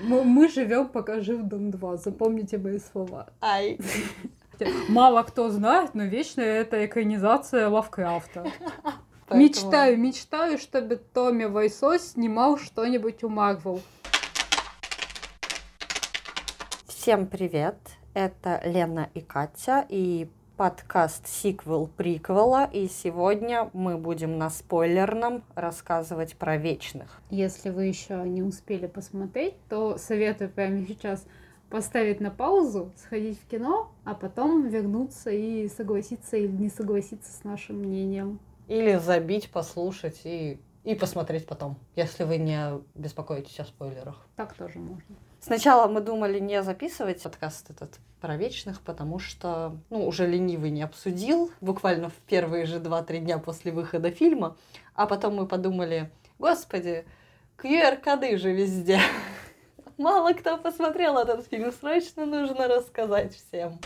Мы, 0.00 0.24
мы 0.24 0.48
живем, 0.48 0.88
пока 0.88 1.20
жив 1.20 1.42
Дом 1.42 1.70
2. 1.70 1.96
Запомните 1.96 2.58
мои 2.58 2.78
слова. 2.78 3.26
Ай. 3.40 3.78
Мало 4.88 5.22
кто 5.22 5.50
знает, 5.50 5.94
но 5.94 6.04
вечно 6.04 6.40
это 6.40 6.84
экранизация 6.84 7.68
Лавкрафта. 7.68 8.44
Поэтому- 9.28 9.42
Мечтаю, 9.42 9.98
мечтаю, 9.98 10.58
чтобы 10.58 10.96
Томми 10.96 11.44
Вайсо 11.44 11.98
снимал 11.98 12.58
что-нибудь 12.58 13.22
у 13.24 13.28
Марвел. 13.28 13.80
Всем 16.86 17.26
привет! 17.26 17.76
Это 18.14 18.60
Лена 18.64 19.08
и 19.14 19.20
Катя 19.20 19.84
и 19.88 20.28
подкаст 20.58 21.28
сиквел 21.28 21.86
приквела. 21.86 22.64
И 22.64 22.88
сегодня 22.88 23.70
мы 23.72 23.96
будем 23.96 24.38
на 24.38 24.50
спойлерном 24.50 25.44
рассказывать 25.54 26.34
про 26.34 26.56
вечных. 26.56 27.22
Если 27.30 27.70
вы 27.70 27.84
еще 27.84 28.24
не 28.24 28.42
успели 28.42 28.88
посмотреть, 28.88 29.54
то 29.68 29.96
советую 29.98 30.50
прямо 30.50 30.84
сейчас 30.84 31.24
поставить 31.70 32.20
на 32.20 32.32
паузу, 32.32 32.90
сходить 32.96 33.40
в 33.40 33.46
кино, 33.46 33.92
а 34.04 34.14
потом 34.14 34.66
вернуться 34.66 35.30
и 35.30 35.68
согласиться 35.68 36.36
или 36.36 36.48
не 36.48 36.70
согласиться 36.70 37.30
с 37.30 37.44
нашим 37.44 37.76
мнением. 37.76 38.40
Или 38.66 38.96
забить, 38.96 39.52
послушать 39.52 40.22
и, 40.24 40.58
и 40.82 40.96
посмотреть 40.96 41.46
потом, 41.46 41.76
если 41.94 42.24
вы 42.24 42.38
не 42.38 42.80
беспокоитесь 42.96 43.60
о 43.60 43.64
спойлерах. 43.64 44.26
Так 44.34 44.54
тоже 44.54 44.80
можно. 44.80 45.14
Сначала 45.48 45.88
мы 45.88 46.02
думали 46.02 46.38
не 46.40 46.62
записывать 46.62 47.22
подкаст 47.22 47.70
этот 47.70 47.98
про 48.20 48.36
вечных, 48.36 48.82
потому 48.82 49.18
что, 49.18 49.78
ну, 49.88 50.06
уже 50.06 50.26
ленивый 50.26 50.68
не 50.68 50.82
обсудил, 50.82 51.50
буквально 51.62 52.10
в 52.10 52.16
первые 52.26 52.66
же 52.66 52.80
2-3 52.80 53.20
дня 53.20 53.38
после 53.38 53.72
выхода 53.72 54.10
фильма, 54.10 54.58
а 54.92 55.06
потом 55.06 55.36
мы 55.36 55.46
подумали, 55.46 56.10
господи, 56.38 57.06
QR-коды 57.56 58.36
же 58.36 58.52
везде. 58.52 59.00
Мало 59.96 60.34
кто 60.34 60.58
посмотрел 60.58 61.16
этот 61.16 61.46
фильм, 61.46 61.72
срочно 61.72 62.26
нужно 62.26 62.68
рассказать 62.68 63.34
всем. 63.34 63.80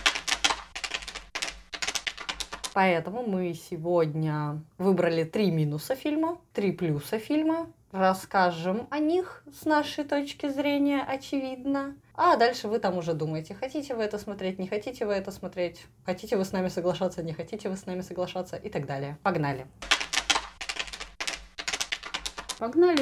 Поэтому 2.75 3.23
мы 3.23 3.55
сегодня 3.55 4.61
выбрали 4.79 5.23
три 5.23 5.53
минуса 5.53 5.95
фильма, 5.95 6.41
три 6.55 6.73
плюса 6.73 7.21
фильма. 7.21 7.69
Расскажем 7.93 8.89
о 8.91 8.99
них 8.99 9.45
с 9.53 9.67
нашей 9.67 10.05
точки 10.05 10.49
зрения, 10.49 11.03
очевидно. 11.03 11.95
А 12.15 12.37
дальше 12.37 12.67
вы 12.69 12.79
там 12.79 12.97
уже 12.97 13.13
думаете, 13.13 13.55
хотите 13.55 13.95
вы 13.95 14.03
это 14.03 14.19
смотреть, 14.19 14.59
не 14.59 14.67
хотите 14.67 15.05
вы 15.05 15.13
это 15.13 15.31
смотреть, 15.31 15.87
хотите 16.07 16.39
вы 16.39 16.45
с 16.47 16.53
нами 16.53 16.69
соглашаться, 16.69 17.23
не 17.23 17.35
хотите 17.35 17.69
вы 17.69 17.77
с 17.77 17.85
нами 17.85 18.01
соглашаться 18.01 18.57
и 18.57 18.71
так 18.71 18.87
далее. 18.87 19.19
Погнали. 19.23 19.59
Погнали, 19.59 20.02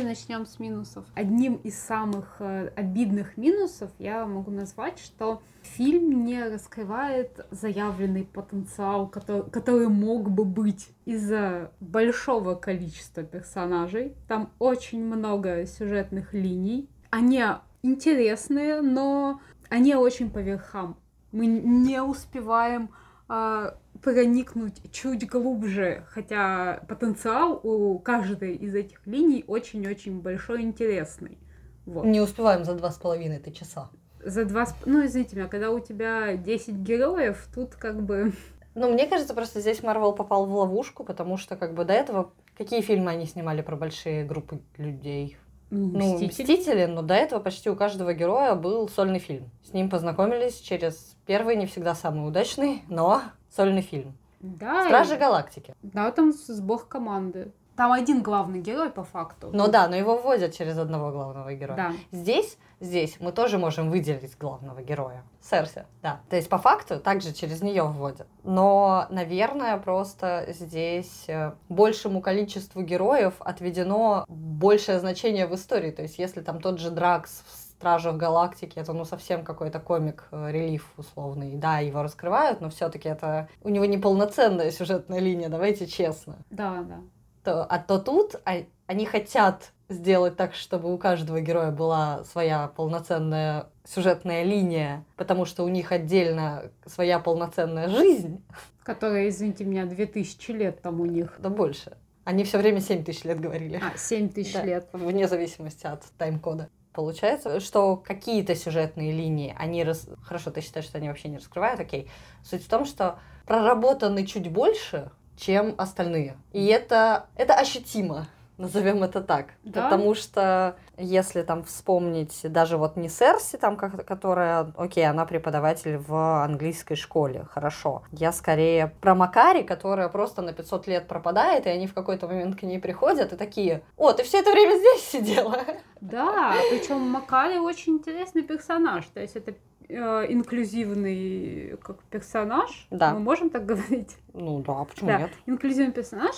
начнем 0.02 0.46
с 0.46 0.58
минусов. 0.58 1.04
Одним 1.14 1.56
из 1.56 1.78
самых 1.78 2.36
э, 2.38 2.72
обидных 2.76 3.36
минусов 3.36 3.90
я 3.98 4.24
могу 4.26 4.50
назвать, 4.50 4.98
что 4.98 5.42
фильм 5.62 6.24
не 6.24 6.42
раскрывает 6.42 7.46
заявленный 7.50 8.24
потенциал, 8.24 9.06
который, 9.08 9.50
который 9.50 9.88
мог 9.88 10.30
бы 10.30 10.44
быть 10.44 10.88
из-за 11.04 11.72
большого 11.80 12.54
количества 12.54 13.22
персонажей. 13.22 14.14
Там 14.28 14.50
очень 14.58 15.04
много 15.04 15.66
сюжетных 15.66 16.32
линий. 16.32 16.88
Они 17.10 17.44
интересные, 17.82 18.80
но 18.80 19.40
они 19.68 19.94
очень 19.94 20.30
по 20.30 20.38
верхам. 20.38 20.96
Мы 21.32 21.46
не 21.46 22.02
успеваем 22.02 22.90
а, 23.28 23.76
проникнуть 24.02 24.80
чуть 24.92 25.28
глубже, 25.28 26.04
хотя 26.08 26.80
потенциал 26.88 27.60
у 27.62 27.98
каждой 27.98 28.54
из 28.56 28.74
этих 28.74 29.06
линий 29.06 29.44
очень-очень 29.46 30.20
большой 30.20 30.62
и 30.62 30.66
интересный. 30.66 31.38
Вот. 31.86 32.04
Не 32.04 32.20
успеваем 32.20 32.64
за 32.64 32.74
два 32.74 32.90
с 32.90 32.96
половиной 32.98 33.38
ты 33.38 33.50
часа. 33.50 33.90
За 34.24 34.44
два... 34.44 34.66
с- 34.66 34.74
Ну, 34.86 35.04
извините 35.04 35.36
меня, 35.36 35.48
когда 35.48 35.70
у 35.70 35.80
тебя 35.80 36.36
10 36.36 36.74
героев, 36.74 37.46
тут 37.54 37.74
как 37.74 38.02
бы... 38.02 38.32
Ну, 38.76 38.92
мне 38.92 39.08
кажется, 39.08 39.34
просто 39.34 39.60
здесь 39.60 39.82
Марвел 39.82 40.12
попал 40.12 40.46
в 40.46 40.54
ловушку, 40.54 41.02
потому 41.02 41.36
что 41.36 41.56
как 41.56 41.74
бы 41.74 41.84
до 41.84 41.92
этого 41.92 42.32
какие 42.56 42.82
фильмы 42.82 43.10
они 43.10 43.26
снимали 43.26 43.62
про 43.62 43.74
большие 43.74 44.24
группы 44.24 44.60
людей? 44.76 45.36
Ну, 45.70 45.98
Мстители. 46.14 46.26
Мстители, 46.28 46.84
но 46.86 47.02
до 47.02 47.14
этого 47.14 47.40
почти 47.40 47.68
у 47.68 47.74
каждого 47.74 48.14
героя 48.14 48.54
был 48.54 48.88
сольный 48.88 49.18
фильм. 49.18 49.50
С 49.64 49.72
ним 49.72 49.90
познакомились 49.90 50.60
через 50.60 51.16
первый, 51.26 51.56
не 51.56 51.66
всегда 51.66 51.94
самый 51.96 52.28
удачный, 52.28 52.82
но 52.88 53.22
сольный 53.50 53.82
фильм. 53.82 54.16
Да, 54.40 54.84
Стражи 54.86 55.14
и- 55.16 55.18
Галактики. 55.18 55.74
Да, 55.82 56.10
там 56.10 56.32
сбор 56.32 56.86
команды. 56.86 57.52
Там 57.76 57.92
один 57.92 58.22
главный 58.22 58.60
герой 58.60 58.90
по 58.90 59.04
факту. 59.04 59.48
Ну 59.54 59.68
да, 59.68 59.88
но 59.88 59.96
его 59.96 60.18
вводят 60.18 60.54
через 60.54 60.76
одного 60.76 61.12
главного 61.12 61.54
героя. 61.54 61.76
Да. 61.76 61.92
Здесь, 62.12 62.58
здесь 62.78 63.16
мы 63.20 63.32
тоже 63.32 63.56
можем 63.56 63.90
выделить 63.90 64.36
главного 64.38 64.82
героя. 64.82 65.22
Серси, 65.40 65.86
да. 66.02 66.20
То 66.28 66.36
есть 66.36 66.50
по 66.50 66.58
факту 66.58 67.00
также 67.00 67.32
через 67.32 67.62
нее 67.62 67.84
вводят. 67.84 68.26
Но, 68.42 69.06
наверное, 69.08 69.78
просто 69.78 70.46
здесь 70.48 71.24
э, 71.28 71.52
большему 71.70 72.20
количеству 72.20 72.82
героев 72.82 73.34
отведено 73.40 74.26
большее 74.28 74.98
значение 75.00 75.46
в 75.46 75.54
истории. 75.54 75.90
То 75.90 76.02
есть 76.02 76.18
если 76.18 76.42
там 76.42 76.60
тот 76.60 76.80
же 76.80 76.90
Дракс 76.90 77.42
в 77.46 77.56
Стражах 77.80 78.16
Галактики, 78.16 78.78
это 78.78 78.92
ну 78.92 79.06
совсем 79.06 79.42
какой-то 79.42 79.80
комик, 79.80 80.24
э, 80.32 80.76
условный. 80.98 81.56
Да, 81.56 81.78
его 81.78 82.02
раскрывают, 82.02 82.60
но 82.60 82.68
все-таки 82.68 83.08
это 83.08 83.48
у 83.62 83.70
него 83.70 83.86
неполноценная 83.86 84.70
сюжетная 84.70 85.18
линия, 85.18 85.48
давайте 85.48 85.86
честно 85.86 86.36
Да, 86.50 86.84
да. 86.86 86.98
то, 87.42 87.64
а 87.64 87.78
то 87.78 87.98
тут 87.98 88.34
а- 88.44 88.64
они 88.86 89.06
хотят 89.06 89.72
сделать 89.88 90.36
так, 90.36 90.52
чтобы 90.54 90.92
у 90.92 90.98
каждого 90.98 91.40
героя 91.40 91.70
была 91.70 92.22
своя 92.24 92.68
полноценная 92.68 93.68
сюжетная 93.84 94.42
линия, 94.42 95.06
потому 95.16 95.46
что 95.46 95.64
у 95.64 95.68
них 95.68 95.90
отдельно 95.90 96.64
своя 96.84 97.18
полноценная 97.18 97.88
жизнь, 97.88 98.44
Которая, 98.82 99.30
извините 99.30 99.64
меня, 99.64 99.86
2000 99.86 100.50
лет 100.52 100.82
там 100.82 101.00
у 101.00 101.06
них. 101.06 101.34
да 101.38 101.48
больше. 101.48 101.96
Они 102.24 102.44
все 102.44 102.58
время 102.58 102.80
7 102.82 103.04
тысяч 103.04 103.24
лет 103.24 103.40
говорили, 103.40 103.80
А, 103.82 103.96
7 103.96 104.28
тысяч 104.28 104.52
Да. 104.52 104.64
лет. 104.64 104.86
вне 104.92 105.26
зависимости 105.26 105.86
от 105.86 106.02
тайм-кода. 106.18 106.68
Получается, 106.92 107.60
что 107.60 107.96
какие-то 107.96 108.56
сюжетные 108.56 109.12
линии, 109.12 109.54
они... 109.58 109.84
Рас... 109.84 110.08
Хорошо, 110.22 110.50
ты 110.50 110.60
считаешь, 110.60 110.86
что 110.86 110.98
они 110.98 111.08
вообще 111.08 111.28
не 111.28 111.36
раскрывают, 111.36 111.78
окей. 111.78 112.10
Суть 112.44 112.64
в 112.64 112.68
том, 112.68 112.84
что 112.84 113.18
проработаны 113.46 114.26
чуть 114.26 114.50
больше, 114.50 115.10
чем 115.36 115.74
остальные. 115.78 116.36
И 116.52 116.66
это, 116.66 117.26
это 117.36 117.54
ощутимо, 117.54 118.26
назовем 118.60 119.02
это 119.02 119.20
так. 119.22 119.46
Да? 119.64 119.84
Потому 119.84 120.14
что 120.14 120.76
если 120.96 121.42
там 121.42 121.64
вспомнить 121.64 122.40
даже 122.44 122.76
вот 122.76 122.96
не 122.96 123.08
Серси, 123.08 123.56
там, 123.56 123.76
как- 123.76 124.04
которая, 124.06 124.72
окей, 124.76 125.08
она 125.08 125.24
преподаватель 125.24 125.96
в 125.98 126.44
английской 126.44 126.94
школе, 126.94 127.46
хорошо. 127.50 128.02
Я 128.12 128.32
скорее 128.32 128.92
про 129.00 129.14
Макари, 129.14 129.62
которая 129.62 130.08
просто 130.08 130.42
на 130.42 130.52
500 130.52 130.86
лет 130.86 131.08
пропадает, 131.08 131.66
и 131.66 131.70
они 131.70 131.86
в 131.86 131.94
какой-то 131.94 132.28
момент 132.28 132.56
к 132.58 132.62
ней 132.62 132.78
приходят 132.78 133.32
и 133.32 133.36
такие, 133.36 133.82
о, 133.96 134.12
ты 134.12 134.22
все 134.24 134.40
это 134.40 134.50
время 134.52 134.76
здесь 134.78 135.04
сидела. 135.08 135.56
Да, 136.00 136.54
причем 136.70 137.00
Макали 137.00 137.58
очень 137.58 137.94
интересный 137.94 138.42
персонаж. 138.42 139.04
То 139.06 139.20
есть 139.20 139.36
это 139.36 139.54
э, 139.88 140.26
инклюзивный 140.28 141.76
как 141.82 142.02
персонаж. 142.04 142.86
Да. 142.90 143.12
Мы 143.14 143.20
можем 143.20 143.50
так 143.50 143.66
говорить? 143.66 144.16
Ну 144.32 144.60
да, 144.60 144.84
почему 144.84 145.08
Да. 145.08 145.18
нет? 145.18 145.30
Инклюзивный 145.46 145.92
персонаж. 145.92 146.34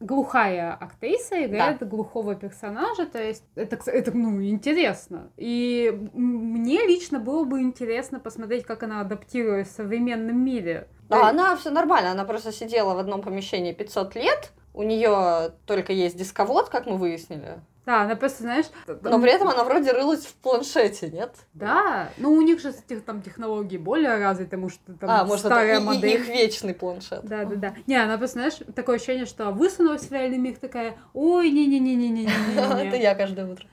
Глухая 0.00 0.72
актриса 0.72 1.44
играет 1.44 1.86
глухого 1.86 2.34
персонажа, 2.34 3.04
то 3.06 3.22
есть 3.22 3.44
это, 3.54 3.78
это, 3.90 4.16
ну, 4.16 4.42
интересно. 4.42 5.30
И 5.36 6.08
мне 6.14 6.86
лично 6.86 7.20
было 7.20 7.44
бы 7.44 7.60
интересно 7.60 8.18
посмотреть, 8.18 8.64
как 8.64 8.82
она 8.82 9.02
адаптирует 9.02 9.68
в 9.68 9.72
современном 9.72 10.42
мире. 10.42 10.88
Да, 11.10 11.28
она 11.28 11.54
все 11.56 11.70
нормально, 11.70 12.12
она 12.12 12.24
просто 12.24 12.50
сидела 12.50 12.94
в 12.94 12.98
одном 12.98 13.20
помещении 13.20 13.72
500 13.72 14.14
лет, 14.14 14.52
у 14.72 14.82
нее 14.82 15.52
только 15.66 15.92
есть 15.92 16.16
дисковод, 16.16 16.68
как 16.68 16.86
мы 16.86 16.96
выяснили, 16.96 17.60
Да, 17.86 18.02
она 18.02 18.14
просто, 18.14 18.42
знаешь... 18.42 18.66
но 18.86 19.20
при 19.20 19.32
этом 19.32 19.48
она 19.48 19.64
вроде 19.64 19.92
рылась 19.92 20.26
в 20.26 20.34
планшете, 20.34 21.10
нет? 21.10 21.34
Да, 21.54 22.10
ну 22.18 22.32
у 22.32 22.40
них 22.42 22.60
же 22.60 22.72
там 23.04 23.22
технологии 23.22 23.78
более 23.78 24.18
развиты, 24.18 24.50
потому 24.50 24.68
что 24.68 24.92
там 24.94 25.10
а, 25.10 25.24
может, 25.24 25.46
это 25.46 25.54
старая 25.54 25.78
и- 25.78 25.82
и- 25.82 25.84
модель. 25.84 26.20
их 26.20 26.28
вечный 26.28 26.74
планшет. 26.74 27.24
Да, 27.24 27.44
да, 27.44 27.56
да. 27.56 27.74
Не, 27.86 27.96
она 27.96 28.18
просто, 28.18 28.38
знаешь, 28.38 28.58
такое 28.74 28.96
ощущение, 28.96 29.26
что 29.26 29.50
высунулась 29.50 30.02
в 30.02 30.12
реальный 30.12 30.38
мир 30.38 30.56
такая, 30.56 30.96
ой, 31.14 31.50
не-не-не-не-не-не-не. 31.50 32.86
Это 32.88 32.96
я 32.96 33.14
каждое 33.14 33.46
утро. 33.46 33.66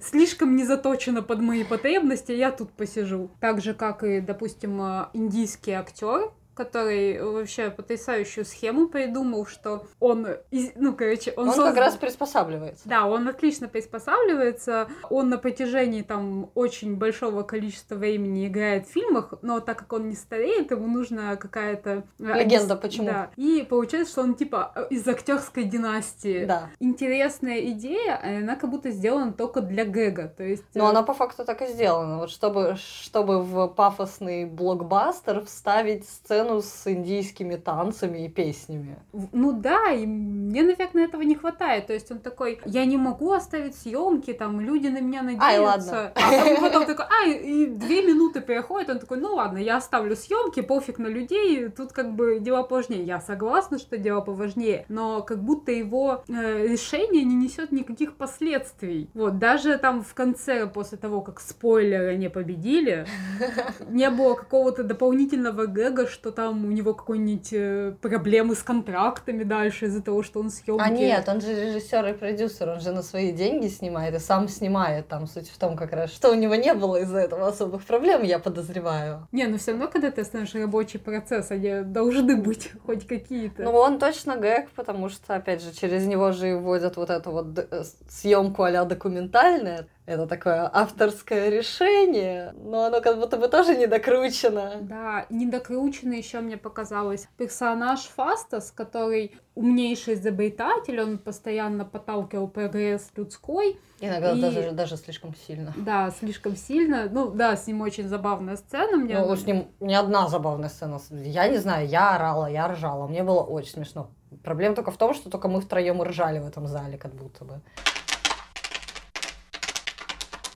Слишком 0.00 0.56
не 0.56 0.64
заточена 0.64 1.22
под 1.22 1.40
мои 1.40 1.64
потребности, 1.64 2.32
я 2.32 2.50
тут 2.50 2.72
посижу. 2.72 3.30
Так 3.40 3.60
же, 3.60 3.74
как 3.74 4.02
и, 4.04 4.20
допустим, 4.20 4.80
э, 4.82 5.06
индийский 5.12 5.72
актер, 5.72 6.32
который 6.54 7.22
вообще 7.22 7.70
потрясающую 7.70 8.44
схему 8.44 8.88
придумал, 8.88 9.46
что 9.46 9.86
он, 9.98 10.26
ну, 10.50 10.94
короче, 10.94 11.32
он... 11.36 11.48
Он 11.48 11.54
создал... 11.54 11.68
как 11.68 11.78
раз 11.78 11.96
приспосабливается. 11.96 12.88
Да, 12.88 13.06
он 13.06 13.28
отлично 13.28 13.68
приспосабливается, 13.68 14.88
он 15.08 15.28
на 15.28 15.38
протяжении 15.38 16.02
там 16.02 16.50
очень 16.54 16.96
большого 16.96 17.42
количества 17.42 17.94
времени 17.94 18.46
играет 18.46 18.86
в 18.86 18.90
фильмах, 18.90 19.34
но 19.42 19.60
так 19.60 19.78
как 19.78 19.92
он 19.92 20.08
не 20.08 20.16
стареет, 20.16 20.70
ему 20.70 20.86
нужна 20.86 21.36
какая-то... 21.36 22.04
Э, 22.18 22.42
Легенда, 22.42 22.76
почему? 22.76 23.06
Да. 23.06 23.30
И 23.36 23.66
получается, 23.68 24.12
что 24.12 24.22
он 24.22 24.34
типа 24.34 24.72
э, 24.74 24.86
из 24.90 25.06
актерской 25.06 25.64
династии. 25.64 26.44
Да. 26.44 26.70
Интересная 26.80 27.60
идея, 27.70 28.20
а 28.22 28.38
она 28.38 28.56
как 28.56 28.70
будто 28.70 28.90
сделана 28.90 29.32
только 29.32 29.60
для 29.60 29.84
гэга, 29.84 30.28
то 30.28 30.42
есть... 30.42 30.64
Ну, 30.74 30.86
она 30.86 31.02
по 31.02 31.14
факту 31.14 31.44
так 31.44 31.62
и 31.62 31.66
сделана, 31.66 32.18
вот 32.18 32.30
чтобы, 32.30 32.76
чтобы 32.76 33.42
в 33.42 33.68
пафосный 33.68 34.44
блокбастер 34.44 35.44
вставить 35.44 36.08
сцену 36.08 36.49
сцену 36.50 36.62
с 36.62 36.86
индийскими 36.86 37.56
танцами 37.56 38.24
и 38.24 38.28
песнями. 38.28 38.98
Ну 39.32 39.52
да, 39.52 39.90
и 39.90 40.06
мне, 40.06 40.62
наверное, 40.62 41.04
этого 41.04 41.22
не 41.22 41.34
хватает. 41.34 41.86
То 41.86 41.92
есть 41.92 42.10
он 42.10 42.18
такой, 42.18 42.60
я 42.64 42.84
не 42.84 42.96
могу 42.96 43.32
оставить 43.32 43.76
съемки, 43.76 44.32
там 44.32 44.60
люди 44.60 44.88
на 44.88 45.00
меня 45.00 45.22
надеются. 45.22 45.46
Ай, 45.46 45.58
ладно. 45.58 46.12
А 46.14 46.60
потом 46.60 46.86
такой, 46.86 47.04
а, 47.04 47.28
и 47.28 47.66
две 47.66 48.02
минуты 48.02 48.40
переходит, 48.40 48.90
он 48.90 48.98
такой, 48.98 49.18
ну 49.18 49.34
ладно, 49.34 49.58
я 49.58 49.76
оставлю 49.76 50.16
съемки, 50.16 50.60
пофиг 50.62 50.98
на 50.98 51.06
людей, 51.06 51.68
тут 51.68 51.92
как 51.92 52.14
бы 52.14 52.38
дела 52.40 52.62
поважнее. 52.62 53.04
Я 53.04 53.20
согласна, 53.20 53.78
что 53.78 53.98
дела 53.98 54.20
поважнее, 54.20 54.84
но 54.88 55.22
как 55.22 55.42
будто 55.42 55.72
его 55.72 56.24
э, 56.28 56.66
решение 56.66 57.24
не 57.24 57.34
несет 57.34 57.72
никаких 57.72 58.14
последствий. 58.16 59.10
Вот, 59.14 59.38
даже 59.38 59.78
там 59.78 60.02
в 60.02 60.14
конце, 60.14 60.66
после 60.66 60.98
того, 60.98 61.20
как 61.20 61.40
спойлеры 61.40 62.16
не 62.16 62.28
победили, 62.28 63.06
не 63.88 64.10
было 64.10 64.34
какого-то 64.34 64.82
дополнительного 64.82 65.66
гэга, 65.66 66.06
что 66.06 66.29
там 66.30 66.64
у 66.64 66.70
него 66.70 66.94
какой-нибудь 66.94 67.48
э, 67.52 67.94
проблемы 68.00 68.54
с 68.54 68.62
контрактами 68.62 69.42
дальше 69.42 69.86
из-за 69.86 70.02
того, 70.02 70.22
что 70.22 70.40
он 70.40 70.50
съемки. 70.50 70.82
А 70.82 70.88
нет, 70.88 71.28
он 71.28 71.40
же 71.40 71.54
режиссер 71.54 72.06
и 72.08 72.12
продюсер, 72.12 72.68
он 72.68 72.80
же 72.80 72.92
на 72.92 73.02
свои 73.02 73.32
деньги 73.32 73.68
снимает 73.68 74.14
и 74.14 74.18
сам 74.18 74.48
снимает. 74.48 75.08
Там 75.08 75.26
суть 75.26 75.48
в 75.48 75.58
том 75.58 75.76
как 75.76 75.92
раз, 75.92 76.10
что 76.12 76.30
у 76.30 76.34
него 76.34 76.54
не 76.54 76.74
было 76.74 76.96
из-за 77.02 77.18
этого 77.18 77.48
особых 77.48 77.84
проблем, 77.84 78.22
я 78.22 78.38
подозреваю. 78.38 79.28
Не, 79.32 79.46
но 79.46 79.58
все 79.58 79.72
равно, 79.72 79.88
когда 79.88 80.10
ты 80.10 80.22
остановишь 80.22 80.54
рабочий 80.54 80.98
процесс, 80.98 81.50
они 81.50 81.82
должны 81.82 82.36
быть 82.36 82.70
хоть 82.86 83.06
какие-то. 83.06 83.62
Ну, 83.62 83.72
он 83.72 83.98
точно 83.98 84.36
гэг, 84.36 84.70
потому 84.70 85.08
что, 85.08 85.34
опять 85.34 85.62
же, 85.62 85.72
через 85.72 86.06
него 86.06 86.32
же 86.32 86.50
и 86.50 86.54
вводят 86.54 86.96
вот 86.96 87.10
эту 87.10 87.30
вот 87.30 87.58
э, 87.58 87.84
съемку 88.08 88.62
а 88.62 88.84
документальная 88.84 89.86
это 90.10 90.26
такое 90.26 90.68
авторское 90.72 91.50
решение, 91.50 92.52
но 92.56 92.86
оно 92.86 93.00
как 93.00 93.18
будто 93.20 93.36
бы 93.36 93.46
тоже 93.46 93.76
не 93.76 93.86
докручено. 93.86 94.78
Да, 94.80 95.26
не 95.30 95.46
докручено 95.46 96.14
еще 96.14 96.40
мне 96.40 96.56
показалось. 96.56 97.28
Персонаж 97.36 98.00
Фастас, 98.16 98.72
который 98.72 99.36
умнейший 99.54 100.14
изобретатель, 100.14 101.00
он 101.00 101.18
постоянно 101.18 101.84
подталкивал 101.84 102.48
прогресс 102.48 103.08
людской. 103.14 103.78
Иногда 104.00 104.32
и... 104.32 104.40
даже, 104.40 104.70
даже 104.72 104.96
слишком 104.96 105.32
сильно. 105.46 105.72
Да, 105.76 106.10
слишком 106.10 106.56
сильно. 106.56 107.08
Ну 107.08 107.30
да, 107.30 107.56
с 107.56 107.68
ним 107.68 107.80
очень 107.80 108.08
забавная 108.08 108.56
сцена. 108.56 108.96
Мне 108.96 109.16
ну, 109.16 109.36
с 109.36 109.46
ним 109.46 109.68
не 109.78 109.94
одна 109.94 110.28
забавная 110.28 110.70
сцена. 110.70 110.98
Я 111.10 111.46
не 111.46 111.58
знаю, 111.58 111.86
я 111.86 112.16
орала, 112.16 112.46
я 112.46 112.66
ржала. 112.66 113.06
Мне 113.06 113.22
было 113.22 113.42
очень 113.42 113.70
смешно. 113.70 114.10
Проблема 114.42 114.74
только 114.74 114.90
в 114.90 114.96
том, 114.96 115.14
что 115.14 115.30
только 115.30 115.46
мы 115.46 115.60
втроем 115.60 116.02
ржали 116.02 116.40
в 116.40 116.46
этом 116.48 116.66
зале, 116.66 116.98
как 116.98 117.14
будто 117.14 117.44
бы. 117.44 117.60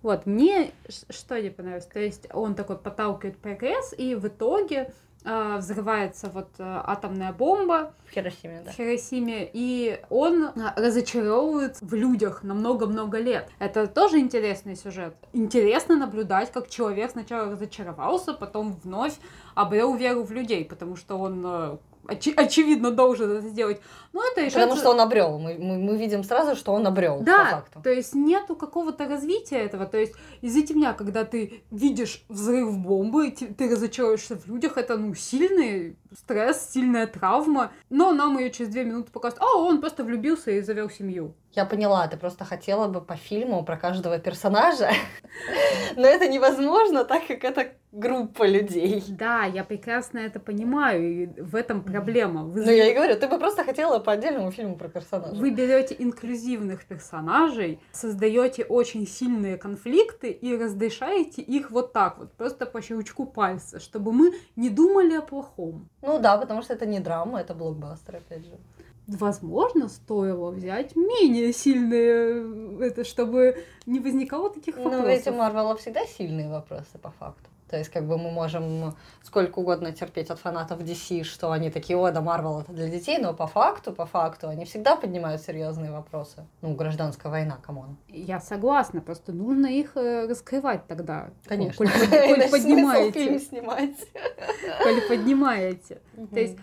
Вот, 0.04 0.26
мне 0.26 0.70
что 1.08 1.40
не 1.40 1.48
понравилось, 1.48 1.86
то 1.86 1.98
есть 1.98 2.28
он 2.34 2.54
такой 2.54 2.76
подталкивает 2.76 3.38
прогресс, 3.38 3.94
и 3.96 4.14
в 4.14 4.28
итоге 4.28 4.92
э, 5.24 5.56
взрывается 5.56 6.28
вот 6.28 6.50
э, 6.58 6.62
атомная 6.62 7.32
бомба 7.32 7.94
в 8.06 8.10
Хиросиме, 8.10 8.60
да. 8.66 8.70
В 8.70 8.74
Хиросиме, 8.74 9.48
и 9.50 9.98
он 10.10 10.50
разочаровывает 10.76 11.80
в 11.80 11.94
людях 11.94 12.42
на 12.42 12.52
много-много 12.52 13.18
лет. 13.18 13.48
Это 13.58 13.86
тоже 13.86 14.18
интересный 14.18 14.76
сюжет. 14.76 15.16
Интересно 15.32 15.96
наблюдать, 15.96 16.52
как 16.52 16.68
человек 16.68 17.12
сначала 17.12 17.52
разочаровался, 17.52 18.34
потом 18.34 18.78
вновь 18.84 19.14
обрел 19.54 19.94
веру 19.94 20.22
в 20.22 20.32
людей, 20.32 20.66
потому 20.66 20.96
что 20.96 21.16
он 21.16 21.42
э, 21.46 21.76
оч- 22.06 22.34
очевидно 22.34 22.90
должен 22.90 23.30
это 23.30 23.48
сделать. 23.48 23.80
Но 24.12 24.22
это 24.24 24.42
решается... 24.42 24.60
Потому 24.60 24.76
что 24.80 24.90
он 24.90 25.00
обрел. 25.00 25.38
Мы, 25.38 25.56
мы, 25.58 25.78
мы 25.78 25.96
видим 25.96 26.22
сразу, 26.24 26.56
что 26.56 26.72
он 26.72 26.86
обрел. 26.86 27.20
Да, 27.20 27.38
по 27.38 27.50
факту. 27.50 27.80
то 27.82 27.90
есть 27.90 28.14
нету 28.14 28.56
какого-то 28.56 29.08
развития 29.08 29.58
этого. 29.58 29.86
То 29.86 29.98
есть 29.98 30.14
из-за 30.40 30.74
меня, 30.74 30.92
когда 30.92 31.24
ты 31.24 31.62
видишь 31.70 32.24
взрыв 32.28 32.76
бомбы, 32.78 33.30
ты, 33.30 33.46
ты 33.46 33.70
разочаруешься 33.70 34.36
в 34.36 34.46
людях, 34.46 34.76
это 34.76 34.96
ну 34.96 35.14
сильный 35.14 35.96
стресс, 36.16 36.70
сильная 36.70 37.06
травма. 37.06 37.72
Но 37.90 38.12
нам 38.12 38.38
ее 38.38 38.50
через 38.50 38.70
две 38.70 38.84
минуты 38.84 39.10
показывают, 39.10 39.42
а 39.42 39.58
он 39.58 39.80
просто 39.80 40.04
влюбился 40.04 40.50
и 40.50 40.60
завел 40.60 40.90
семью. 40.90 41.34
Я 41.56 41.64
поняла, 41.64 42.08
ты 42.08 42.16
просто 42.16 42.44
хотела 42.44 42.88
бы 42.88 43.00
по 43.00 43.14
фильму 43.14 43.64
про 43.64 43.76
каждого 43.76 44.18
персонажа, 44.18 44.90
но 45.96 46.04
это 46.04 46.26
невозможно, 46.26 47.04
так 47.04 47.28
как 47.28 47.44
это 47.44 47.74
группа 47.92 48.44
людей. 48.44 49.04
Да, 49.08 49.44
я 49.44 49.62
прекрасно 49.62 50.18
это 50.18 50.40
понимаю, 50.40 51.04
и 51.04 51.26
в 51.40 51.54
этом 51.54 51.84
проблема. 51.84 52.42
Вы... 52.42 52.64
Ну, 52.64 52.72
я 52.72 52.90
и 52.90 52.94
говорю, 52.94 53.16
ты 53.16 53.28
бы 53.28 53.38
просто 53.38 53.62
хотела 53.62 54.00
по 54.00 54.12
отдельному 54.12 54.50
фильму 54.50 54.76
про 54.76 54.88
персонажей. 54.88 55.38
Вы 55.38 55.50
берете 55.50 55.94
инклюзивных 55.96 56.86
персонажей, 56.86 57.78
создаете 57.92 58.64
очень 58.64 59.06
сильные 59.06 59.56
конфликты 59.56 60.30
и 60.30 60.56
разрешаете 60.56 61.40
их 61.40 61.70
вот 61.70 61.92
так 61.92 62.18
вот, 62.18 62.32
просто 62.32 62.66
по 62.66 62.82
щелчку 62.82 63.26
пальца, 63.26 63.78
чтобы 63.78 64.10
мы 64.10 64.34
не 64.56 64.70
думали 64.70 65.14
о 65.14 65.22
плохом. 65.22 65.88
Ну 66.02 66.18
да, 66.18 66.36
потому 66.36 66.62
что 66.62 66.74
это 66.74 66.84
не 66.84 66.98
драма, 66.98 67.40
это 67.40 67.54
блокбастер, 67.54 68.16
опять 68.16 68.44
же 68.44 68.58
возможно, 69.06 69.88
стоило 69.88 70.50
взять 70.50 70.96
менее 70.96 71.52
сильные, 71.52 72.86
это 72.86 73.04
чтобы 73.04 73.64
не 73.86 74.00
возникало 74.00 74.50
таких 74.50 74.76
вопросов. 74.76 75.02
Ну, 75.02 75.08
ведь 75.08 75.26
у 75.26 75.32
Марвела 75.32 75.76
всегда 75.76 76.04
сильные 76.06 76.48
вопросы, 76.48 76.98
по 77.00 77.10
факту. 77.10 77.50
То 77.68 77.78
есть, 77.78 77.90
как 77.90 78.06
бы 78.06 78.18
мы 78.18 78.30
можем 78.30 78.94
сколько 79.22 79.58
угодно 79.58 79.90
терпеть 79.90 80.30
от 80.30 80.38
фанатов 80.38 80.80
DC, 80.80 81.24
что 81.24 81.50
они 81.50 81.70
такие, 81.70 81.98
о, 81.98 82.10
да, 82.12 82.20
Марвел 82.20 82.60
это 82.60 82.72
для 82.72 82.88
детей, 82.88 83.18
но 83.18 83.34
по 83.34 83.46
факту, 83.46 83.92
по 83.92 84.06
факту, 84.06 84.48
они 84.48 84.64
всегда 84.64 84.96
поднимают 84.96 85.42
серьезные 85.42 85.90
вопросы. 85.90 86.46
Ну, 86.60 86.74
гражданская 86.74 87.32
война, 87.32 87.56
come 87.56 87.79
on. 87.79 87.96
Я 88.06 88.38
согласна, 88.38 89.00
просто 89.00 89.32
нужно 89.32 89.66
их 89.66 89.96
э, 89.96 90.26
раскрывать 90.28 90.86
тогда. 90.86 91.30
Конечно. 91.46 91.78
Коль, 91.78 91.88
коль 92.10 92.50
поднимаете. 92.50 93.12
фильм 93.12 93.40
снимать. 93.40 93.96
Коль 94.82 95.08
поднимаете. 95.08 96.00
То 96.32 96.38
есть 96.38 96.58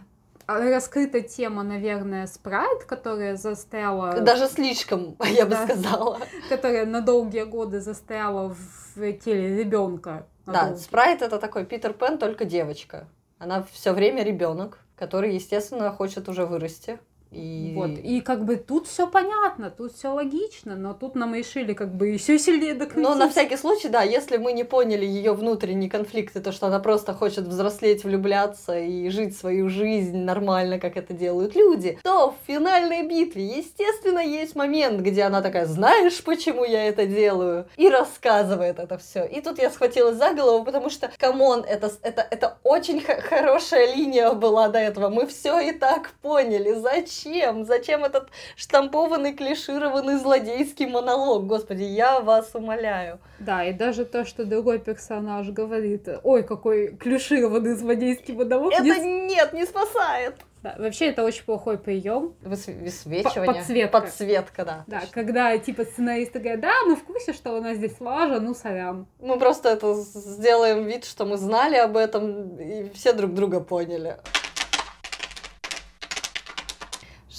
раскрыта 0.60 1.22
тема, 1.22 1.64
наверное, 1.64 2.28
спрайт, 2.28 2.84
которая 2.86 3.36
застряла... 3.38 4.20
Даже 4.22 4.48
слишком, 4.48 5.16
я 5.24 5.46
бы 5.46 5.52
да, 5.52 5.66
сказала. 5.66 6.20
Которая 6.50 6.86
на 6.86 7.02
долгие 7.02 7.44
годы 7.44 7.80
застряла 7.80 8.56
в 8.96 9.14
теле 9.14 9.58
ребенка. 9.58 10.28
Да, 10.46 10.76
спрайт 10.76 11.22
это 11.22 11.38
такой 11.38 11.66
Питер 11.66 11.94
Пен, 11.94 12.18
только 12.18 12.46
девочка. 12.46 13.08
Она 13.38 13.66
все 13.72 13.94
время 13.94 14.24
ребенок, 14.24 14.80
который, 14.96 15.34
естественно, 15.34 15.92
хочет 15.92 16.30
уже 16.30 16.46
вырасти. 16.46 17.00
И... 17.32 17.72
Вот. 17.76 17.92
И 17.92 18.20
как 18.20 18.44
бы 18.44 18.58
тут 18.58 18.88
все 18.88 19.08
понятно, 19.08 19.70
тут 19.70 19.94
все 19.94 20.10
логично, 20.10 20.76
но 20.76 20.94
тут 20.94 21.16
нам 21.16 21.34
решили 21.34 21.74
как 21.74 21.94
бы 21.96 22.08
еще 22.08 22.38
сильнее 22.38 22.74
докрутить. 22.74 23.04
Но 23.04 23.16
на 23.16 23.30
всякий 23.30 23.56
случай, 23.56 23.88
да, 23.88 24.04
если 24.04 24.36
мы 24.36 24.52
не 24.52 24.66
поняли 24.66 25.06
ее 25.06 25.34
внутренние 25.34 25.90
конфликты, 25.90 26.42
то, 26.42 26.52
что 26.52 26.68
она 26.68 26.80
просто 26.80 27.14
хочет 27.14 27.46
взрослеть, 27.46 28.04
влюбляться 28.04 28.78
и 28.78 29.08
жить 29.10 29.38
свою 29.38 29.70
жизнь 29.70 30.18
нормально, 30.18 30.78
как 30.78 30.98
это 30.98 31.14
делают 31.14 31.56
люди, 31.56 31.98
то 32.04 32.32
в 32.32 32.48
финальной 32.48 33.08
битве, 33.08 33.46
естественно, 33.46 34.20
есть 34.20 34.56
момент, 34.56 35.00
где 35.00 35.24
она 35.24 35.42
такая, 35.42 35.66
знаешь, 35.68 36.22
почему 36.24 36.66
я 36.66 36.84
это 36.84 37.06
делаю? 37.06 37.66
И 37.78 37.88
рассказывает 37.88 38.78
это 38.78 38.98
все. 38.98 39.24
И 39.24 39.40
тут 39.40 39.58
я 39.58 39.70
схватилась 39.70 40.18
за 40.18 40.34
голову, 40.34 40.66
потому 40.66 40.90
что, 40.90 41.10
come 41.18 41.44
on, 41.44 41.64
это, 41.64 41.94
это, 42.02 42.28
это 42.30 42.58
очень 42.64 43.02
хорошая 43.02 43.96
линия 43.96 44.34
была 44.34 44.68
до 44.68 44.80
этого. 44.80 45.08
Мы 45.08 45.28
все 45.28 45.62
и 45.62 45.72
так 45.72 46.12
поняли. 46.22 46.74
Зачем? 46.74 47.21
Зачем? 47.22 47.66
Зачем 47.66 48.04
этот 48.04 48.30
штампованный, 48.56 49.34
клишированный 49.34 50.18
злодейский 50.18 50.88
монолог? 50.88 51.46
Господи, 51.46 51.84
я 51.84 52.20
вас 52.20 52.52
умоляю. 52.54 53.20
Да, 53.40 53.64
и 53.64 53.74
даже 53.74 54.06
то, 54.06 54.26
что 54.26 54.46
другой 54.46 54.80
персонаж 54.80 55.50
говорит, 55.50 56.08
ой, 56.24 56.44
какой 56.44 56.96
клишированный 56.96 57.76
злодейский 57.76 58.34
монолог. 58.34 58.74
Это 58.74 58.84
не... 58.84 59.28
нет, 59.28 59.54
не 59.54 59.66
спасает. 59.66 60.36
Да, 60.64 60.76
вообще 60.78 61.08
это 61.08 61.24
очень 61.24 61.44
плохой 61.44 61.80
прием. 61.80 62.36
Высвечивание. 62.42 63.54
Подсветка. 63.54 64.02
Подсветка, 64.02 64.66
да. 64.66 64.84
Да, 64.86 65.00
точно. 65.00 65.14
когда 65.14 65.58
типа 65.58 65.86
сценаристы 65.86 66.40
говорят, 66.40 66.62
да, 66.62 66.74
мы 66.86 66.96
в 66.96 67.04
курсе, 67.04 67.34
что 67.34 67.54
у 67.54 67.62
нас 67.62 67.78
здесь 67.78 68.00
лажа, 68.00 68.40
ну 68.40 68.54
сорян. 68.54 69.08
Мы 69.20 69.40
просто 69.40 69.70
это 69.70 69.96
сделаем 69.96 70.86
вид, 70.86 71.06
что 71.06 71.26
мы 71.26 71.38
знали 71.38 71.78
об 71.78 71.98
этом, 71.98 72.58
и 72.58 72.92
все 72.94 73.14
друг 73.14 73.34
друга 73.34 73.60
поняли. 73.60 74.18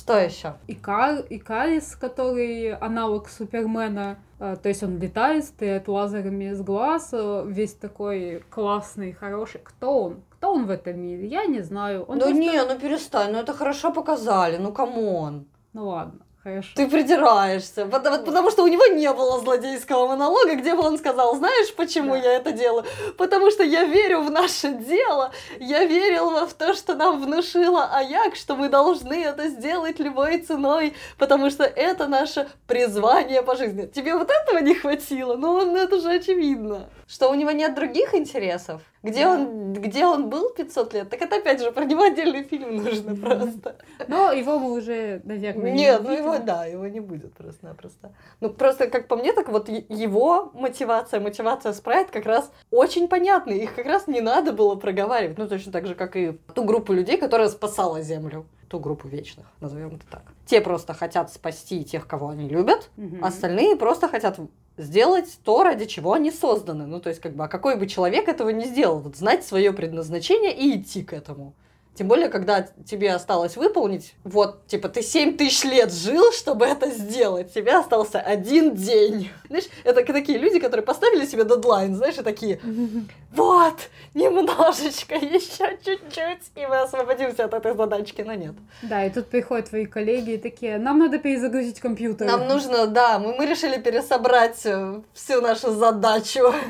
Что 0.02 0.18
еще? 0.18 0.54
Икар, 0.66 1.24
Икарис, 1.30 1.94
который 1.94 2.74
аналог 2.74 3.28
Супермена, 3.28 4.18
э, 4.40 4.56
то 4.60 4.68
есть 4.68 4.82
он 4.82 4.98
летает, 4.98 5.44
стреляет 5.44 5.86
лазерами 5.86 6.50
из 6.50 6.60
глаз, 6.60 7.10
э, 7.12 7.44
весь 7.46 7.74
такой 7.74 8.42
классный, 8.50 9.12
хороший. 9.12 9.60
Кто 9.62 10.06
он? 10.06 10.22
Кто 10.30 10.54
он 10.54 10.66
в 10.66 10.70
этом 10.70 10.98
мире? 10.98 11.28
Я 11.28 11.46
не 11.46 11.60
знаю. 11.60 12.02
Он 12.02 12.18
ну 12.18 12.24
просто- 12.24 12.40
не, 12.40 12.64
ну 12.64 12.80
перестань, 12.80 13.30
ну 13.30 13.38
это 13.38 13.52
хорошо 13.52 13.92
показали, 13.92 14.56
ну 14.56 14.72
come 14.72 15.15
on. 15.15 15.46
Ну 15.72 15.86
ладно, 15.86 16.18
хорошо. 16.42 16.68
Ты 16.74 16.88
придираешься, 16.88 17.86
потому, 17.86 18.24
потому 18.24 18.50
что 18.50 18.64
у 18.64 18.66
него 18.66 18.86
не 18.86 19.12
было 19.12 19.40
злодейского 19.40 20.08
монолога, 20.08 20.54
где 20.56 20.74
бы 20.74 20.82
он 20.82 20.98
сказал, 20.98 21.36
знаешь, 21.36 21.74
почему 21.74 22.14
Да. 22.14 22.18
я 22.18 22.32
это 22.34 22.52
делаю? 22.52 22.84
Потому 23.16 23.50
что 23.50 23.62
я 23.62 23.84
верю 23.84 24.22
в 24.22 24.30
наше 24.30 24.72
дело, 24.72 25.32
я 25.60 25.84
верила 25.84 26.46
в 26.46 26.54
то, 26.54 26.74
что 26.74 26.94
нам 26.94 27.20
внушила 27.22 27.90
Аяк, 27.92 28.36
что 28.36 28.56
мы 28.56 28.68
должны 28.68 29.22
это 29.22 29.48
сделать 29.48 29.98
любой 30.00 30.38
ценой, 30.38 30.94
потому 31.18 31.50
что 31.50 31.64
это 31.64 32.06
наше 32.06 32.48
призвание 32.66 33.42
по 33.42 33.56
жизни. 33.56 33.86
Тебе 33.86 34.14
вот 34.14 34.30
этого 34.30 34.58
не 34.58 34.74
хватило? 34.74 35.36
Ну, 35.36 35.76
это 35.76 36.00
же 36.00 36.10
очевидно. 36.10 36.88
Что 37.06 37.30
у 37.30 37.34
него 37.34 37.50
нет 37.50 37.74
других 37.74 38.14
интересов? 38.14 38.80
Где, 39.02 39.24
Да. 39.24 39.32
он, 39.32 39.72
где 39.72 40.06
он 40.06 40.30
был 40.30 40.50
500 40.50 40.94
лет? 40.94 41.10
Так 41.10 41.20
это 41.22 41.36
опять 41.36 41.60
же 41.60 41.72
про 41.72 41.84
него 41.84 42.04
отдельный 42.04 42.44
фильм 42.44 42.76
нужно 42.76 43.16
просто. 43.16 43.76
Но 44.06 44.30
его 44.30 44.58
мы 44.58 44.72
уже, 44.72 45.20
наверное, 45.24 45.72
не 45.72 45.78
Нет, 45.78 46.02
ну 46.04 46.12
его, 46.12 46.38
да, 46.38 46.66
его 46.66 46.86
не 46.86 47.00
будет 47.00 47.34
просто-напросто. 47.34 48.12
Ну, 48.40 48.50
просто, 48.50 48.86
как 48.86 49.08
по 49.08 49.16
мне, 49.16 49.32
так 49.32 49.48
вот 49.48 49.68
его 49.68 50.50
мотивация, 50.54 51.18
мотивация 51.18 51.72
Спрайт 51.72 52.10
как 52.10 52.26
раз 52.26 52.50
очень 52.70 53.08
понятны. 53.08 53.52
Их 53.52 53.74
как 53.74 53.86
раз 53.86 54.06
не 54.06 54.20
надо 54.20 54.52
было 54.52 54.76
проговаривать. 54.76 55.36
Ну, 55.38 55.48
точно 55.48 55.72
так 55.72 55.86
же, 55.86 55.94
как 55.94 56.16
и 56.16 56.38
ту 56.54 56.64
группу 56.64 56.92
людей, 56.92 57.18
которая 57.18 57.48
спасала 57.48 58.02
Землю. 58.02 58.46
Ту 58.72 58.80
группу 58.80 59.06
вечных, 59.06 59.44
назовем 59.60 59.96
это 59.96 60.06
так. 60.10 60.22
Те 60.46 60.62
просто 60.62 60.94
хотят 60.94 61.30
спасти 61.30 61.84
тех, 61.84 62.06
кого 62.06 62.30
они 62.30 62.48
любят, 62.48 62.88
Мгм. 62.96 63.22
остальные 63.22 63.76
просто 63.76 64.08
хотят 64.08 64.40
сделать 64.78 65.38
то, 65.44 65.62
ради 65.62 65.84
чего 65.84 66.14
они 66.14 66.30
созданы. 66.30 66.86
Ну, 66.86 66.98
то 66.98 67.10
есть, 67.10 67.20
как 67.20 67.36
бы, 67.36 67.44
а 67.44 67.48
какой 67.48 67.76
бы 67.76 67.86
человек 67.86 68.28
этого 68.28 68.48
не 68.48 68.64
сделал? 68.64 69.00
Вот 69.00 69.14
знать 69.14 69.44
свое 69.44 69.74
предназначение 69.74 70.56
и 70.56 70.80
идти 70.80 71.02
к 71.02 71.12
этому. 71.12 71.52
Тем 71.94 72.08
более, 72.08 72.30
когда 72.30 72.62
тебе 72.86 73.12
осталось 73.12 73.56
выполнить, 73.56 74.14
вот, 74.24 74.66
типа, 74.66 74.88
ты 74.88 75.02
7 75.02 75.36
тысяч 75.36 75.62
лет 75.64 75.92
жил, 75.92 76.32
чтобы 76.32 76.64
это 76.64 76.90
сделать, 76.90 77.52
тебе 77.52 77.76
остался 77.76 78.18
один 78.18 78.74
день. 78.74 79.30
Знаешь, 79.48 79.66
это 79.84 80.02
такие 80.10 80.38
люди, 80.38 80.58
которые 80.58 80.86
поставили 80.86 81.26
себе 81.26 81.44
дедлайн, 81.44 81.94
знаешь, 81.94 82.16
и 82.16 82.22
такие, 82.22 82.60
вот, 83.32 83.74
немножечко, 84.14 85.14
еще 85.16 85.78
чуть-чуть, 85.84 86.50
и 86.54 86.66
мы 86.66 86.80
освободимся 86.80 87.44
от 87.44 87.52
этой 87.52 87.76
задачки, 87.76 88.22
но 88.22 88.32
нет. 88.32 88.54
Да, 88.82 89.04
и 89.04 89.10
тут 89.10 89.28
приходят 89.28 89.68
твои 89.68 89.84
коллеги 89.84 90.32
и 90.32 90.38
такие, 90.38 90.78
нам 90.78 90.98
надо 90.98 91.18
перезагрузить 91.18 91.78
компьютер. 91.80 92.26
Нам 92.26 92.48
нужно, 92.48 92.86
да, 92.86 93.18
мы, 93.18 93.34
мы 93.36 93.44
решили 93.44 93.78
пересобрать 93.78 94.62
э, 94.64 95.02
всю 95.12 95.42
нашу 95.42 95.72
задачу. 95.72 96.52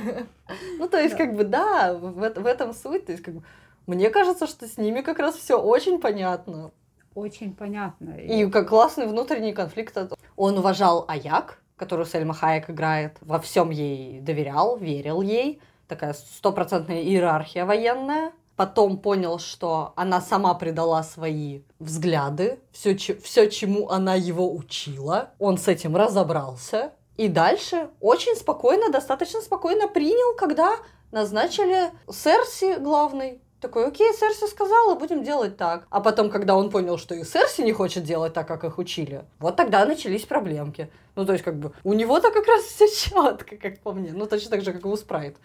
Ну, 0.78 0.86
то 0.86 0.98
есть, 0.98 1.16
Да. 1.16 1.24
как 1.24 1.34
бы, 1.34 1.44
да, 1.44 1.94
в 1.94 2.44
этом 2.46 2.74
суть. 2.74 3.06
То 3.06 3.12
есть, 3.12 3.24
как 3.24 3.32
бы, 3.34 3.42
мне 3.86 4.10
кажется, 4.10 4.46
что 4.46 4.66
с 4.66 4.76
ними 4.76 5.00
как 5.00 5.18
раз 5.18 5.36
все 5.36 5.60
очень 5.60 6.00
понятно. 6.00 6.72
Очень 7.14 7.54
понятно. 7.54 8.16
И 8.16 8.46
как 8.46 8.68
классный 8.68 9.06
внутренний 9.06 9.52
конфликт. 9.52 9.96
Он 10.36 10.58
уважал 10.58 11.04
Аяк, 11.08 11.62
которую 11.76 12.06
Сельма 12.06 12.34
Хайек 12.34 12.70
играет, 12.70 13.16
во 13.20 13.38
всем 13.38 13.70
ей 13.70 14.20
доверял, 14.20 14.76
верил 14.76 15.20
ей. 15.20 15.60
Такая 15.88 16.14
стопроцентная 16.14 17.02
иерархия 17.02 17.66
военная. 17.66 18.32
Потом 18.56 18.98
понял, 18.98 19.38
что 19.38 19.92
она 19.96 20.20
сама 20.20 20.54
предала 20.54 21.02
свои 21.02 21.62
взгляды, 21.78 22.60
все, 22.70 22.94
все, 22.94 23.50
чему 23.50 23.88
она 23.88 24.14
его 24.14 24.54
учила. 24.54 25.30
Он 25.38 25.58
с 25.58 25.68
этим 25.68 25.96
разобрался. 25.96 26.92
И 27.16 27.28
дальше 27.28 27.90
очень 28.00 28.36
спокойно, 28.36 28.90
достаточно 28.90 29.40
спокойно 29.40 29.88
принял, 29.88 30.36
когда 30.36 30.76
назначили 31.10 31.90
Серси 32.10 32.78
главной. 32.78 33.40
Такой, 33.62 33.86
окей, 33.86 34.12
Серси 34.12 34.48
сказала, 34.50 34.96
будем 34.96 35.22
делать 35.22 35.56
так. 35.56 35.86
А 35.88 36.00
потом, 36.00 36.30
когда 36.30 36.56
он 36.56 36.68
понял, 36.68 36.98
что 36.98 37.14
и 37.14 37.22
Серси 37.22 37.62
не 37.62 37.72
хочет 37.72 38.02
делать 38.02 38.32
так, 38.32 38.48
как 38.48 38.64
их 38.64 38.76
учили, 38.76 39.24
вот 39.38 39.54
тогда 39.54 39.86
начались 39.86 40.24
проблемки. 40.24 40.90
Ну, 41.14 41.24
то 41.24 41.32
есть, 41.32 41.44
как 41.44 41.60
бы, 41.60 41.72
у 41.84 41.92
него-то 41.92 42.32
как 42.32 42.44
раз 42.48 42.62
все 42.64 42.88
четко, 42.88 43.56
как 43.56 43.78
по 43.78 43.92
мне. 43.92 44.10
Ну, 44.12 44.26
точно 44.26 44.50
так 44.50 44.62
же, 44.62 44.72
как 44.72 44.84
и 44.84 44.88
у 44.88 44.96
Спрайт. 44.96 45.36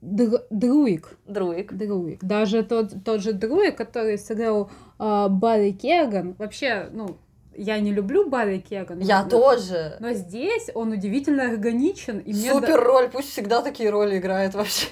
Др- 0.00 0.44
Друик. 0.50 1.16
Друик. 1.24 1.72
Друик. 1.72 2.24
Даже 2.24 2.64
тот, 2.64 2.90
тот 3.04 3.22
же 3.22 3.32
Друик, 3.32 3.76
который 3.76 4.18
сыграл 4.18 4.72
а, 4.98 5.28
Барри 5.28 5.70
Кеган. 5.70 6.34
Вообще, 6.36 6.88
ну, 6.90 7.16
я 7.56 7.78
не 7.80 7.92
люблю 7.92 8.28
Барри 8.28 8.58
Кеган. 8.58 9.00
Я 9.00 9.22
но- 9.24 9.28
тоже. 9.30 9.96
Но 10.00 10.12
здесь 10.12 10.70
он 10.74 10.92
удивительно 10.92 11.44
органичен. 11.44 12.18
И 12.18 12.32
мне 12.32 12.52
Супер 12.52 12.80
роль, 12.82 13.08
пусть 13.08 13.30
всегда 13.30 13.62
такие 13.62 13.90
роли 13.90 14.18
играет 14.18 14.54
вообще. 14.54 14.86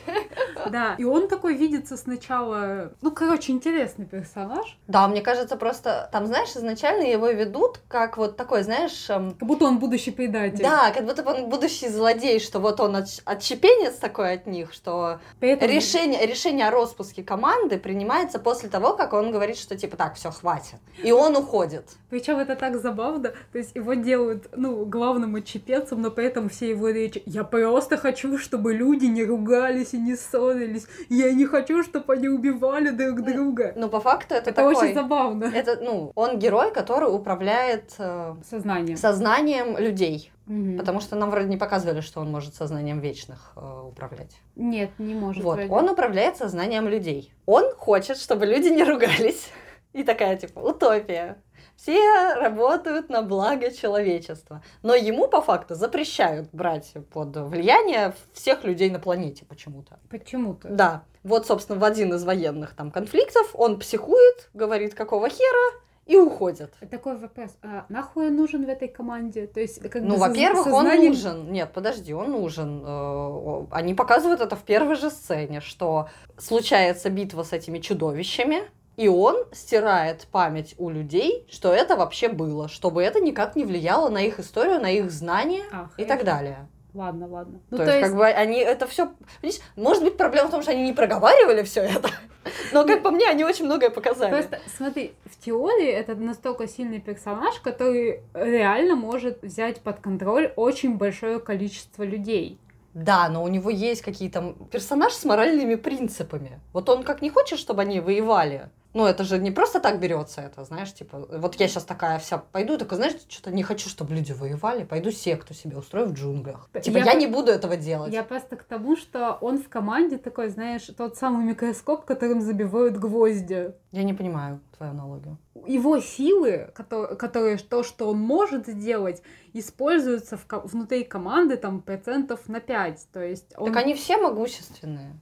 да- 0.55 0.67
да. 0.71 0.95
И 0.99 1.05
он 1.05 1.29
такой 1.29 1.55
видится 1.55 1.97
сначала... 1.97 2.93
Ну, 3.01 3.11
короче, 3.11 3.53
интересный 3.53 4.05
персонаж. 4.07 4.79
Да, 4.89 5.09
мне 5.09 5.21
кажется, 5.23 5.57
просто 5.57 6.09
там, 6.13 6.27
знаешь, 6.27 6.51
изначально 6.57 7.03
его 7.05 7.29
ведут 7.31 7.81
как 7.89 8.17
вот 8.17 8.37
такой, 8.37 8.63
знаешь, 8.63 9.09
эм, 9.09 9.33
Как 9.35 9.49
будто 9.49 9.65
он 9.65 9.79
будущий 9.79 10.11
предатель. 10.11 10.63
да, 10.63 10.91
как 10.91 11.05
будто 11.07 11.23
бы 11.23 11.33
он 11.33 11.49
будущий 11.49 11.89
злодей, 11.89 12.41
что 12.41 12.59
вот 12.61 12.81
он 12.81 12.97
отщ- 12.97 13.23
отщепенец 13.25 13.95
такой 13.97 14.33
от 14.35 14.47
них, 14.47 14.73
что 14.73 15.19
При 15.41 15.51
этом- 15.51 15.69
решение, 15.69 16.27
решение 16.27 16.69
о 16.69 16.71
распуске 16.71 17.23
команды 17.23 17.79
принимается 17.79 18.39
после 18.39 18.69
того, 18.69 18.95
как 18.95 19.13
он 19.13 19.33
говорит, 19.33 19.57
что 19.59 19.77
типа 19.77 19.97
так, 19.97 20.15
все, 20.17 20.31
хватит. 20.31 20.77
И 21.03 21.13
он 21.13 21.37
уходит. 21.37 21.89
Причем 22.11 22.39
это 22.39 22.50
так 22.55 22.81
забавно. 22.81 23.33
То 23.53 23.59
есть 23.59 23.75
его 23.75 23.95
делают, 23.95 24.49
ну, 24.57 24.85
главным 24.85 25.37
отчепенцем, 25.37 26.03
но 26.03 26.11
при 26.11 26.27
этом 26.27 26.49
все 26.49 26.71
его 26.71 26.89
речи. 26.89 27.23
Я 27.27 27.45
просто 27.45 27.97
хочу, 27.97 28.39
чтобы 28.39 28.75
люди 28.75 29.07
не 29.07 29.25
ругались 29.25 29.95
и 29.95 29.99
не 29.99 30.17
ссорились. 30.17 30.87
Я 31.09 31.33
не 31.33 31.47
хочу, 31.47 31.83
чтобы 31.83 32.15
они 32.15 32.29
убивали 32.29 32.91
друг 32.91 33.23
друга. 33.23 33.73
Ну, 33.77 33.89
по 33.89 34.01
факту 34.01 34.35
это, 34.35 34.51
Это 34.51 34.63
такой... 34.63 34.75
очень 34.75 34.95
забавно. 34.95 35.45
Это, 35.45 35.79
ну, 35.81 36.13
он 36.15 36.39
герой, 36.39 36.73
который 36.73 37.15
управляет 37.15 37.95
э, 37.99 38.35
Сознание. 38.49 38.97
сознанием 38.97 39.77
людей. 39.77 40.33
Мгм. 40.51 40.79
Потому 40.79 41.01
что 41.01 41.15
нам 41.15 41.31
вроде 41.31 41.47
не 41.47 41.57
показывали, 41.57 42.01
что 42.01 42.21
он 42.21 42.31
может 42.31 42.57
сознанием 42.57 42.99
вечных 42.99 43.53
э, 43.57 43.83
управлять. 43.87 44.37
Нет, 44.57 44.91
не 44.99 45.15
может. 45.15 45.45
Вот, 45.45 45.55
вроде. 45.57 45.71
он 45.71 45.89
управляет 45.89 46.37
сознанием 46.37 46.89
людей. 46.89 47.33
Он 47.47 47.71
хочет, 47.77 48.17
чтобы 48.17 48.47
люди 48.47 48.67
не 48.67 48.83
ругались. 48.83 49.49
И 49.93 50.03
такая, 50.03 50.37
типа, 50.37 50.59
утопия. 50.61 51.37
Все 51.81 52.35
работают 52.35 53.09
на 53.09 53.23
благо 53.23 53.71
человечества. 53.71 54.63
Но 54.83 54.95
ему 54.95 55.29
по 55.29 55.41
факту 55.41 55.75
запрещают 55.75 56.49
брать 56.53 56.93
под 57.11 57.35
влияние 57.37 58.15
всех 58.35 58.65
людей 58.65 58.91
на 58.91 58.99
планете 58.99 59.47
почему-то. 59.47 59.99
Почему-то. 60.11 60.69
Да, 60.69 61.05
вот, 61.23 61.47
собственно, 61.47 61.79
в 61.79 61.85
один 61.85 62.13
из 62.13 62.23
военных 62.25 62.75
там 62.75 62.91
конфликтов 62.91 63.51
он 63.55 63.79
психует, 63.79 64.51
говорит, 64.53 64.95
какого 64.95 65.31
хера, 65.31 65.81
и 66.05 66.17
уходит. 66.17 66.75
Такой 66.91 67.17
вопрос. 67.17 67.51
А 67.63 67.87
нахуй 67.89 68.27
он 68.27 68.37
нужен 68.37 68.67
в 68.67 68.69
этой 68.69 68.89
команде? 68.89 69.47
То 69.47 69.61
есть, 69.61 69.81
как 69.81 70.03
Ну, 70.03 70.17
во-первых, 70.17 70.65
сознание- 70.65 70.99
он 71.01 71.07
нужен. 71.07 71.53
Нет, 71.53 71.71
подожди, 71.73 72.13
он 72.13 72.33
нужен. 72.33 72.83
Э, 72.85 73.65
Они 73.71 73.95
показывают 73.95 74.41
это 74.41 74.57
в 74.57 74.65
первой 74.65 74.97
же 74.97 75.09
сцене, 75.09 75.61
что 75.61 76.09
случается 76.37 77.11
битва 77.11 77.45
с 77.45 77.53
этими 77.53 77.79
чудовищами, 77.79 78.65
и 79.01 79.09
он 79.09 79.47
стирает 79.53 80.27
память 80.31 80.75
у 80.77 80.91
людей, 80.91 81.47
что 81.51 81.73
это 81.73 81.97
вообще 81.97 82.29
было, 82.29 82.69
чтобы 82.69 83.03
это 83.03 83.19
никак 83.19 83.57
не 83.57 83.65
влияло 83.65 84.11
на 84.11 84.19
их 84.19 84.39
историю, 84.39 84.79
на 84.79 84.91
их 84.91 85.11
знания 85.11 85.65
А, 85.73 85.89
и 85.97 86.05
так 86.05 86.23
далее. 86.23 86.69
Ладно, 86.93 87.27
ладно. 87.27 87.61
Ну, 87.71 87.79
то, 87.79 87.85
есть, 87.85 88.07
как 88.07 88.15
бы 88.15 88.27
они 88.27 88.59
это 88.59 88.87
все. 88.87 89.11
Видишь, 89.41 89.61
может 89.75 90.05
быть, 90.05 90.19
проблема 90.19 90.49
в 90.49 90.51
том, 90.51 90.61
что 90.61 90.73
они 90.73 90.83
не 90.83 90.93
проговаривали 90.93 91.63
все 91.63 91.81
это. 91.81 92.11
Но, 92.75 92.85
как 92.85 93.03
по 93.03 93.11
мне, 93.11 93.27
они 93.27 93.43
очень 93.43 93.65
многое 93.65 93.89
показали. 93.89 94.33
Просто, 94.33 94.61
смотри, 94.77 95.15
в 95.25 95.43
теории 95.43 95.89
это 95.89 96.15
настолько 96.15 96.69
сильный 96.69 97.01
персонаж, 97.01 97.59
который 97.61 98.21
реально 98.35 98.97
может 98.97 99.41
взять 99.41 99.81
под 99.81 100.01
контроль 100.01 100.53
очень 100.57 100.99
большое 100.99 101.41
количество 101.41 102.03
людей. 102.03 102.59
Да, 102.93 103.31
но 103.31 103.45
у 103.45 103.49
него 103.49 103.71
есть 103.71 104.03
какие-то 104.03 104.57
персонаж 104.71 105.15
с 105.15 105.25
моральными 105.25 105.77
принципами. 105.77 106.61
Вот 106.75 106.89
он 106.91 107.03
как 107.03 107.23
не 107.23 107.31
хочет, 107.31 107.59
чтобы 107.59 107.81
они 107.81 108.01
воевали. 108.01 108.69
Ну, 108.93 109.07
это 109.07 109.25
же 109.25 109.39
не 109.39 109.51
просто 109.51 109.81
так 109.81 110.01
берется 110.01 110.41
это, 110.41 110.65
знаешь, 110.65 110.93
типа, 110.93 111.27
вот 111.31 111.55
я 111.55 111.69
сейчас 111.69 111.85
такая 111.85 112.19
вся 112.19 112.39
пойду, 112.39 112.77
такая, 112.77 112.97
знаешь, 112.97 113.15
что-то 113.29 113.53
не 113.53 113.63
хочу, 113.63 113.89
чтобы 113.89 114.15
люди 114.15 114.33
воевали, 114.33 114.85
пойду 114.85 115.13
секту 115.13 115.55
себе 115.55 115.77
устрою 115.79 116.07
в 116.07 116.13
джунглях. 116.13 116.69
Типа, 116.83 116.99
я 116.99 117.13
я, 117.13 117.15
не 117.15 117.27
буду 117.27 117.53
этого 117.53 117.77
делать. 117.77 118.13
Я 118.13 118.25
просто 118.25 118.57
к 118.57 118.65
тому, 118.65 118.97
что 118.97 119.39
он 119.41 119.59
в 119.59 119.69
команде 119.69 120.19
такой, 120.19 120.49
знаешь, 120.49 120.83
тот 120.97 121.17
самый 121.17 121.45
микроскоп, 121.45 122.05
которым 122.05 122.41
забивают 122.41 122.97
гвозди. 122.97 123.73
Я 123.93 124.03
не 124.03 124.15
понимаю 124.15 124.61
твою 124.77 124.93
аналогию. 124.93 125.39
Его 125.67 126.01
силы, 126.01 126.71
которые, 126.75 127.17
которые 127.17 127.59
то, 127.59 127.83
что 127.83 128.09
он 128.09 128.19
может 128.19 128.67
сделать, 128.67 129.23
используются 129.53 130.37
в 130.37 130.47
внутри 130.65 131.05
команды 131.05 131.57
там 131.57 131.81
процентов 131.81 132.49
на 132.49 132.61
5. 132.61 133.09
То 133.13 133.23
есть 133.23 133.53
он... 133.57 133.67
Так 133.67 133.77
они 133.83 133.95
все 133.95 134.17
могущественные. 134.17 135.21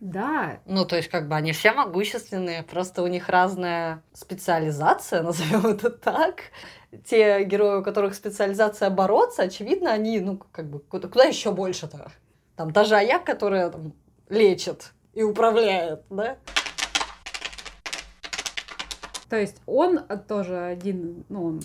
Да. 0.00 0.60
Ну, 0.64 0.84
то 0.84 0.96
есть, 0.96 1.08
как 1.08 1.28
бы 1.28 1.34
они 1.34 1.52
все 1.52 1.72
могущественные, 1.72 2.62
просто 2.62 3.02
у 3.02 3.06
них 3.06 3.28
разная 3.28 4.02
специализация, 4.12 5.22
назовем 5.24 5.66
это 5.66 5.90
так. 5.90 6.42
Те 7.04 7.44
герои, 7.44 7.80
у 7.80 7.82
которых 7.82 8.14
специализация 8.14 8.90
бороться, 8.90 9.42
очевидно, 9.42 9.92
они, 9.92 10.20
ну, 10.20 10.38
как 10.52 10.70
бы, 10.70 10.80
куда, 10.80 11.08
куда 11.08 11.24
еще 11.24 11.52
больше-то? 11.52 12.10
Там 12.56 12.72
та 12.72 12.84
же 12.84 12.96
Аяк, 12.96 13.24
которая 13.24 13.70
там, 13.70 13.92
лечит 14.28 14.92
и 15.14 15.22
управляет, 15.22 16.02
да? 16.10 16.38
То 19.28 19.36
есть 19.36 19.60
он 19.66 20.00
тоже 20.26 20.58
один, 20.58 21.24
ну, 21.28 21.44
он 21.44 21.60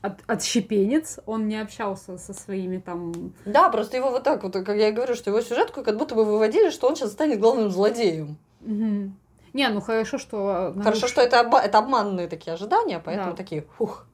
от, 0.00 0.20
отщепенец, 0.26 1.18
он 1.26 1.48
не 1.48 1.60
общался 1.60 2.18
со 2.18 2.32
своими 2.32 2.78
там... 2.78 3.32
Да, 3.44 3.68
просто 3.68 3.96
его 3.96 4.10
вот 4.10 4.22
так 4.22 4.42
вот, 4.42 4.52
как 4.52 4.68
я 4.76 4.88
и 4.88 4.92
говорю, 4.92 5.14
что 5.14 5.30
его 5.30 5.40
сюжетку 5.40 5.82
как 5.82 5.96
будто 5.98 6.14
бы 6.14 6.24
выводили, 6.24 6.70
что 6.70 6.88
он 6.88 6.96
сейчас 6.96 7.12
станет 7.12 7.40
главным 7.40 7.70
злодеем. 7.70 8.36
Угу. 8.60 9.12
Не, 9.54 9.68
ну 9.70 9.80
хорошо, 9.80 10.18
что... 10.18 10.74
Хорошо, 10.82 11.08
что 11.08 11.20
это, 11.20 11.40
оба- 11.40 11.60
это 11.60 11.78
обманные 11.78 12.28
такие 12.28 12.52
ожидания, 12.52 13.00
поэтому 13.04 13.30
Да. 13.30 13.36
такие, 13.36 13.62
фух. 13.76 14.06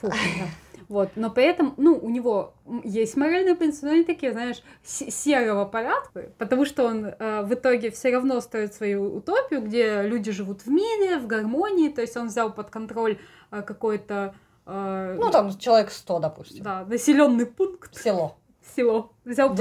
Фу, 0.00 0.08
да. 0.08 0.14
Вот, 0.88 1.10
но 1.16 1.30
при 1.30 1.44
этом, 1.44 1.74
ну, 1.76 1.98
у 2.00 2.08
него 2.08 2.54
есть 2.82 3.14
моральные 3.14 3.54
принципы, 3.54 3.86
но 3.88 3.92
они 3.92 4.04
такие, 4.04 4.32
знаешь, 4.32 4.62
се- 4.82 5.10
серого 5.10 5.66
порядка, 5.66 6.30
потому 6.38 6.64
что 6.64 6.84
он 6.86 7.04
э, 7.04 7.42
в 7.42 7.52
итоге 7.52 7.90
все 7.90 8.10
равно 8.10 8.40
строит 8.40 8.72
свою 8.72 9.16
утопию, 9.16 9.60
где 9.60 10.00
люди 10.02 10.30
живут 10.30 10.62
в 10.62 10.68
мире, 10.70 11.18
в 11.18 11.26
гармонии, 11.26 11.90
то 11.90 12.00
есть 12.00 12.16
он 12.16 12.28
взял 12.28 12.50
под 12.50 12.70
контроль 12.70 13.18
э, 13.50 13.60
какой-то, 13.60 14.34
э, 14.68 15.16
Ну, 15.18 15.30
там 15.30 15.56
человек 15.58 15.90
100, 15.90 16.18
допустим. 16.20 16.62
да, 16.64 16.84
населенный 16.84 17.46
пункт, 17.46 17.96
Село, 17.96 18.36
село, 18.76 19.10
взял 19.24 19.48
в 19.48 19.56
под 19.56 19.58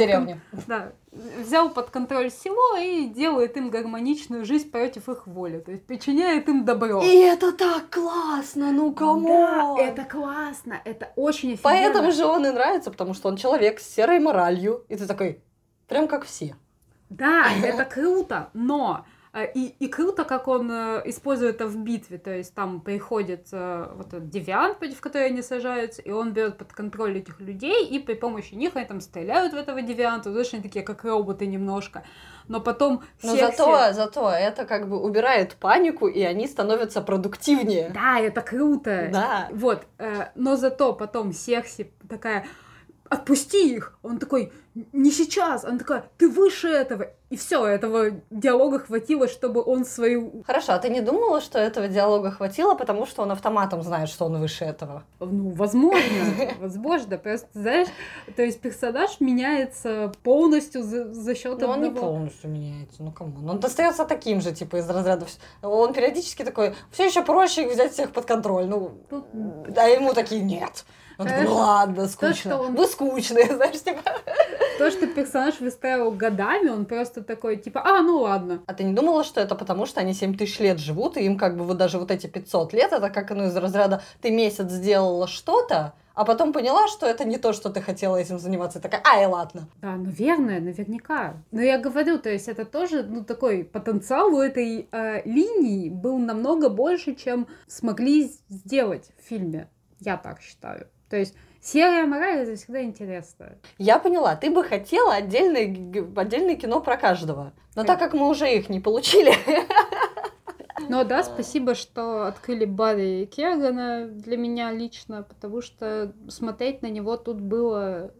да, 0.68 0.92
взял 1.12 1.70
под 1.70 1.90
контроль 1.90 2.30
село 2.30 2.78
и 2.78 3.06
делает 3.08 3.58
им 3.58 3.70
гармоничную 3.70 4.46
жизнь 4.46 4.70
против 4.70 5.10
их 5.10 5.26
воли, 5.26 5.60
то 5.60 5.72
есть 5.72 5.86
причиняет 5.88 6.48
им 6.50 6.66
добро. 6.66 7.02
И 7.02 7.16
это 7.18 7.52
так 7.54 7.90
классно, 7.90 8.72
ну 8.72 8.92
Да, 8.92 8.98
кому? 9.00 9.78
это 9.80 10.04
классно, 10.04 10.80
это 10.86 11.12
очень 11.16 11.54
офигенно. 11.54 11.64
Поэтому 11.64 12.12
же 12.12 12.26
он 12.26 12.46
и 12.46 12.52
нравится, 12.52 12.92
потому 12.92 13.14
что 13.14 13.30
он 13.30 13.38
человек 13.38 13.80
с 13.80 13.88
серой 13.96 14.20
моралью. 14.20 14.86
И 14.90 14.96
ты 14.96 15.08
такой, 15.08 15.42
прям 15.88 16.08
как 16.08 16.26
все. 16.26 16.56
Да, 17.10 17.46
это 17.64 17.86
круто, 17.86 18.50
но 18.54 19.06
и, 19.44 19.76
и 19.80 19.88
круто, 19.88 20.24
как 20.24 20.48
он 20.48 20.72
э, 20.72 21.02
использует 21.06 21.56
это 21.56 21.68
в 21.68 21.78
битве. 21.78 22.18
То 22.18 22.36
есть 22.36 22.54
там 22.54 22.82
приходит 22.82 23.48
э, 23.52 23.88
вот 23.96 24.08
этот 24.08 24.30
девиант, 24.30 24.80
против 24.80 25.02
которого 25.02 25.28
они 25.28 25.42
сажаются, 25.42 26.02
и 26.02 26.12
он 26.12 26.32
берет 26.34 26.58
под 26.58 26.74
контроль 26.74 27.18
этих 27.18 27.40
людей, 27.40 27.86
и 27.86 28.00
при 28.00 28.14
помощи 28.14 28.54
них 28.56 28.76
они 28.76 28.86
там 28.86 29.02
стреляют 29.02 29.54
в 29.54 29.58
этого 29.58 29.82
девианта, 29.82 30.34
точно 30.34 30.62
такие, 30.62 30.84
как 30.84 31.04
роботы 31.04 31.46
немножко. 31.46 32.04
Но 32.48 32.62
потом 32.62 33.04
Но 33.24 33.36
Серкси- 33.36 33.58
зато, 33.58 33.94
зато 33.94 34.32
это 34.32 34.66
как 34.66 34.88
бы 34.88 35.02
убирает 35.02 35.56
панику, 35.56 36.08
и 36.08 36.22
они 36.22 36.48
становятся 36.48 37.02
продуктивнее. 37.02 37.90
Да, 37.94 38.20
это 38.20 38.42
круто. 38.42 39.10
Да. 39.12 39.50
Вот, 39.52 39.86
э, 39.98 40.28
но 40.36 40.56
зато 40.56 40.94
потом 40.94 41.34
Серси 41.34 41.92
такая, 42.08 42.46
отпусти 43.10 43.76
их. 43.76 43.98
Он 44.04 44.20
такой, 44.20 44.52
не 44.94 45.12
сейчас. 45.12 45.66
Она 45.66 45.80
такая, 45.80 46.06
ты 46.18 46.30
выше 46.30 46.68
этого. 46.68 47.08
И 47.30 47.36
все, 47.36 47.66
этого 47.66 48.12
диалога 48.30 48.80
хватило, 48.80 49.28
чтобы 49.28 49.62
он 49.62 49.84
свою 49.84 50.44
Хорошо, 50.46 50.74
а 50.74 50.80
ты 50.80 50.90
не 50.90 51.02
думала, 51.02 51.42
что 51.42 51.60
этого 51.60 51.90
диалога 51.90 52.32
хватило, 52.32 52.74
потому 52.76 53.06
что 53.06 53.24
он 53.24 53.32
автоматом 53.32 53.82
знает, 53.84 54.08
что 54.08 54.26
он 54.26 54.40
выше 54.40 54.64
этого? 54.64 55.04
Ну, 55.20 55.50
возможно, 55.50 56.02
возможно. 56.60 57.18
Просто, 57.18 57.48
знаешь, 57.54 57.88
то 58.36 58.44
есть 58.44 58.62
персонаж 58.62 59.20
меняется 59.20 60.14
полностью 60.24 60.84
за, 60.84 61.14
за 61.14 61.36
счет 61.36 61.60
Но 61.60 61.72
он 61.72 61.84
не 61.84 61.92
полностью 61.92 62.50
меняется, 62.50 63.04
ну 63.04 63.12
кому? 63.12 63.50
Он 63.50 63.60
остается 63.62 64.06
таким 64.06 64.40
же, 64.40 64.54
типа, 64.54 64.78
из 64.78 64.90
разряда. 64.90 65.26
Он 65.62 65.94
периодически 65.94 66.44
такой, 66.44 66.76
все 66.92 67.06
еще 67.06 67.24
проще 67.24 67.64
их 67.64 67.74
взять 67.74 67.92
всех 67.92 68.12
под 68.12 68.26
контроль. 68.26 68.68
Ну, 68.68 68.92
а 69.76 69.88
ему 69.90 70.14
такие 70.14 70.42
нет. 70.42 70.86
Он 71.18 71.28
такой, 71.28 71.44
ну 71.44 71.56
ладно, 71.56 72.08
скучно. 72.08 72.34
что 72.36 72.58
он- 72.58 72.76
Вы 72.76 72.86
скучные, 72.88 73.46
знаешь, 73.56 73.82
типа. 73.82 74.02
То, 74.78 74.92
что 74.92 75.08
персонаж 75.08 75.60
выстраивал 75.60 76.12
годами, 76.12 76.70
он 76.70 76.86
просто 76.86 77.24
такой, 77.24 77.58
типа, 77.58 77.82
а, 77.84 78.02
ну 78.02 78.20
ладно. 78.20 78.62
А 78.68 78.74
ты 78.74 78.84
не 78.84 78.94
думала, 78.94 79.24
что 79.24 79.42
это 79.42 79.56
потому, 79.56 79.86
что 79.88 80.00
они 80.02 80.14
7 80.14 80.38
тысяч 80.38 80.60
лет 80.60 80.78
живут, 80.80 81.18
и 81.18 81.24
им 81.24 81.38
как 81.38 81.58
бы 81.58 81.64
вот 81.64 81.78
даже 81.78 81.98
вот 81.98 82.12
эти 82.12 82.28
500 82.28 82.74
лет, 82.74 82.94
это 82.94 83.10
как 83.10 83.32
ну, 83.32 83.46
из 83.48 83.56
разряда 83.56 84.02
ты 84.22 84.30
месяц 84.30 84.70
сделала 84.70 85.28
что-то, 85.28 85.94
а 86.14 86.26
потом 86.26 86.52
поняла, 86.54 86.88
что 86.88 87.06
это 87.08 87.26
не 87.26 87.38
то, 87.38 87.54
что 87.54 87.70
ты 87.70 87.82
хотела 87.82 88.18
этим 88.18 88.40
заниматься. 88.40 88.80
И 88.80 88.82
такая, 88.82 89.02
ай, 89.06 89.26
ладно. 89.28 89.68
Да, 89.82 89.96
наверное, 89.96 90.60
наверняка. 90.60 91.34
Но 91.52 91.62
я 91.62 91.78
говорю, 91.80 92.18
то 92.20 92.30
есть 92.30 92.48
это 92.48 92.66
тоже, 92.66 93.04
ну, 93.04 93.24
такой 93.24 93.64
потенциал 93.64 94.34
у 94.34 94.40
этой 94.42 94.88
э, 94.92 95.22
линии 95.26 95.90
был 95.90 96.18
намного 96.20 96.70
больше, 96.70 97.14
чем 97.16 97.48
смогли 97.68 98.32
сделать 98.50 99.10
в 99.20 99.28
фильме. 99.28 99.70
Я 100.00 100.18
так 100.18 100.42
считаю. 100.42 100.88
То 101.10 101.18
есть 101.18 101.36
серия 101.62 102.06
мораль 102.06 102.40
это 102.40 102.56
всегда 102.56 102.84
интересно. 102.84 103.58
Я 103.78 104.00
поняла, 104.00 104.36
ты 104.36 104.50
бы 104.50 104.64
хотела 104.64 105.16
отдельное, 105.16 105.66
отдельное 106.16 106.56
кино 106.56 106.82
про 106.82 106.98
каждого. 106.98 107.54
Но 107.76 107.84
так 107.84 108.00
как 108.00 108.14
мы 108.14 108.30
уже 108.30 108.54
их 108.54 108.70
не 108.70 108.80
получили, 108.80 109.34
Но 110.90 111.04
да, 111.04 111.24
спасибо, 111.24 111.76
что 111.76 112.28
открыли 112.28 112.66
Барри 112.66 113.26
Кергана 113.26 114.08
для 114.08 114.38
меня 114.38 114.72
лично, 114.72 115.24
потому 115.24 115.62
что 115.62 116.14
смотреть 116.30 116.82
на 116.82 116.88
него 116.88 117.18
тут 117.18 117.42
было 117.42 118.14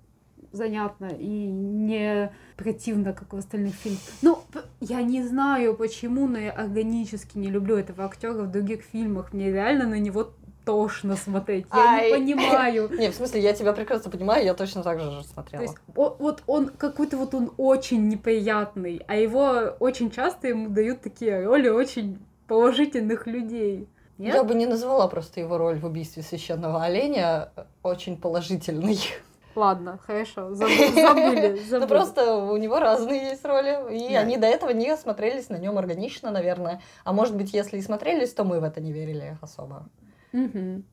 занятно 0.52 1.08
и 1.08 1.28
не 1.28 2.32
противно, 2.56 3.14
как 3.14 3.34
в 3.34 3.38
остальных 3.38 3.76
фильмах. 3.76 4.02
Ну, 4.22 4.40
я 4.80 5.02
не 5.02 5.24
знаю 5.24 5.76
почему, 5.76 6.28
но 6.28 6.38
я 6.38 6.52
органически 6.52 7.38
не 7.38 7.50
люблю 7.50 7.78
этого 7.78 8.06
актера 8.06 8.44
в 8.44 8.52
других 8.52 8.82
фильмах. 8.82 9.34
Мне 9.34 9.52
реально 9.52 9.88
на 9.88 10.00
него 10.00 10.32
тошно 10.68 11.16
смотреть. 11.16 11.66
Я 11.74 11.80
Ай. 11.80 12.20
не 12.20 12.36
понимаю. 12.36 12.90
Не, 13.00 13.10
в 13.10 13.16
смысле, 13.16 13.40
я 13.42 13.54
тебя 13.54 13.72
прекрасно 13.74 14.12
понимаю, 14.12 14.44
я 14.46 14.54
точно 14.54 14.84
так 14.84 15.00
же 15.00 15.10
То 15.22 15.24
смотрела. 15.24 15.62
есть, 15.62 15.76
о- 15.96 16.16
вот 16.20 16.44
он 16.46 16.68
какой-то 16.70 17.16
вот 17.18 17.34
он 17.34 17.52
очень 17.58 18.08
неприятный, 18.10 19.02
а 19.08 19.16
его 19.16 19.76
очень 19.80 20.12
часто 20.12 20.50
ему 20.50 20.70
дают 20.70 21.02
такие 21.02 21.46
роли 21.46 21.70
очень 21.70 22.20
положительных 22.48 23.28
людей. 23.28 23.88
Нет? 24.18 24.36
Я 24.36 24.44
бы 24.44 24.56
не 24.56 24.66
назвала 24.66 25.08
просто 25.08 25.40
его 25.40 25.58
роль 25.58 25.80
в 25.80 25.86
убийстве 25.86 26.22
священного 26.24 26.84
оленя 26.84 27.50
очень 27.84 28.18
положительной. 28.18 29.00
Ладно, 29.56 30.00
хорошо, 30.06 30.54
забыли, 30.54 31.02
забыли. 31.02 31.62
Ну 31.72 31.88
просто 31.88 32.36
у 32.36 32.58
него 32.58 32.80
разные 32.80 33.30
есть 33.30 33.46
роли, 33.46 33.96
и 33.96 34.14
Да. 34.14 34.20
они 34.20 34.38
до 34.38 34.48
этого 34.48 34.72
не 34.72 34.96
смотрелись 34.98 35.50
на 35.50 35.58
нем 35.58 35.78
органично, 35.78 36.30
наверное. 36.32 36.80
А 37.04 37.14
может 37.14 37.36
быть, 37.36 37.54
если 37.54 37.78
и 37.78 37.82
смотрелись, 37.82 38.34
то 38.34 38.44
мы 38.44 38.60
в 38.60 38.64
это 38.64 38.82
не 38.82 38.92
верили 38.92 39.38
особо. 39.42 39.88
Мгм. 40.38 40.84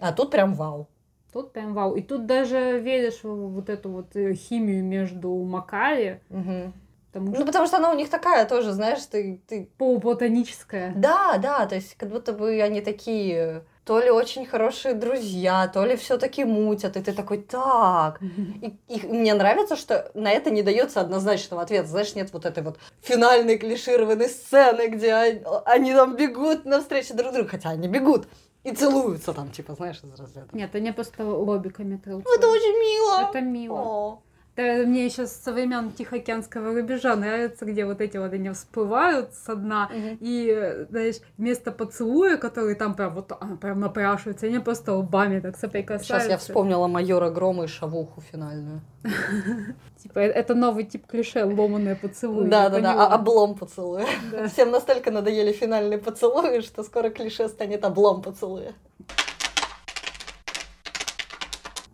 А 0.00 0.12
тут 0.12 0.30
прям 0.30 0.54
вау. 0.54 0.88
Тут 1.32 1.52
прям 1.52 1.74
вау. 1.74 1.94
И 1.96 2.02
тут 2.02 2.26
даже 2.26 2.78
веришь 2.78 3.24
в 3.24 3.28
вот 3.54 3.68
эту 3.68 3.90
вот 3.90 4.14
э, 4.16 4.34
химию 4.34 4.84
между 4.84 5.30
Макари, 5.30 6.20
Мгм. 6.28 6.72
потому 7.12 7.30
Ну, 7.30 7.36
что 7.36 7.44
потому 7.46 7.66
что 7.66 7.76
она 7.78 7.90
у 7.90 7.96
них 7.96 8.08
такая 8.08 8.46
тоже, 8.46 8.72
знаешь, 8.72 9.04
ты, 9.06 9.40
ты... 9.48 9.68
полуплатоническая. 9.78 10.92
Да, 10.94 11.38
да, 11.38 11.66
то 11.66 11.74
есть 11.74 11.96
как 11.96 12.10
будто 12.10 12.32
бы 12.32 12.62
они 12.62 12.80
такие 12.80 13.64
то 13.84 14.00
ли 14.00 14.10
очень 14.10 14.46
хорошие 14.46 14.94
друзья, 14.94 15.68
то 15.68 15.84
ли 15.84 15.96
все 15.96 16.16
таки 16.16 16.44
мутят, 16.44 16.96
и 16.96 17.02
ты 17.02 17.12
такой, 17.12 17.38
так, 17.42 18.18
И, 18.62 18.78
и 18.88 19.06
мне 19.06 19.34
нравится, 19.34 19.76
что 19.76 20.10
на 20.14 20.30
это 20.30 20.50
не 20.50 20.62
дается 20.62 21.00
однозначного 21.00 21.62
ответа. 21.62 21.88
Знаешь, 21.88 22.14
нет 22.14 22.32
вот 22.32 22.46
этой 22.46 22.62
вот 22.62 22.78
финальной 23.02 23.58
клишированной 23.58 24.28
сцены, 24.28 24.86
где 24.88 25.12
они, 25.12 25.42
они 25.66 25.92
там 25.92 26.16
бегут 26.16 26.64
навстречу 26.64 27.14
друг 27.14 27.32
другу, 27.34 27.48
хотя 27.50 27.70
они 27.70 27.88
бегут 27.88 28.26
и 28.64 28.72
целуются 28.72 29.32
там, 29.32 29.50
типа, 29.50 29.74
знаешь, 29.74 30.00
из 30.02 30.18
разряда. 30.18 30.48
Нет, 30.52 30.74
они 30.74 30.90
просто 30.92 31.24
лобиками. 31.24 32.00
Ну, 32.04 32.20
Это 32.20 32.48
очень 32.48 32.78
мило. 32.78 33.28
Это 33.28 33.40
мило. 33.40 33.78
О. 33.78 34.22
Да, 34.56 34.62
мне 34.62 35.10
сейчас 35.10 35.34
со 35.42 35.52
времен 35.52 35.90
Тихоокеанского 35.90 36.74
рубежа 36.74 37.16
нравится, 37.16 37.64
где 37.64 37.84
вот 37.84 38.00
эти 38.00 38.16
вот 38.18 38.32
они 38.32 38.50
всплывают 38.50 39.34
со 39.34 39.56
дна, 39.56 39.90
Мгм. 39.92 40.18
и, 40.20 40.86
знаешь, 40.90 41.16
вместо 41.38 41.72
поцелуя, 41.72 42.36
который 42.36 42.76
там 42.76 42.94
прям 42.94 43.14
вот 43.14 43.32
она 43.40 43.56
прям 43.56 43.80
напрашивается, 43.80 44.46
они 44.46 44.60
просто 44.60 44.94
лбами 44.94 45.40
так 45.40 45.56
соприкасаются. 45.56 46.06
Сейчас 46.20 46.28
я 46.28 46.38
вспомнила 46.38 46.86
майора 46.86 47.30
Грома 47.30 47.64
и 47.64 47.66
шавуху 47.66 48.20
финальную. 48.20 48.80
Типа, 50.02 50.20
э- 50.20 50.30
это 50.30 50.54
новый 50.54 50.84
тип 50.84 51.06
клише, 51.06 51.44
ломаные 51.44 51.96
поцелуи. 51.96 52.48
Да, 52.48 52.68
да, 52.68 52.80
да, 52.80 53.06
а- 53.06 53.14
облом 53.14 53.56
поцелуя. 53.56 54.06
Всем 54.52 54.70
настолько 54.70 55.10
надоели 55.10 55.50
финальные 55.52 55.98
поцелуи, 55.98 56.60
что 56.60 56.84
скоро 56.84 57.10
клише 57.10 57.48
станет 57.48 57.84
облом 57.84 58.22
поцелуя. 58.22 58.72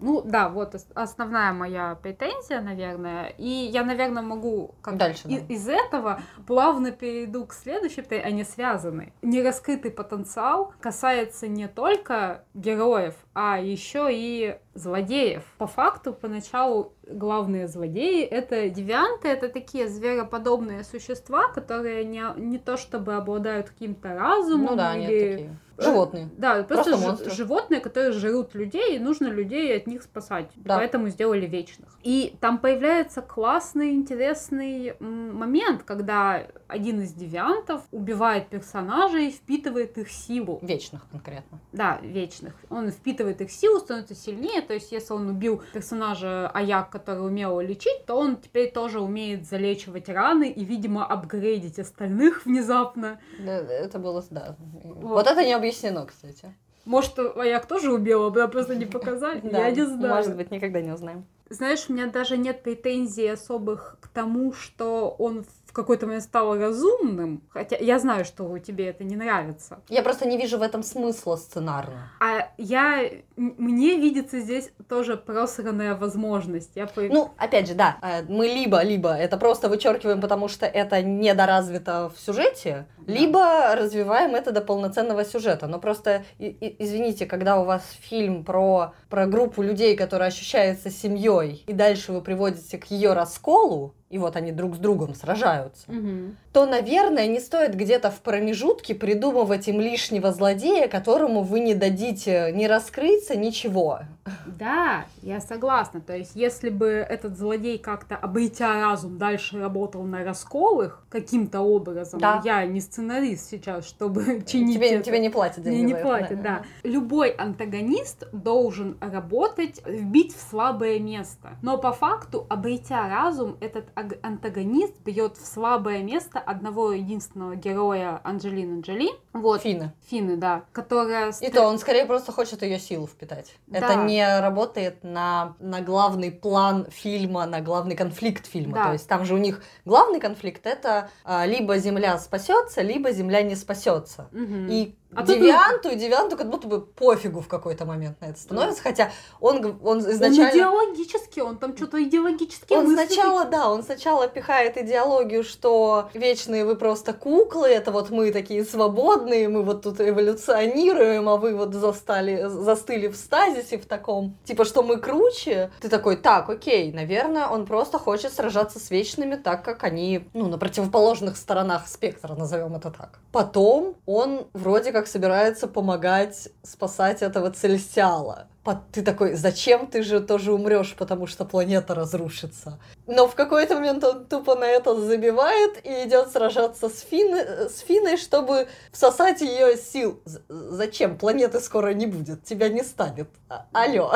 Ну 0.00 0.22
да, 0.22 0.48
вот 0.48 0.74
ос- 0.74 0.86
основная 0.94 1.52
моя 1.52 1.94
претензия, 2.02 2.60
наверное. 2.60 3.26
И 3.38 3.46
я, 3.48 3.84
наверное, 3.84 4.22
могу 4.22 4.74
как 4.82 4.96
Дальше, 4.96 5.22
да. 5.28 5.36
из 5.36 5.68
этого 5.68 6.20
плавно 6.46 6.90
перейду 6.90 7.46
к 7.46 7.52
следующей, 7.52 8.00
пре- 8.00 8.22
они 8.22 8.44
связаны. 8.44 9.12
Нераскрытый 9.22 9.90
потенциал 9.90 10.72
касается 10.80 11.48
не 11.48 11.68
только 11.68 12.44
героев, 12.54 13.14
а 13.34 13.58
еще 13.60 14.08
и 14.10 14.58
злодеев. 14.74 15.42
По 15.58 15.66
факту, 15.66 16.12
поначалу 16.12 16.92
главные 17.06 17.66
злодеи 17.66 18.22
это 18.24 18.68
девианты, 18.68 19.28
это 19.28 19.48
такие 19.48 19.88
звероподобные 19.88 20.84
существа, 20.84 21.48
которые 21.48 22.04
не, 22.04 22.22
не 22.36 22.58
то 22.58 22.76
чтобы 22.76 23.14
обладают 23.14 23.70
каким-то 23.70 24.14
разумом 24.14 24.70
Ну 24.72 24.76
да, 24.76 24.96
или... 24.96 25.00
нет, 25.00 25.30
такие. 25.30 25.56
Животные. 25.78 26.28
Да, 26.36 26.62
просто, 26.62 26.90
Просто 26.90 27.08
монстры. 27.08 27.30
животные, 27.30 27.80
которые 27.80 28.12
жрут 28.12 28.54
людей, 28.54 28.96
и 28.96 28.98
нужно 28.98 29.28
людей 29.28 29.74
от 29.74 29.86
них 29.86 30.02
спасать. 30.02 30.50
Да. 30.56 30.76
Поэтому 30.76 31.08
сделали 31.08 31.46
вечных. 31.46 31.88
И 32.02 32.36
там 32.40 32.58
появляется 32.58 33.22
классный, 33.22 33.92
интересный 33.94 34.94
момент, 35.00 35.82
когда 35.84 36.46
один 36.70 37.00
из 37.00 37.12
девиантов 37.12 37.82
убивает 37.90 38.48
персонажей 38.48 39.28
и 39.28 39.30
впитывает 39.30 39.98
их 39.98 40.10
силу. 40.10 40.58
Вечных 40.62 41.02
конкретно. 41.10 41.58
Да, 41.72 41.98
вечных. 42.02 42.54
Он 42.68 42.90
впитывает 42.90 43.40
их 43.40 43.50
силу, 43.50 43.80
становится 43.80 44.14
сильнее. 44.14 44.62
То 44.62 44.74
есть, 44.74 44.92
если 44.92 45.12
он 45.12 45.28
убил 45.28 45.62
персонажа 45.72 46.48
Аяк, 46.48 46.90
который 46.90 47.26
умел 47.26 47.60
лечить, 47.60 48.06
то 48.06 48.14
он 48.14 48.36
теперь 48.36 48.70
тоже 48.70 49.00
умеет 49.00 49.46
залечивать 49.46 50.08
раны 50.08 50.50
и, 50.50 50.64
видимо, 50.64 51.04
апгрейдить 51.06 51.78
остальных 51.78 52.44
внезапно. 52.44 53.20
Да, 53.38 53.56
это 53.58 53.98
было, 53.98 54.24
да. 54.30 54.56
Вот, 54.82 55.26
это 55.26 55.44
не 55.44 55.52
объяснено, 55.52 56.06
кстати. 56.06 56.54
Может, 56.84 57.18
Аяк 57.18 57.66
тоже 57.66 57.92
убила, 57.92 58.30
да, 58.30 58.48
просто 58.48 58.74
не 58.74 58.86
показали. 58.86 59.40
Я 59.44 59.70
не 59.70 59.86
знаю. 59.86 60.14
Может 60.14 60.36
быть, 60.36 60.50
никогда 60.50 60.80
не 60.80 60.92
узнаем. 60.92 61.26
Знаешь, 61.50 61.86
у 61.88 61.92
меня 61.92 62.06
даже 62.06 62.36
нет 62.36 62.62
претензий 62.62 63.26
особых 63.26 63.96
к 64.00 64.06
тому, 64.06 64.52
что 64.52 65.10
он 65.18 65.42
в 65.42 65.59
какой-то 65.72 66.06
момент 66.06 66.24
стал 66.24 66.56
разумным. 66.58 67.42
Хотя 67.50 67.76
я 67.76 67.98
знаю, 67.98 68.24
что 68.24 68.58
тебе 68.58 68.88
это 68.88 69.04
не 69.04 69.16
нравится. 69.16 69.80
Я 69.88 70.02
просто 70.02 70.26
не 70.28 70.36
вижу 70.36 70.58
в 70.58 70.62
этом 70.62 70.82
смысла 70.82 71.36
сценарно. 71.36 72.10
А 72.20 72.48
я... 72.58 73.08
Мне 73.36 73.96
видится 73.96 74.40
здесь 74.40 74.70
тоже 74.88 75.16
просранная 75.16 75.94
возможность. 75.96 76.72
Я 76.74 76.86
по- 76.86 77.00
Ну, 77.02 77.30
опять 77.38 77.68
же, 77.68 77.74
да, 77.74 77.96
э, 78.02 78.22
мы 78.28 78.46
либо-либо 78.46 79.10
это 79.10 79.36
просто 79.36 79.68
вычеркиваем, 79.68 80.20
потому 80.20 80.48
что 80.48 80.66
это 80.66 81.02
недоразвито 81.02 82.10
в 82.14 82.20
сюжете, 82.20 82.86
Да. 82.98 83.12
либо 83.12 83.74
развиваем 83.76 84.34
это 84.34 84.52
до 84.52 84.60
полноценного 84.60 85.24
сюжета. 85.24 85.66
Но 85.66 85.78
просто, 85.78 86.24
извините, 86.38 87.26
когда 87.26 87.58
у 87.60 87.64
вас 87.64 87.82
фильм 88.00 88.44
про, 88.44 88.92
про 89.08 89.26
группу 89.26 89.62
людей, 89.62 89.96
которая 89.96 90.28
ощущается 90.28 90.90
семьей, 90.90 91.64
и 91.66 91.72
дальше 91.72 92.12
вы 92.12 92.20
приводите 92.20 92.78
к 92.78 92.84
ее 92.86 93.12
расколу, 93.12 93.94
и 94.10 94.18
вот 94.18 94.36
они 94.36 94.52
друг 94.52 94.74
с 94.74 94.78
другом 94.78 95.14
сражаются, 95.14 95.90
Мгм. 95.90 96.36
То, 96.52 96.66
наверное, 96.66 97.26
не 97.28 97.38
стоит 97.40 97.74
где-то 97.76 98.10
в 98.10 98.20
промежутке 98.20 98.94
придумывать 98.94 99.68
им 99.68 99.80
лишнего 99.80 100.32
злодея, 100.32 100.88
которому 100.88 101.42
вы 101.42 101.60
не 101.60 101.74
дадите 101.74 102.50
ни 102.52 102.64
раскрыться, 102.64 103.36
ничего. 103.36 104.00
Да, 104.46 105.04
я 105.22 105.40
согласна. 105.40 106.00
То 106.00 106.16
есть, 106.16 106.32
если 106.34 106.68
бы 106.70 106.86
этот 106.88 107.36
злодей 107.38 107.78
как-то 107.78 108.16
обретя 108.16 108.80
разум 108.80 109.16
дальше 109.18 109.58
работал 109.60 110.02
на 110.02 110.24
расколах 110.24 111.04
каким-то 111.08 111.60
образом, 111.60 112.20
Да. 112.20 112.40
я 112.44 112.64
не 112.66 112.80
сценарист 112.80 113.48
сейчас, 113.48 113.86
чтобы 113.86 114.42
чинить 114.46 114.76
Тебе, 114.76 114.90
это. 114.94 115.04
тебе 115.04 115.18
не 115.20 115.30
платят 115.30 115.62
деньги. 115.64 115.82
Мне 115.82 115.94
не 115.94 116.00
платят, 116.00 116.42
да. 116.42 116.62
Любой 116.82 117.30
антагонист 117.30 118.28
должен 118.32 118.96
работать, 119.00 119.80
вбить 119.86 120.34
в 120.36 120.40
слабое 120.50 120.98
место. 120.98 121.50
Но 121.62 121.78
по 121.78 121.92
факту, 121.92 122.46
обретя 122.48 123.08
разум, 123.08 123.56
этот 123.60 123.86
аг- 123.94 124.18
антагонист 124.22 124.94
бьет 125.04 125.36
в 125.36 125.46
слабое 125.46 126.02
место 126.02 126.39
одного 126.44 126.92
единственного 126.92 127.56
героя 127.56 128.20
Анджелины 128.24 128.80
Джоли. 128.80 129.10
Вот, 129.32 129.62
Финны. 129.62 129.92
Фины, 130.08 130.36
да, 130.36 130.64
которая... 130.72 131.32
И 131.40 131.50
то 131.50 131.62
он 131.62 131.78
скорее 131.78 132.04
просто 132.06 132.32
хочет 132.32 132.62
ее 132.62 132.78
силу 132.78 133.06
впитать. 133.06 133.54
Это 133.70 133.88
Да. 133.88 133.94
не 134.04 134.40
работает 134.40 135.04
на, 135.04 135.54
на 135.60 135.80
главный 135.80 136.30
план 136.32 136.86
фильма, 136.90 137.46
на 137.46 137.60
главный 137.60 137.96
конфликт 137.96 138.46
фильма. 138.46 138.74
Да. 138.76 138.84
То 138.86 138.92
есть 138.92 139.08
там 139.08 139.24
же 139.24 139.34
у 139.34 139.38
них 139.38 139.62
главный 139.84 140.20
конфликт 140.20 140.66
это 140.66 141.10
а, 141.24 141.46
либо 141.46 141.78
Земля 141.78 142.18
спасется, 142.18 142.82
либо 142.82 143.12
Земля 143.12 143.42
не 143.42 143.54
спасется. 143.54 144.28
Мгм. 144.32 144.68
И 144.68 144.96
А 145.14 145.24
тут 145.24 145.36
девианту, 145.36 145.88
и 145.90 145.96
девианту 145.96 146.36
как 146.36 146.50
будто 146.50 146.68
бы 146.68 146.80
пофигу 146.80 147.40
в 147.40 147.48
какой-то 147.48 147.84
момент 147.84 148.20
на 148.20 148.26
это 148.26 148.40
становится, 148.40 148.82
хотя 148.82 149.10
он, 149.40 149.78
он 149.82 150.00
Он 150.00 150.10
изначально... 150.10 150.50
идеологически, 150.50 151.40
он 151.40 151.58
там 151.58 151.76
что-то 151.76 152.02
идеологически 152.02 152.72
Он 152.72 152.86
мыслит. 152.86 153.10
сначала, 153.12 153.44
да, 153.44 153.70
он 153.70 153.82
сначала 153.82 154.28
пихает 154.28 154.76
идеологию, 154.76 155.44
что 155.44 156.08
вечные 156.14 156.64
вы 156.64 156.76
просто 156.76 157.12
куклы, 157.12 157.68
это 157.68 157.90
вот 157.90 158.10
мы 158.10 158.30
такие 158.32 158.64
свободные, 158.64 159.48
мы 159.48 159.62
вот 159.62 159.82
тут 159.82 160.00
эволюционируем, 160.00 161.28
а 161.28 161.36
вы 161.36 161.54
вот 161.56 161.74
застали, 161.74 162.46
застыли 162.46 163.08
в 163.08 163.16
стазисе 163.16 163.78
в 163.78 163.86
таком, 163.86 164.36
типа, 164.44 164.64
что 164.64 164.82
мы 164.82 164.96
круче. 164.98 165.70
Ты 165.80 165.88
такой, 165.88 166.16
так, 166.16 166.48
окей, 166.48 166.92
наверное, 166.92 167.46
он 167.48 167.66
просто 167.66 167.98
хочет 167.98 168.32
сражаться 168.32 168.78
с 168.78 168.90
вечными 168.90 169.36
так, 169.36 169.64
как 169.64 169.84
они, 169.84 170.28
ну, 170.34 170.48
на 170.48 170.58
противоположных 170.58 171.36
сторонах 171.36 171.88
спектра, 171.88 172.34
назовем 172.34 172.74
это 172.76 172.90
так. 172.90 173.18
Потом 173.32 173.96
он 174.06 174.46
вроде 174.52 174.92
как 174.92 174.99
собирается 175.06 175.68
помогать 175.68 176.48
спасать 176.62 177.22
этого 177.22 177.50
Целестиала. 177.50 178.46
Ты 178.92 179.02
такой, 179.02 179.34
зачем 179.34 179.86
ты 179.86 180.02
же 180.02 180.20
тоже 180.20 180.52
умрешь, 180.52 180.94
потому 180.96 181.26
что 181.26 181.44
планета 181.44 181.94
разрушится. 181.94 182.78
Но 183.06 183.26
в 183.26 183.34
какой-то 183.34 183.74
момент 183.74 184.04
он 184.04 184.26
тупо 184.26 184.54
на 184.54 184.64
это 184.64 184.94
забивает 184.94 185.84
и 185.84 186.06
идет 186.06 186.30
сражаться 186.30 186.88
с, 186.88 187.00
Фин... 187.00 187.34
с 187.34 187.78
Финой, 187.80 188.16
чтобы 188.16 188.68
всосать 188.92 189.40
ее 189.40 189.76
сил. 189.76 190.20
Зачем? 190.48 191.18
Планеты 191.18 191.58
скоро 191.60 191.94
не 191.94 192.06
будет, 192.06 192.44
тебя 192.44 192.68
не 192.68 192.82
станет. 192.82 193.28
А- 193.48 193.66
Алло. 193.72 194.12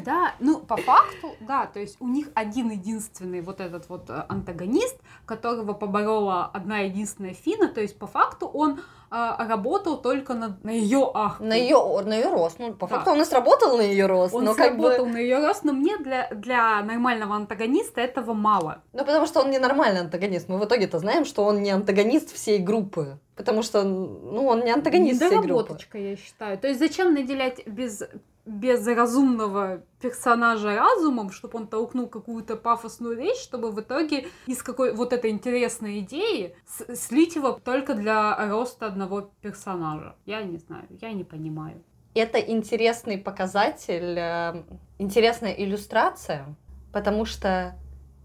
Да, 0.00 0.34
ну 0.40 0.58
по 0.58 0.76
факту, 0.76 1.34
да, 1.40 1.66
то 1.66 1.80
есть 1.80 1.96
у 2.00 2.08
них 2.08 2.28
один 2.34 2.70
единственный 2.70 3.40
вот 3.40 3.60
этот 3.60 3.88
вот 3.88 4.08
э, 4.10 4.24
антагонист, 4.28 4.96
которого 5.26 5.72
поборола 5.72 6.46
одна 6.52 6.78
единственная 6.80 7.34
Фина, 7.34 7.68
то 7.68 7.80
есть 7.80 7.98
по 7.98 8.06
факту 8.06 8.46
он 8.46 8.80
э, 9.10 9.34
работал 9.38 10.00
только 10.00 10.34
на, 10.34 10.58
на 10.62 10.70
ее 10.70 11.10
ах. 11.14 11.40
На 11.40 11.54
ее, 11.54 11.76
на 12.04 12.14
ее 12.14 12.30
рост. 12.30 12.58
Ну, 12.58 12.72
по 12.74 12.86
Да. 12.86 12.96
факту 12.96 13.10
он 13.12 13.20
и 13.20 13.24
сработал 13.24 13.76
на 13.76 13.82
ее 13.82 14.06
рост, 14.06 14.34
Он 14.34 14.44
но 14.44 14.54
как 14.54 14.68
сработал 14.68 15.06
бы... 15.06 15.12
на 15.12 15.18
ее 15.18 15.38
рост, 15.46 15.64
но 15.64 15.72
мне 15.72 15.98
для, 15.98 16.28
для 16.30 16.82
нормального 16.82 17.36
антагониста 17.36 18.00
этого 18.00 18.32
мало. 18.34 18.82
Ну, 18.92 19.04
потому 19.04 19.26
что 19.26 19.40
он 19.40 19.50
не 19.50 19.58
нормальный 19.58 20.00
антагонист. 20.00 20.48
Мы 20.48 20.58
в 20.58 20.64
итоге-то 20.64 20.98
знаем, 20.98 21.24
что 21.24 21.44
он 21.44 21.62
не 21.62 21.70
антагонист 21.70 22.32
всей 22.32 22.58
группы. 22.58 23.18
Потому 23.34 23.62
что, 23.62 23.82
ну, 23.82 24.46
он 24.46 24.60
не 24.60 24.70
антагонист 24.70 25.16
всей 25.20 25.30
группы. 25.30 25.46
Недоработочка, 25.46 25.98
я 25.98 26.16
считаю. 26.16 26.58
То 26.58 26.68
есть 26.68 26.78
зачем 26.78 27.14
наделять 27.14 27.66
без, 27.66 28.02
без 28.44 28.86
разумного 28.86 29.82
персонажа 30.00 30.74
разумом, 30.74 31.30
чтобы 31.30 31.58
он 31.58 31.66
толкнул 31.68 32.08
какую-то 32.08 32.56
пафосную 32.56 33.16
речь, 33.16 33.38
чтобы 33.38 33.70
в 33.70 33.80
итоге 33.80 34.26
из 34.46 34.62
какой 34.62 34.94
вот 34.94 35.12
этой 35.12 35.30
интересной 35.30 36.00
идеи 36.00 36.56
слить 36.66 37.36
его 37.36 37.52
только 37.52 37.94
для 37.94 38.34
роста 38.48 38.86
одного 38.86 39.30
персонажа. 39.40 40.16
Я 40.26 40.42
не 40.42 40.58
знаю, 40.58 40.86
я 41.00 41.12
не 41.12 41.24
понимаю. 41.24 41.82
это 42.14 42.38
интересный 42.38 43.16
показатель, 43.16 44.18
э, 44.18 44.64
интересная 44.98 45.52
иллюстрация, 45.52 46.46
потому 46.92 47.24
что 47.24 47.78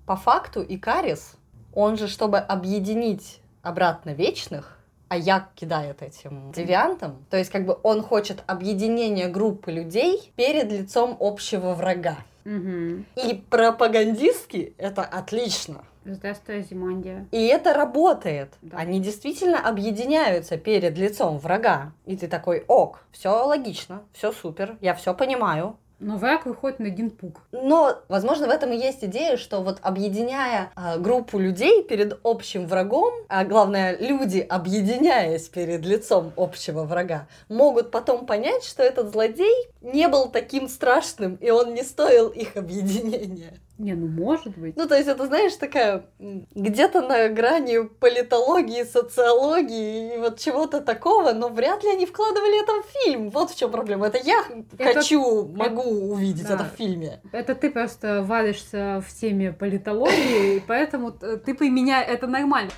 по 0.05 0.15
факту 0.15 0.65
Икарис, 0.67 1.37
он 1.73 1.95
же, 1.97 2.07
чтобы 2.07 2.39
объединить 2.39 3.39
обратно 3.61 4.11
вечных, 4.13 4.76
а 5.09 5.17
я 5.17 5.49
кидает 5.55 6.01
этим 6.01 6.51
девиантом, 6.51 7.25
то 7.29 7.37
есть 7.37 7.49
как 7.49 7.65
бы 7.65 7.77
он 7.83 8.01
хочет 8.01 8.43
объединения 8.47 9.27
группы 9.27 9.71
людей 9.71 10.31
перед 10.35 10.71
лицом 10.71 11.17
общего 11.19 11.73
врага. 11.73 12.17
Угу. 12.45 13.03
И 13.27 13.43
пропагандистски 13.49 14.73
это 14.77 15.03
отлично. 15.03 15.83
Здравствуй, 16.05 16.61
Зимандия. 16.61 17.27
И 17.31 17.47
это 17.47 17.73
работает. 17.73 18.53
Да. 18.61 18.77
Они 18.77 19.01
действительно 19.01 19.59
объединяются 19.59 20.57
перед 20.57 20.97
лицом 20.97 21.37
врага. 21.37 21.91
И 22.05 22.15
ты 22.15 22.29
такой, 22.29 22.63
ок, 22.69 23.03
все 23.11 23.29
логично, 23.45 24.03
все 24.13 24.31
супер, 24.31 24.77
я 24.79 24.93
все 24.93 25.13
понимаю. 25.13 25.75
Но 25.99 26.17
враг 26.17 26.45
выходит 26.45 26.79
на 26.79 26.87
один 26.87 27.09
пук. 27.09 27.41
Но, 27.51 27.99
возможно, 28.07 28.47
в 28.47 28.51
этом 28.51 28.71
и 28.71 28.77
есть 28.77 29.03
идея, 29.03 29.35
что 29.35 29.61
вот 29.61 29.79
объединяя 29.81 30.71
а, 30.75 30.97
группу 30.97 31.39
людей 31.39 31.83
перед 31.83 32.19
общим 32.23 32.67
врагом, 32.67 33.13
а 33.29 33.43
главное, 33.45 33.97
люди, 33.97 34.39
объединяясь 34.39 35.49
перед 35.49 35.83
лицом 35.85 36.33
общего 36.37 36.83
врага, 36.83 37.27
могут 37.49 37.89
потом 37.89 38.27
понять, 38.27 38.63
что 38.63 38.83
этот 38.83 39.11
злодей 39.11 39.67
не 39.81 40.07
был 40.07 40.29
таким 40.29 40.69
страшным, 40.69 41.35
и 41.35 41.49
он 41.49 41.73
не 41.73 41.83
стоил 41.83 42.29
их 42.29 42.57
объединения. 42.57 43.59
Не, 43.77 43.93
ну 43.93 44.07
может 44.07 44.57
быть. 44.57 44.75
Ну, 44.75 44.87
то 44.87 44.95
есть, 44.95 45.07
это, 45.07 45.27
знаешь, 45.27 45.53
такая 45.55 46.05
где-то 46.19 47.01
на 47.01 47.29
грани 47.29 47.85
политологии, 47.99 48.83
социологии 48.83 50.15
и 50.15 50.17
вот 50.17 50.39
чего-то 50.39 50.81
такого, 50.81 51.31
но 51.33 51.49
вряд 51.49 51.83
ли 51.83 51.91
они 51.91 52.05
вкладывали 52.05 52.61
это 52.63 52.71
в 52.81 52.85
фильм. 53.03 53.29
Вот 53.29 53.51
в 53.51 53.57
чем 53.57 53.71
проблема. 53.71 54.07
Это 54.07 54.17
я 54.23 54.43
Это- 54.79 54.93
хочу, 54.95 55.45
могу 55.47 55.83
увидеть 55.83 56.47
Да. 56.47 56.55
это 56.55 56.63
в 56.65 56.77
фильме. 56.77 57.21
Это 57.31 57.53
ты 57.55 57.69
просто 57.69 58.23
варишься 58.23 59.03
в 59.07 59.13
теме 59.13 59.51
политологии, 59.53 60.55
и 60.57 60.59
поэтому 60.59 61.11
ты 61.11 61.53
применяй 61.53 62.03
это 62.03 62.25
нормально. 62.27 62.71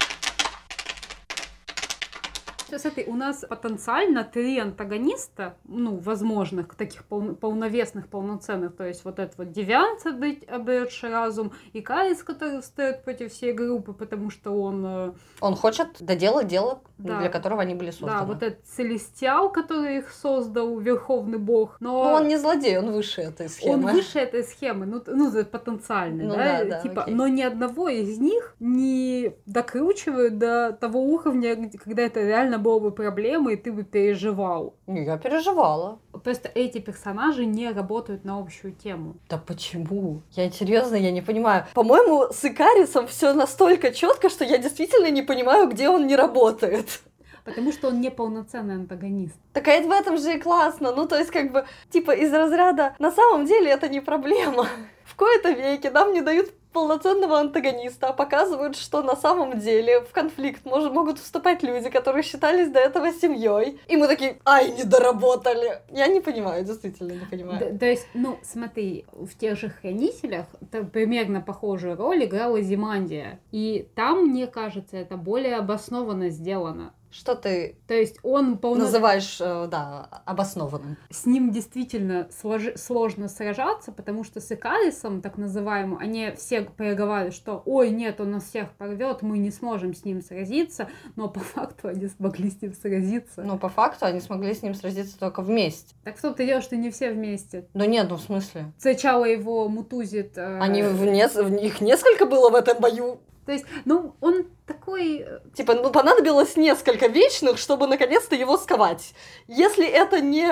Смотри, 2.77 3.05
у 3.08 3.15
нас 3.15 3.45
потенциально 3.49 4.23
три 4.23 4.60
антагониста, 4.60 5.55
ну, 5.65 5.97
возможных, 5.97 6.75
таких 6.75 7.03
пол- 7.05 7.36
полновесных, 7.36 8.08
полноценных, 8.08 8.75
то 8.75 8.86
есть 8.86 9.03
вот 9.05 9.19
этот 9.19 9.38
вот 9.38 9.51
девиант, 9.51 10.05
обретший 10.05 11.10
разум, 11.10 11.51
и 11.73 11.82
Карис, 11.82 12.21
который 12.23 12.62
встает 12.62 13.03
против 13.03 13.32
всей 13.32 13.53
группы, 13.53 13.93
потому 13.93 14.29
что 14.29 14.51
он... 14.51 14.84
э, 14.86 15.12
Он 15.41 15.55
хочет 15.55 15.97
доделать 16.01 16.47
дело, 16.47 16.82
Да. 16.97 17.19
для 17.19 17.29
которого 17.29 17.62
они 17.62 17.75
были 17.75 17.91
созданы. 17.91 18.19
Да, 18.19 18.25
вот 18.25 18.43
этот 18.43 18.60
Целестиал, 18.65 19.51
который 19.51 19.97
их 19.99 20.12
создал, 20.12 20.77
Верховный 20.79 21.38
Бог, 21.39 21.77
но... 21.79 22.03
Но 22.03 22.13
он 22.15 22.27
не 22.27 22.38
злодей, 22.38 22.77
он 22.77 22.91
выше 22.91 23.21
этой 23.21 23.45
Он 23.47 23.49
схемы. 23.49 23.91
выше 23.91 24.19
этой 24.19 24.43
схемы, 24.43 24.86
ну, 24.86 25.01
ну, 25.08 25.32
потенциальный, 25.45 26.25
Ну 26.25 26.36
да, 26.36 26.60
да, 26.60 26.65
да, 26.65 26.82
типа, 26.82 27.03
окей. 27.03 27.13
но 27.15 27.27
ни 27.27 27.41
одного 27.41 27.89
из 27.89 28.19
них 28.19 28.55
не 28.60 29.34
докручивают 29.45 30.38
до 30.38 30.77
того 30.79 31.01
уровня, 31.01 31.69
когда 31.84 32.03
это 32.03 32.21
реально 32.21 32.59
было 32.60 32.80
бы 32.80 32.91
проблемой, 32.91 33.54
и 33.54 33.58
ты 33.58 33.72
бы 33.72 33.84
переживал. 33.84 34.76
Я 34.88 35.17
переживала. 35.17 36.00
Просто 36.24 36.52
эти 36.54 36.80
персонажи 36.80 37.45
не 37.45 37.72
работают 37.72 38.26
на 38.26 38.39
общую 38.39 38.74
тему. 38.74 39.15
Да 39.30 39.38
почему? 39.38 40.22
Я 40.32 40.52
серьезно, 40.52 40.95
я 40.95 41.12
не 41.12 41.22
понимаю. 41.22 41.65
По-моему, 41.74 42.32
с 42.32 42.45
Икарисом 42.45 43.08
все 43.08 43.34
настолько 43.34 43.91
четко, 43.91 44.30
что 44.30 44.45
я 44.45 44.58
действительно 44.58 45.10
не 45.10 45.22
понимаю, 45.22 45.67
где 45.69 45.89
он 45.89 46.08
не 46.08 46.15
работает. 46.15 47.02
Потому 47.45 47.72
что 47.72 47.88
он 47.88 48.00
не 48.00 48.12
полноценный 48.12 48.76
антагонист. 48.76 49.36
Так 49.54 49.67
а 49.67 49.72
это 49.72 49.88
в 49.88 49.91
этом 49.91 50.17
же 50.17 50.36
и 50.36 50.39
классно. 50.39 50.91
Ну, 50.91 51.08
то 51.08 51.17
есть, 51.17 51.32
как 51.32 51.52
бы, 51.52 51.65
типа, 51.89 52.12
из 52.12 52.32
разряда, 52.32 52.95
на 53.00 53.12
самом 53.12 53.45
деле 53.45 53.72
это 53.72 53.88
не 53.88 54.02
проблема. 54.02 54.67
В 55.06 55.15
кои-то 55.15 55.52
веке 55.52 55.89
нам 55.89 56.13
не 56.13 56.22
дают 56.22 56.52
полноценного 56.73 57.39
антагониста, 57.39 58.10
а 58.10 58.13
показывают, 58.13 58.75
что 58.75 59.01
на 59.01 59.15
самом 59.15 59.60
деле 59.60 60.01
в 60.01 60.12
конфликт 60.12 60.65
мож- 60.65 60.91
могут 60.91 61.19
вступать 61.19 61.63
люди, 61.63 61.89
которые 61.89 62.23
считались 62.23 62.69
до 62.69 62.79
этого 62.79 63.12
семьей. 63.12 63.79
И 63.88 63.97
мы 63.97 64.08
такие, 64.08 64.38
ай, 64.45 64.71
не 64.71 64.84
доработали. 64.84 65.82
Я 65.89 66.08
не 66.08 66.21
понимаю, 66.21 66.63
действительно 66.63 67.13
не 67.13 67.25
понимаю. 67.25 67.60
Д- 67.60 67.77
то 67.77 67.86
есть, 67.86 68.08
ну, 68.13 68.38
смотри, 68.43 69.05
в 69.12 69.36
тех 69.38 69.58
же 69.58 69.69
хранителях 69.69 70.45
примерно 70.93 71.41
похожую 71.41 71.95
роль 71.95 72.25
играла 72.25 72.62
Зимандия. 72.62 73.39
И 73.51 73.88
там, 73.95 74.27
мне 74.27 74.47
кажется, 74.47 74.97
это 74.97 75.17
более 75.17 75.55
обоснованно 75.58 76.29
сделано. 76.29 76.93
Что 77.12 77.36
ты 77.36 77.78
То 77.88 77.93
есть 77.95 78.17
он 78.24 78.58
полно... 78.58 78.84
называешь, 78.84 79.38
э, 79.41 79.67
да, 79.69 80.08
обоснованным? 80.26 80.95
с 81.10 81.26
ним 81.26 81.52
действительно 81.52 82.28
слож- 82.30 82.78
сложно 82.78 83.28
сражаться, 83.28 83.91
потому 83.91 84.24
что 84.24 84.39
с 84.39 84.52
Икарисом, 84.52 85.22
так 85.22 85.38
называемым, 85.38 85.98
они 85.98 86.32
все 86.38 86.62
проговаривают, 86.62 87.34
что 87.36 87.63
ой, 87.65 87.89
нет, 87.89 88.22
он 88.22 88.32
нас 88.32 88.43
всех 88.43 88.72
порвет, 88.74 89.22
мы 89.22 89.39
не 89.39 89.50
сможем 89.52 89.93
с 89.95 90.06
ним 90.06 90.22
сразиться, 90.22 90.88
но 91.15 91.28
по 91.30 91.39
факту 91.39 91.88
они 91.88 92.08
смогли 92.08 92.52
с 92.52 92.62
ним 92.62 92.74
сразиться. 92.74 93.41
Ну, 93.43 93.58
по 93.58 93.69
факту, 93.69 94.06
они 94.06 94.19
смогли 94.19 94.54
с 94.54 94.62
ним 94.62 94.76
сразиться 94.76 95.17
только 95.17 95.41
вместе. 95.41 95.95
Так 96.04 96.17
в 96.17 96.22
том-то 96.22 96.45
дело, 96.45 96.62
что 96.62 96.76
не 96.76 96.91
все 96.91 97.12
вместе. 97.12 97.67
Ну 97.74 97.86
нет, 97.86 98.08
ну 98.10 98.17
в 98.17 98.22
смысле? 98.22 98.72
Сначала 98.78 99.26
его 99.26 99.67
мутузит... 99.67 100.38
э, 100.38 100.60
Они 100.60 100.84
в 100.84 101.04
нес- 101.06 101.36
в 101.36 101.50
них 101.50 101.82
несколько 101.82 102.26
было 102.26 102.50
в 102.50 102.56
этом 102.56 102.80
бою. 102.80 103.19
То 103.49 103.53
есть, 103.53 103.65
ну, 103.85 104.13
он 104.21 104.45
такой... 104.67 105.25
э, 105.25 105.39
Типа, 105.55 105.73
ну 105.73 105.89
понадобилось 105.89 106.55
несколько 106.55 107.07
вечных, 107.07 107.57
чтобы 107.57 107.88
наконец-то 107.88 108.35
его 108.35 108.57
сковать. 108.57 109.15
Если 109.47 109.88
это 109.88 110.21
не 110.21 110.47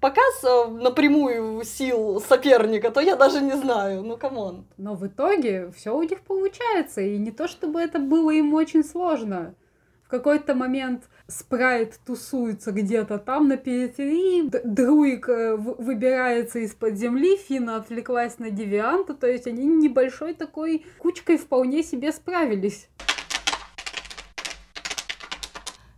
показ 0.00 0.42
э, 0.42 0.70
напрямую 0.70 1.62
сил 1.62 2.20
соперника, 2.20 2.90
то 2.90 3.00
я 3.00 3.14
даже 3.14 3.40
не 3.40 3.52
знаю. 3.52 4.02
Ну, 4.02 4.16
come 4.16 4.45
on. 4.45 4.66
Но 4.76 4.96
в 4.96 5.06
итоге 5.06 5.70
все 5.70 5.96
у 5.96 6.02
них 6.02 6.22
получается, 6.22 7.00
и 7.00 7.16
не 7.16 7.30
то 7.30 7.46
чтобы 7.46 7.80
это 7.80 8.00
было 8.00 8.32
им 8.32 8.54
очень 8.54 8.82
сложно. 8.82 9.54
В 10.02 10.08
какой-то 10.08 10.56
момент 10.56 11.04
спрайт 11.30 11.98
тусуется 12.04 12.72
где-то 12.72 13.18
там 13.18 13.48
на 13.48 13.56
периферии, 13.56 14.50
Друик 14.64 15.28
э, 15.28 15.56
выбирается 15.56 16.58
из-под 16.60 16.96
земли, 16.96 17.36
Фина 17.36 17.76
отвлеклась 17.76 18.38
на 18.38 18.50
Девианта, 18.50 19.14
то 19.14 19.26
есть 19.26 19.46
они 19.46 19.66
небольшой 19.66 20.34
такой 20.34 20.84
кучкой 20.98 21.38
вполне 21.38 21.82
себе 21.82 22.12
справились. 22.12 22.88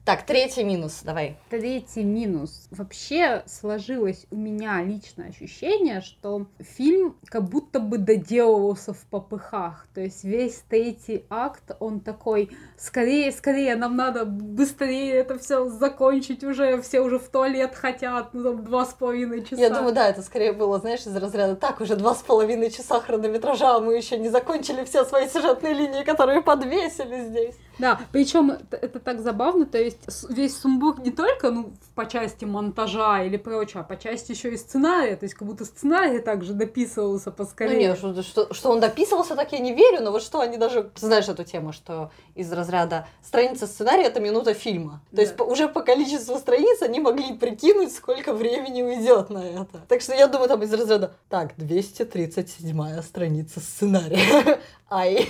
Так, 0.04 0.26
третий 0.26 0.64
минус, 0.64 1.02
давай. 1.04 1.38
Третий 1.48 2.02
минус. 2.02 2.66
Вообще 2.72 3.44
сложилось 3.46 4.26
у 4.32 4.36
меня 4.36 4.82
личное 4.82 5.28
ощущение, 5.28 6.00
что 6.00 6.46
фильм 6.58 7.14
как 7.26 7.44
будто 7.44 7.78
бы 7.78 7.98
доделывался 7.98 8.94
в 8.94 9.06
попыхах. 9.06 9.86
То 9.94 10.00
есть 10.00 10.24
весь 10.24 10.64
третий 10.68 11.24
акт, 11.30 11.76
он 11.78 12.00
такой, 12.00 12.50
скорее, 12.76 13.30
скорее, 13.30 13.76
нам 13.76 13.94
надо 13.94 14.24
быстрее 14.24 15.12
это 15.12 15.38
все 15.38 15.68
закончить 15.68 16.42
уже, 16.42 16.82
все 16.82 17.00
уже 17.00 17.20
в 17.20 17.28
туалет 17.28 17.76
хотят, 17.76 18.34
ну 18.34 18.42
там 18.42 18.64
два 18.64 18.84
с 18.84 18.94
половиной 18.94 19.44
часа. 19.44 19.62
Я 19.62 19.70
думаю, 19.70 19.94
да, 19.94 20.08
это 20.08 20.22
скорее 20.22 20.52
было, 20.52 20.80
знаешь, 20.80 21.06
из 21.06 21.14
разряда 21.14 21.54
так, 21.54 21.80
уже 21.80 21.94
два 21.94 22.16
с 22.16 22.22
половиной 22.22 22.72
часа 22.72 23.00
хронометража, 23.00 23.76
а 23.76 23.78
мы 23.78 23.94
еще 23.94 24.18
не 24.18 24.30
закончили 24.30 24.84
все 24.84 25.04
свои 25.04 25.28
сюжетные 25.28 25.74
линии, 25.74 26.02
которые 26.02 26.42
подвесили 26.42 27.22
здесь. 27.28 27.54
Да, 27.78 28.00
причем 28.12 28.50
это, 28.70 28.98
так 28.98 29.20
забавно, 29.20 29.66
то 29.66 29.78
есть 29.78 29.98
весь 30.28 30.56
сумбур 30.58 31.00
не 31.00 31.10
только 31.10 31.50
ну, 31.50 31.72
по 31.94 32.06
части 32.06 32.44
монтажа 32.44 33.24
или 33.24 33.36
прочего, 33.36 33.80
а 33.80 33.84
по 33.84 33.96
части 33.96 34.32
еще 34.32 34.52
и 34.52 34.56
сценария, 34.56 35.16
то 35.16 35.24
есть 35.24 35.34
как 35.34 35.46
будто 35.48 35.64
сценарий 35.64 36.18
также 36.20 36.52
дописывался 36.52 37.30
Ну 37.30 37.36
поскорее. 37.36 37.78
нет, 37.78 37.98
что, 37.98 38.22
что, 38.22 38.52
что 38.54 38.70
он 38.70 38.80
дописывался, 38.80 39.36
так 39.36 39.52
я 39.52 39.58
не 39.58 39.72
верю, 39.74 40.02
но 40.02 40.10
вот 40.12 40.22
что 40.22 40.40
они 40.40 40.56
даже... 40.58 40.90
Знаешь 40.96 41.28
эту 41.28 41.44
тему, 41.44 41.72
что 41.72 42.10
из 42.34 42.52
разряда 42.52 43.06
страница 43.22 43.66
сценария— 43.66 44.04
это 44.06 44.20
минута 44.20 44.54
фильма. 44.54 45.02
То 45.10 45.16
Да. 45.16 45.22
есть 45.22 45.36
по- 45.36 45.42
уже 45.44 45.68
по 45.68 45.82
количеству 45.82 46.36
страниц 46.38 46.82
они 46.82 47.00
могли 47.00 47.34
прикинуть, 47.34 47.92
сколько 47.94 48.32
времени 48.32 48.82
уйдет 48.82 49.30
на 49.30 49.38
это. 49.38 49.80
Так 49.88 50.00
что 50.02 50.14
я 50.14 50.26
думаю, 50.26 50.48
там 50.48 50.62
из 50.62 50.72
разряда... 50.72 51.14
Так, 51.28 51.54
237 51.56 53.02
страница 53.02 53.60
сценария. 53.60 54.60
Ай. 54.94 55.26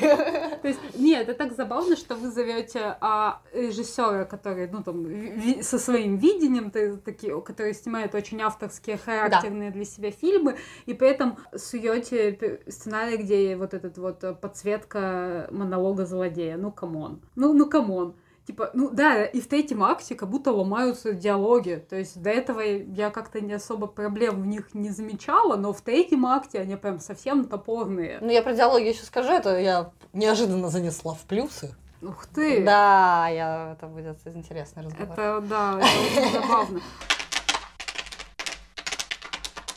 То 0.63 0.69
есть, 0.69 0.81
нет, 0.99 1.29
это 1.29 1.35
так 1.35 1.53
забавно, 1.57 1.95
что 1.97 2.17
вы 2.17 2.31
зовете 2.31 2.97
а, 3.01 3.41
режиссера, 3.53 4.25
который, 4.25 4.69
ну, 4.73 4.83
там, 4.83 5.05
ви- 5.05 5.63
со 5.63 5.79
своим 5.79 6.17
видением, 6.17 6.71
то- 6.73 6.97
такие, 6.97 7.41
который 7.43 7.73
снимает 7.75 8.15
очень 8.15 8.41
авторские, 8.43 8.97
характерные 8.97 9.71
для 9.71 9.85
себя 9.85 10.11
фильмы, 10.11 10.57
и 10.87 10.95
при 10.95 11.09
этом 11.09 11.37
суете 11.57 12.61
сценарий, 12.69 13.17
где 13.19 13.57
вот 13.57 13.73
этот 13.75 13.99
вот 13.99 14.41
подсветка 14.41 15.47
монолога 15.53 16.07
злодея. 16.07 16.57
Ну, 16.57 16.73
come 16.73 17.00
on. 17.00 17.21
Ну, 17.37 17.53
ну, 17.53 17.67
come 17.71 17.96
on. 17.96 18.15
Типа, 18.47 18.71
ну 18.75 18.91
да, 18.91 19.25
и 19.25 19.41
в 19.41 19.47
третьем 19.47 19.85
акте 19.85 20.17
как 20.17 20.29
будто 20.29 20.53
ломаются 20.53 21.13
диалоги. 21.13 21.85
То 21.89 21.97
есть 21.97 22.21
до 22.21 22.31
этого 22.31 22.61
я 22.61 23.11
как-то 23.11 23.41
не 23.41 23.53
особо 23.53 23.87
проблем 23.87 24.43
в 24.43 24.47
них 24.47 24.75
не 24.75 24.91
замечала, 24.91 25.57
но 25.57 25.73
в 25.73 25.81
третьем 25.81 26.27
акте 26.27 26.59
они 26.59 26.77
прям 26.77 26.99
совсем 26.99 27.45
топорные. 27.45 28.19
Ну, 28.21 28.31
я 28.31 28.43
про 28.43 28.55
диалоги 28.55 28.89
еще 28.89 29.05
скажу, 29.05 29.31
это 29.31 29.59
я 29.59 29.93
неожиданно 30.13 30.71
занесла 30.71 31.15
в 31.15 31.21
плюсы. 31.21 31.75
Ух 32.03 32.27
ты! 32.27 32.65
Да, 32.65 33.29
я, 33.29 33.77
это 33.77 33.87
будет 33.87 34.19
интересный 34.27 34.83
разговор. 34.83 35.13
Это, 35.13 35.41
да, 35.49 35.79
это 35.79 36.21
очень 36.21 36.33
забавно. 36.33 36.81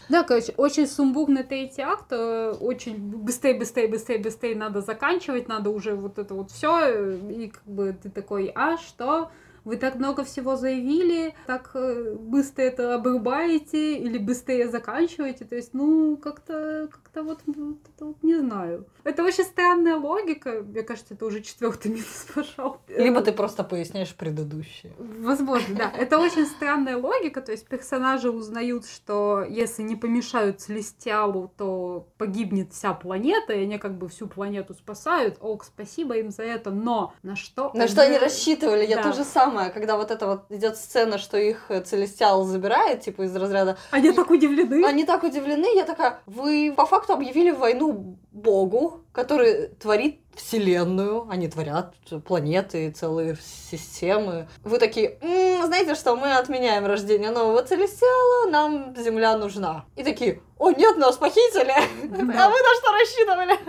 Да, 0.10 0.24
короче, 0.24 0.54
очень 0.58 0.88
сумбурный 0.88 1.44
третий 1.44 1.82
акт, 1.82 2.12
э, 2.12 2.54
очень 2.60 2.98
быстрее, 2.98 3.56
быстрее, 3.56 3.88
быстрее, 3.88 4.20
быстрее 4.20 4.56
надо 4.56 4.82
заканчивать, 4.82 5.48
надо 5.48 5.70
уже 5.72 5.96
вот 5.96 6.20
это 6.20 6.34
вот 6.34 6.52
все, 6.52 7.16
и 7.16 7.48
как 7.48 7.66
бы 7.66 7.96
ты 8.02 8.10
такой, 8.10 8.52
а 8.54 8.78
что? 8.78 9.32
Вы 9.66 9.78
так 9.78 9.96
много 9.96 10.24
всего 10.24 10.56
заявили, 10.56 11.34
так 11.48 11.72
э, 11.74 12.16
быстро 12.18 12.62
это 12.62 12.96
обрубаете 12.96 13.98
или 13.98 14.18
быстрее 14.18 14.70
заканчиваете, 14.70 15.46
то 15.46 15.56
есть, 15.56 15.74
ну, 15.74 16.18
как-то, 16.18 16.88
как-то 16.92 17.24
вот, 17.24 17.40
вот 17.48 17.78
это 17.96 18.06
вот 18.06 18.24
не 18.24 18.36
знаю. 18.36 18.86
Это 19.04 19.24
очень 19.24 19.44
странная 19.44 19.98
логика, 19.98 20.64
мне 20.64 20.84
кажется, 20.84 21.16
это 21.16 21.26
уже 21.26 21.42
четвертый 21.42 21.92
минус 21.92 22.28
пошел. 22.36 22.78
Либо 22.88 23.22
ты 23.22 23.32
просто 23.32 23.64
поясняешь 23.64 24.14
предыдущие. 24.16 24.94
Возможно, 24.98 25.76
да. 25.76 25.92
Это 25.92 26.20
очень 26.20 26.46
странная 26.46 26.98
логика, 26.98 27.42
то 27.42 27.52
есть 27.52 27.68
персонажи 27.68 28.30
узнают, 28.30 28.86
что 28.86 29.44
если 29.48 29.82
не 29.82 29.96
помешают 29.96 30.62
Целестиалу, 30.62 31.52
то 31.58 32.08
погибнет 32.18 32.72
вся 32.74 32.94
планета, 32.94 33.54
и 33.54 33.64
они 33.64 33.78
как 33.78 33.98
бы 33.98 34.08
всю 34.10 34.28
планету 34.28 34.74
спасают. 34.74 35.38
Ок, 35.42 35.64
спасибо 35.64 36.16
им 36.18 36.30
за 36.30 36.44
это, 36.44 36.70
но 36.72 37.14
на 37.24 37.36
что? 37.36 37.72
На 37.74 37.88
что 37.88 38.04
они 38.04 38.18
рассчитывали? 38.18 38.86
Я 38.86 38.98
Да. 38.98 39.04
то 39.04 39.14
же 39.14 39.24
самое, 39.56 39.72
когда 39.72 39.96
вот 39.96 40.12
это 40.12 40.28
вот 40.28 40.42
идет 40.50 40.78
сцена, 40.78 41.18
что 41.18 41.38
их 41.38 41.66
э, 41.70 41.82
Целестиал 41.82 42.44
забирает, 42.44 43.02
типа 43.02 43.24
из 43.24 43.36
разряда 43.36 43.78
Они 43.92 44.12
так 44.12 44.30
удивлены. 44.30 44.86
Они 44.86 45.06
так 45.06 45.24
удивлены, 45.24 45.68
я 45.76 45.86
такая, 45.86 46.20
вы 46.26 46.74
по 46.76 46.86
факту 46.86 47.14
объявили 47.14 47.52
войну 47.52 48.18
Богу, 48.32 49.02
который 49.14 49.68
творит 49.68 50.20
Вселенную, 50.36 51.28
они 51.30 51.48
творят 51.48 51.96
планеты, 52.26 52.92
целые 52.92 53.38
системы. 53.72 54.48
Вы 54.64 54.80
такие, 54.80 55.18
«М, 55.66 55.68
знаете 55.68 55.96
что, 55.96 56.16
мы 56.16 56.34
отменяем 56.34 56.86
рождение 56.86 57.32
нового 57.32 57.64
Целестиала, 57.64 58.50
нам 58.50 58.96
Земля 58.96 59.36
нужна. 59.38 59.86
И 59.96 60.04
такие, 60.04 60.42
о 60.58 60.72
нет, 60.72 60.98
нас 60.98 61.18
похитили, 61.18 61.72
а 61.72 62.50
вы 62.50 62.56
на 62.62 62.76
что 62.76 62.92
рассчитывали? 62.92 63.60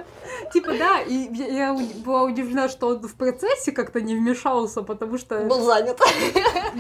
Типа, 0.52 0.72
да, 0.78 1.00
и 1.00 1.28
я 1.34 1.76
была 2.04 2.22
удивлена, 2.22 2.68
что 2.68 2.88
он 2.88 3.00
в 3.00 3.14
процессе 3.16 3.72
как-то 3.72 4.00
не 4.00 4.14
вмешался, 4.14 4.82
потому 4.82 5.18
что... 5.18 5.40
Был 5.40 5.62
занят. 5.62 6.00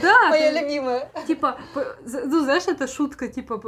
Да. 0.00 0.28
Моя 0.30 0.52
любимая. 0.52 1.10
Типа, 1.26 1.58
ну, 1.74 2.40
знаешь, 2.44 2.68
это 2.68 2.86
шутка, 2.86 3.28
типа, 3.28 3.58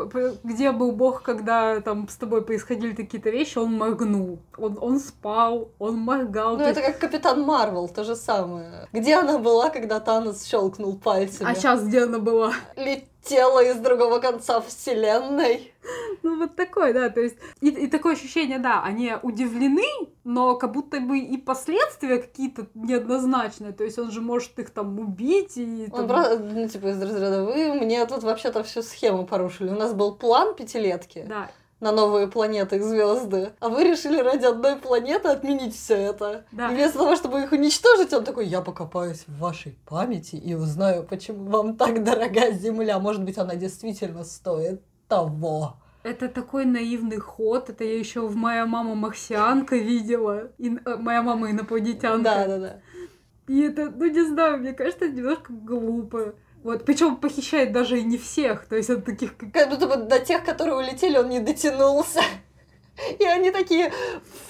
где 0.44 0.70
был 0.70 0.92
Бог, 0.92 1.22
когда 1.22 1.80
там 1.80 2.08
с 2.08 2.16
тобой 2.16 2.42
происходили 2.42 2.94
какие-то 2.94 3.30
вещи, 3.30 3.58
он 3.58 3.72
моргнул. 3.74 4.38
Он, 4.56 4.78
он 4.80 5.00
спал, 5.00 5.72
он 5.78 5.96
моргал. 5.96 6.56
Ну, 6.56 6.64
это 6.64 6.80
как 6.80 6.98
Капитан 6.98 7.42
Марвел, 7.42 7.88
то 7.88 8.04
же 8.04 8.14
самое. 8.14 8.88
Где 8.92 9.16
она 9.16 9.38
была, 9.38 9.70
когда 9.70 9.98
Танос 9.98 10.44
щелкнул 10.44 10.96
пальцами? 11.44 11.50
А 11.50 11.54
сейчас 11.54 11.86
где 11.86 12.02
она 12.02 12.18
была? 12.18 12.52
Летела 12.76 13.62
из 13.62 13.76
другого 13.76 14.18
конца 14.18 14.60
вселенной. 14.60 15.72
Ну, 16.22 16.38
вот 16.38 16.56
такое, 16.56 16.92
да, 16.92 17.08
то 17.08 17.20
есть, 17.20 17.36
и, 17.60 17.68
и 17.68 17.86
такое 17.86 18.14
ощущение, 18.14 18.58
да, 18.58 18.82
они 18.82 19.14
удивлены, 19.22 19.86
но 20.24 20.56
как 20.56 20.72
будто 20.72 21.00
бы 21.00 21.18
и 21.18 21.36
последствия 21.38 22.18
какие-то 22.18 22.66
неоднозначные, 22.74 23.72
то 23.72 23.84
есть 23.84 23.98
он 23.98 24.10
же 24.10 24.20
может 24.20 24.58
их 24.58 24.70
там 24.70 24.98
убить 24.98 25.56
и... 25.56 25.88
Он 25.92 26.06
просто, 26.08 26.38
ну, 26.38 26.68
типа, 26.68 26.88
из 26.88 27.00
разряда, 27.00 27.44
вы 27.44 27.74
мне 27.74 28.04
тут 28.04 28.22
вообще-то 28.22 28.62
всю 28.64 28.82
схему 28.82 29.26
порушили, 29.26 29.70
у 29.70 29.76
нас 29.76 29.94
был 29.94 30.14
план 30.14 30.54
пятилетки. 30.54 31.24
Да, 31.26 31.50
на 31.80 31.92
новые 31.92 32.28
планеты 32.28 32.76
и 32.76 32.80
звезды. 32.80 33.52
А 33.60 33.68
вы 33.68 33.84
решили 33.84 34.20
ради 34.20 34.44
одной 34.44 34.76
планеты 34.76 35.28
отменить 35.28 35.74
все 35.74 35.94
это. 35.94 36.44
Да. 36.52 36.70
И 36.70 36.74
вместо 36.74 36.98
того, 36.98 37.16
чтобы 37.16 37.42
их 37.42 37.52
уничтожить, 37.52 38.12
он 38.12 38.24
такой, 38.24 38.46
я 38.46 38.60
покопаюсь 38.60 39.24
в 39.26 39.38
вашей 39.38 39.78
памяти 39.86 40.36
и 40.36 40.54
узнаю, 40.54 41.04
почему 41.04 41.44
вам 41.50 41.76
так 41.76 42.02
дорога 42.02 42.50
Земля. 42.52 42.98
Может 42.98 43.24
быть, 43.24 43.38
она 43.38 43.54
действительно 43.54 44.24
стоит 44.24 44.82
того. 45.08 45.76
Это 46.02 46.28
такой 46.28 46.64
наивный 46.64 47.18
ход. 47.18 47.70
Это 47.70 47.84
я 47.84 47.98
еще 47.98 48.26
в 48.26 48.36
моя 48.36 48.66
мама 48.66 48.94
марсианка 48.94 49.76
видела. 49.76 50.50
И 50.58 50.74
э, 50.84 50.96
моя 50.96 51.22
мама 51.22 51.50
инопланетянка. 51.50 52.24
Да, 52.24 52.46
да, 52.46 52.58
да. 52.58 52.80
И 53.46 53.62
это, 53.62 53.90
ну 53.90 54.06
не 54.06 54.24
знаю, 54.26 54.58
мне 54.58 54.72
кажется, 54.72 55.06
это 55.06 55.14
немножко 55.14 55.52
глупо. 55.52 56.34
Вот, 56.68 56.84
причем 56.84 57.16
похищает 57.16 57.72
даже 57.72 57.98
и 57.98 58.02
не 58.02 58.18
всех, 58.18 58.66
то 58.66 58.76
есть 58.76 58.90
от 58.90 59.02
таких... 59.06 59.38
Как 59.54 59.70
будто 59.70 59.86
бы 59.86 59.96
до 59.96 60.18
тех, 60.18 60.44
которые 60.44 60.76
улетели, 60.76 61.16
он 61.16 61.30
не 61.30 61.40
дотянулся. 61.40 62.20
И 63.18 63.24
они 63.24 63.50
такие 63.50 63.90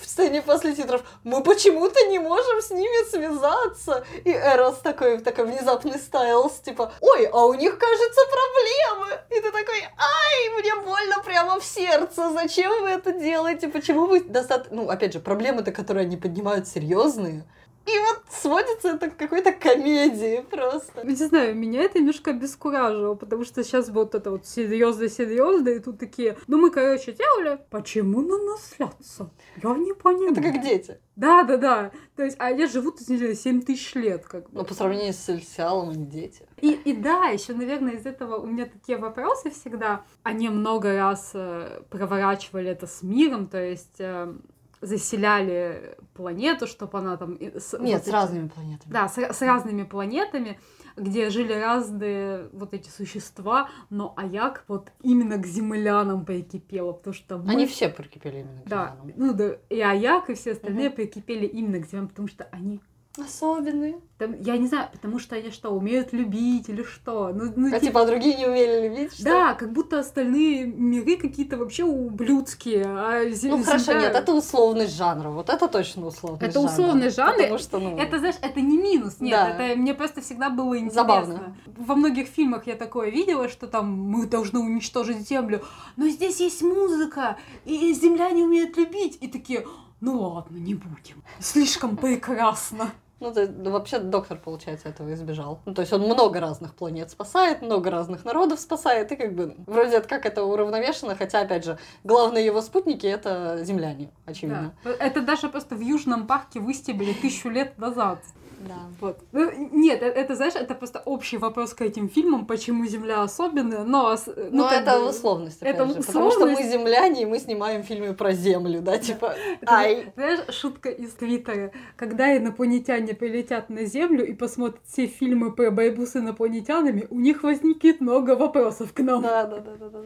в 0.01 0.05
сцене 0.05 0.43
после 0.43 0.75
титров, 0.75 1.03
мы 1.23 1.45
почему-то 1.45 2.07
не 2.09 2.19
можем 2.19 2.61
с 2.61 2.73
ними 2.73 3.09
связаться. 3.09 4.05
И 4.25 4.33
Эрос 4.33 4.79
такой, 4.79 5.21
такой 5.21 5.45
внезапный 5.45 5.97
стайлс, 5.97 6.55
типа, 6.55 6.93
ой, 7.01 7.27
а 7.27 7.47
у 7.47 7.55
них, 7.55 7.79
кажется, 7.79 8.21
проблемы. 8.33 9.21
И 9.31 9.41
ты 9.41 9.53
такой, 9.53 9.81
ай, 9.97 10.61
мне 10.61 10.75
больно 10.75 11.23
прямо 11.25 11.61
в 11.61 11.65
сердце, 11.65 12.33
зачем 12.33 12.83
вы 12.83 12.89
это 12.89 13.13
делаете, 13.13 13.69
почему 13.69 14.07
вы 14.07 14.25
достаточно... 14.25 14.75
Ну, 14.75 14.91
опять 14.91 15.13
же, 15.13 15.21
проблемы-то, 15.21 15.71
которые 15.71 16.07
они 16.07 16.17
поднимают, 16.17 16.67
серьезные. 16.67 17.45
И 17.87 17.99
вот 17.99 18.23
сводится 18.31 18.91
это 18.91 19.09
к 19.09 19.17
какой-то 19.17 19.53
комедии 19.53 20.45
просто. 20.51 21.07
Не 21.07 21.15
знаю, 21.15 21.57
меня 21.57 21.83
это 21.83 21.99
немножко 21.99 22.33
обескуражило, 22.33 23.15
потому 23.15 23.45
что 23.45 23.65
сейчас 23.65 23.89
вот 23.89 24.15
это 24.15 24.31
вот 24.31 24.47
серьезно-серьезно, 24.47 25.71
и 25.71 25.79
тут 25.79 25.99
такие, 25.99 26.37
ну 26.47 26.59
мы, 26.59 26.71
короче, 26.71 27.13
делали, 27.13 27.59
почему 27.71 28.21
на 28.21 28.37
нас 28.39 28.75
злятся? 28.77 29.31
Я 29.63 29.75
не 29.75 29.95
понимаю. 29.95 30.33
Это 30.33 30.43
как 30.43 30.63
дети. 30.63 31.01
Да, 31.17 31.43
да, 31.43 31.57
да. 31.57 31.91
То 32.15 32.23
есть, 32.23 32.37
а 32.39 32.47
они 32.47 32.67
живут, 32.67 33.01
извините, 33.01 33.35
7 33.35 33.63
тысяч 33.63 33.95
лет, 33.95 34.25
как 34.27 34.51
бы. 34.51 34.59
Но 34.59 34.65
по 34.65 34.75
сравнению 34.75 35.15
с 35.15 35.29
они 35.59 36.09
дети. 36.09 36.47
И, 36.61 36.73
и 36.73 36.93
да, 36.95 37.27
еще, 37.27 37.55
наверное, 37.55 37.95
из 37.95 38.07
этого 38.07 38.37
у 38.37 38.47
меня 38.47 38.67
такие 38.67 38.99
вопросы 38.99 39.51
всегда. 39.51 40.05
Они 40.23 40.49
много 40.49 40.95
раз 40.95 41.33
э, 41.35 41.83
проворачивали 41.91 42.71
это 42.71 42.87
с 42.87 43.03
миром, 43.03 43.49
то 43.49 43.61
есть 43.61 43.97
э, 43.99 44.33
заселяли 44.81 45.97
планету, 46.15 46.67
чтобы 46.67 46.99
она 46.99 47.17
там... 47.17 47.39
С, 47.41 47.79
Нет, 47.79 47.99
вот 47.99 48.05
с 48.05 48.07
эти, 48.07 48.11
разными 48.11 48.49
планетами. 48.49 48.93
Да, 48.93 49.09
с, 49.09 49.19
с 49.19 49.43
разными 49.43 49.83
планетами, 49.85 50.59
где 50.97 51.31
жили 51.31 51.53
разные 51.53 52.49
вот 52.53 52.75
эти 52.75 52.89
существа, 52.89 53.69
но 53.91 54.15
Аяк 54.17 54.65
вот 54.69 54.91
именно 55.03 55.39
к 55.39 55.47
землянам 55.47 56.25
прикипела, 56.25 56.93
потому 56.93 57.15
что 57.15 57.39
мы... 57.39 57.51
Они 57.51 57.67
все 57.67 57.89
прикипели 57.89 58.41
именно 58.41 58.63
к 58.63 58.69
да, 58.69 58.97
землянам. 59.01 59.15
Ну 59.17 59.35
да, 59.35 59.57
и 59.69 59.81
Аяк, 59.81 60.31
и 60.31 60.35
все 60.35 60.53
остальные 60.53 60.89
угу. 60.89 60.97
прикипели 60.97 61.47
именно 61.47 61.81
к 61.81 61.87
землянам, 61.87 62.09
потому 62.09 62.29
что 62.29 62.45
они 62.53 62.81
Особенные. 63.21 64.01
Там, 64.19 64.41
я 64.41 64.57
не 64.57 64.67
знаю, 64.67 64.89
потому 64.93 65.19
что 65.19 65.37
они 65.37 65.51
что, 65.51 65.71
умеют 65.71 66.13
любить 66.13 66.69
или 66.69 66.83
что? 66.83 67.31
Ну, 67.33 67.53
ну, 67.55 67.75
а 67.75 67.79
типа, 67.79 68.03
а 68.03 68.07
другие 68.07 68.37
не 68.37 68.47
умели 68.47 68.89
любить? 68.89 69.15
Что? 69.15 69.25
Да, 69.25 69.55
как 69.55 69.73
будто 69.73 70.01
остальные 70.01 70.67
миры 70.67 71.17
какие-то 71.17 71.57
вообще 71.57 71.85
ублюдские. 71.85 72.85
А 72.85 73.23
ну 73.25 73.31
земля... 73.31 73.63
хорошо, 73.63 73.93
нет, 73.93 74.15
это 74.15 74.35
условность 74.35 74.97
жанра. 74.97 75.31
Вот 75.31 75.49
это 75.51 75.69
точно 75.69 76.07
условность 76.07 76.43
Это 76.43 76.61
жанра. 76.61 76.73
условность 76.73 77.17
жанра. 77.17 77.37
Потому 77.37 77.59
что, 77.59 77.79
ну... 77.79 77.97
Это, 77.97 78.19
знаешь, 78.19 78.37
это 78.43 78.61
не 78.61 78.77
минус. 78.77 79.21
Нет, 79.21 79.33
да. 79.33 79.65
это 79.67 79.79
мне 79.79 79.95
просто 79.95 80.21
всегда 80.21 80.51
было 80.51 80.75
интересно. 80.75 81.01
Забавно. 81.01 81.57
Во 81.77 81.95
многих 81.95 82.27
фильмах 82.27 82.67
я 82.67 82.75
такое 82.75 83.11
видела, 83.11 83.49
что 83.49 83.69
там 83.69 83.93
мы 83.93 84.27
должны 84.27 84.59
уничтожить 84.59 85.29
Землю. 85.29 85.63
Но 85.97 86.09
здесь 86.09 86.41
есть 86.41 86.63
музыка, 86.63 87.37
и 87.65 87.93
Земля 87.93 88.31
не 88.31 88.43
умеет 88.43 88.77
любить. 88.77 89.19
И 89.21 89.29
такие, 89.29 89.65
ну 90.01 90.21
ладно, 90.21 90.57
не 90.57 90.75
будем. 90.75 91.23
Слишком 91.39 91.97
прекрасно. 91.97 92.91
Ну, 93.21 93.35
то, 93.35 93.47
вообще 93.71 93.99
доктор, 93.99 94.39
получается, 94.39 94.89
этого 94.89 95.13
избежал. 95.13 95.61
Ну, 95.67 95.75
то 95.75 95.83
есть 95.83 95.93
он 95.93 96.03
много 96.03 96.41
разных 96.41 96.75
планет 96.75 97.11
спасает, 97.11 97.63
много 97.63 97.91
разных 97.91 98.25
народов 98.25 98.61
спасает, 98.61 99.11
и 99.11 99.17
как 99.17 99.35
бы 99.35 99.57
вроде 99.67 100.01
как 100.01 100.25
это 100.25 100.45
уравновешено, 100.45 101.17
хотя, 101.17 101.41
опять 101.41 101.65
же, 101.65 101.79
главные 102.05 102.47
его 102.47 102.63
спутники— 102.63 103.07
это 103.09 103.65
земляне, 103.65 104.11
очевидно. 104.25 104.73
Да. 104.85 104.91
Это 104.99 105.21
даже 105.21 105.49
просто 105.49 105.75
в 105.75 105.81
Южном 105.81 106.27
парке 106.27 106.61
выстебили 106.61 107.13
тысячу 107.13 107.49
лет 107.49 107.77
назад. 107.79 108.21
Да. 108.67 108.75
Вот. 109.01 109.19
Ну, 109.33 109.51
нет, 109.73 110.03
это, 110.03 110.19
это, 110.19 110.35
знаешь, 110.35 110.55
это 110.55 110.75
просто 110.75 111.01
общий 111.05 111.37
вопрос 111.37 111.75
к 111.75 111.83
этим 111.83 112.09
фильмам, 112.09 112.47
почему 112.47 112.87
Земля 112.87 113.23
особенная, 113.23 113.85
но... 113.85 114.17
Ну, 114.27 114.49
но 114.51 114.71
это 114.71 114.99
бы, 114.99 115.09
условность, 115.09 115.59
это 115.61 115.85
же, 115.85 116.01
условность. 116.01 116.07
потому 116.07 116.31
что 116.31 116.47
мы 116.47 116.63
земляне, 116.63 117.23
и 117.23 117.27
мы 117.27 117.39
снимаем 117.39 117.83
фильмы 117.83 118.15
про 118.15 118.33
Землю, 118.33 118.81
да, 118.81 118.99
типа, 118.99 119.35
ай. 119.67 120.13
Знаешь, 120.15 120.41
шутка 120.55 120.89
из 120.89 121.13
Твиттера, 121.13 121.73
когда 121.97 122.37
инопланетяне 122.37 123.15
прилетят 123.15 123.71
на 123.71 123.85
Землю 123.85 124.27
и 124.27 124.33
посмотрят 124.33 124.81
все 124.87 125.07
фильмы 125.07 125.53
про 125.53 125.71
борьбу 125.71 126.07
с 126.07 126.17
инопланетянами, 126.17 127.07
у 127.11 127.21
них 127.21 127.43
возникнет 127.43 128.01
много 128.01 128.37
вопросов 128.37 128.93
к 128.93 129.01
нам. 129.01 129.23
Да, 129.23 129.45
да, 129.45 129.61
да, 129.61 129.77
да, 129.77 129.89
да. 129.89 130.01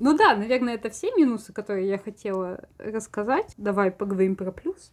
Ну 0.00 0.16
да, 0.16 0.36
наверное, 0.36 0.74
это 0.74 0.90
все 0.90 1.10
минусы, 1.16 1.52
которые 1.52 1.88
я 1.88 1.98
хотела 1.98 2.64
рассказать. 2.78 3.54
Давай 3.56 3.90
поговорим 3.90 4.36
про 4.36 4.52
плюсы. 4.52 4.90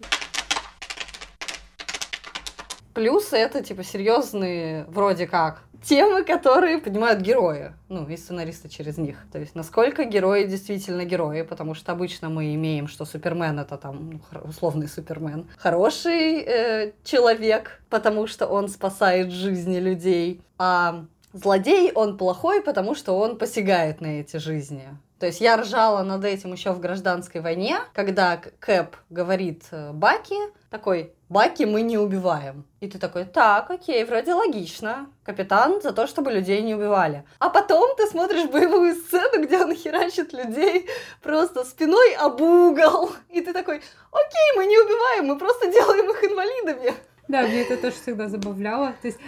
Плюсы 2.93 3.37
это 3.37 3.63
типа 3.63 3.83
серьезные, 3.83 4.85
вроде 4.87 5.27
как, 5.27 5.63
темы, 5.83 6.23
которые 6.23 6.77
поднимают 6.77 7.21
герои, 7.21 7.73
ну, 7.89 8.07
и 8.07 8.15
сценаристы 8.17 8.69
через 8.69 8.97
них. 8.97 9.17
То 9.31 9.39
есть, 9.39 9.55
насколько 9.55 10.05
герои 10.05 10.45
действительно 10.45 11.03
герои, 11.03 11.41
потому 11.41 11.73
что 11.73 11.91
обычно 11.91 12.29
мы 12.29 12.55
имеем, 12.55 12.87
что 12.87 13.05
Супермен 13.05 13.59
это 13.59 13.77
там 13.77 14.11
ну, 14.11 14.41
условный 14.43 14.87
Супермен, 14.87 15.47
хороший 15.57 16.39
э, 16.39 16.93
человек, 17.03 17.81
потому 17.89 18.27
что 18.27 18.47
он 18.47 18.69
спасает 18.69 19.31
жизни 19.31 19.79
людей, 19.79 20.41
а 20.57 21.05
злодей 21.33 21.91
он 21.93 22.17
плохой, 22.17 22.61
потому 22.61 22.95
что 22.95 23.17
он 23.17 23.37
посягает 23.37 24.01
на 24.01 24.21
эти 24.21 24.37
жизни. 24.37 24.87
То 25.23 25.27
есть 25.27 25.39
я 25.39 25.55
ржала 25.55 26.03
над 26.03 26.25
этим 26.25 26.51
еще 26.51 26.73
в 26.73 26.81
гражданской 26.81 27.39
войне, 27.39 27.79
когда 27.93 28.41
Кэп 28.59 28.97
говорит 29.09 29.63
э, 29.71 29.93
Баки, 29.93 30.35
такой, 30.69 31.13
Баки 31.29 31.63
мы 31.63 31.81
не 31.81 31.97
убиваем. 31.97 32.65
И 32.81 32.89
ты 32.89 32.99
такой, 32.99 33.23
так, 33.23 33.71
окей, 33.71 34.03
вроде 34.03 34.33
логично. 34.33 35.07
Капитан 35.23 35.81
за 35.81 35.93
то, 35.93 36.07
чтобы 36.07 36.29
людей 36.29 36.61
не 36.61 36.75
убивали. 36.75 37.23
А 37.39 37.49
потом 37.49 37.95
ты 37.95 38.05
смотришь 38.07 38.49
боевую 38.49 38.95
сцену, 38.95 39.45
где 39.45 39.63
он 39.63 39.73
херачит 39.73 40.33
людей 40.33 40.89
просто 41.21 41.63
спиной 41.63 42.15
об 42.15 42.41
угол. 42.41 43.13
И 43.29 43.39
ты 43.39 43.53
такой, 43.53 43.77
окей, 44.11 44.57
мы 44.57 44.65
не 44.65 44.77
убиваем, 44.77 45.27
мы 45.27 45.39
просто 45.39 45.71
делаем 45.71 46.09
их 46.09 46.21
инвалидами. 46.21 46.93
Да, 47.27 47.43
мне 47.43 47.61
это 47.61 47.77
тоже 47.77 47.95
всегда 47.95 48.27
забавляло. 48.27 48.95
То 49.01 49.07
есть, 49.07 49.19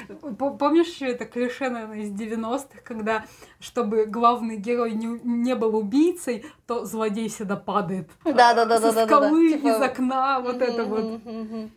помнишь 0.59 1.01
это 1.01 1.25
клише, 1.25 1.69
наверное, 1.69 1.99
из 1.99 2.11
90-х, 2.11 2.81
когда, 2.83 3.25
чтобы 3.59 4.05
главный 4.05 4.57
герой 4.57 4.91
не, 4.91 5.19
не 5.23 5.55
был 5.55 5.75
убийцей, 5.77 6.45
то 6.67 6.83
злодей 6.85 7.29
всегда 7.29 7.55
падает. 7.55 8.09
Да, 8.25 8.53
да, 8.53 8.65
да, 8.65 8.79
да, 8.79 8.91
да. 8.91 9.05
скалы, 9.05 9.49
да, 9.49 9.55
да. 9.55 9.57
Типа... 9.57 9.67
из 9.67 9.81
окна, 9.81 10.39
вот 10.41 10.61
это 10.61 10.83
вот. 10.83 11.21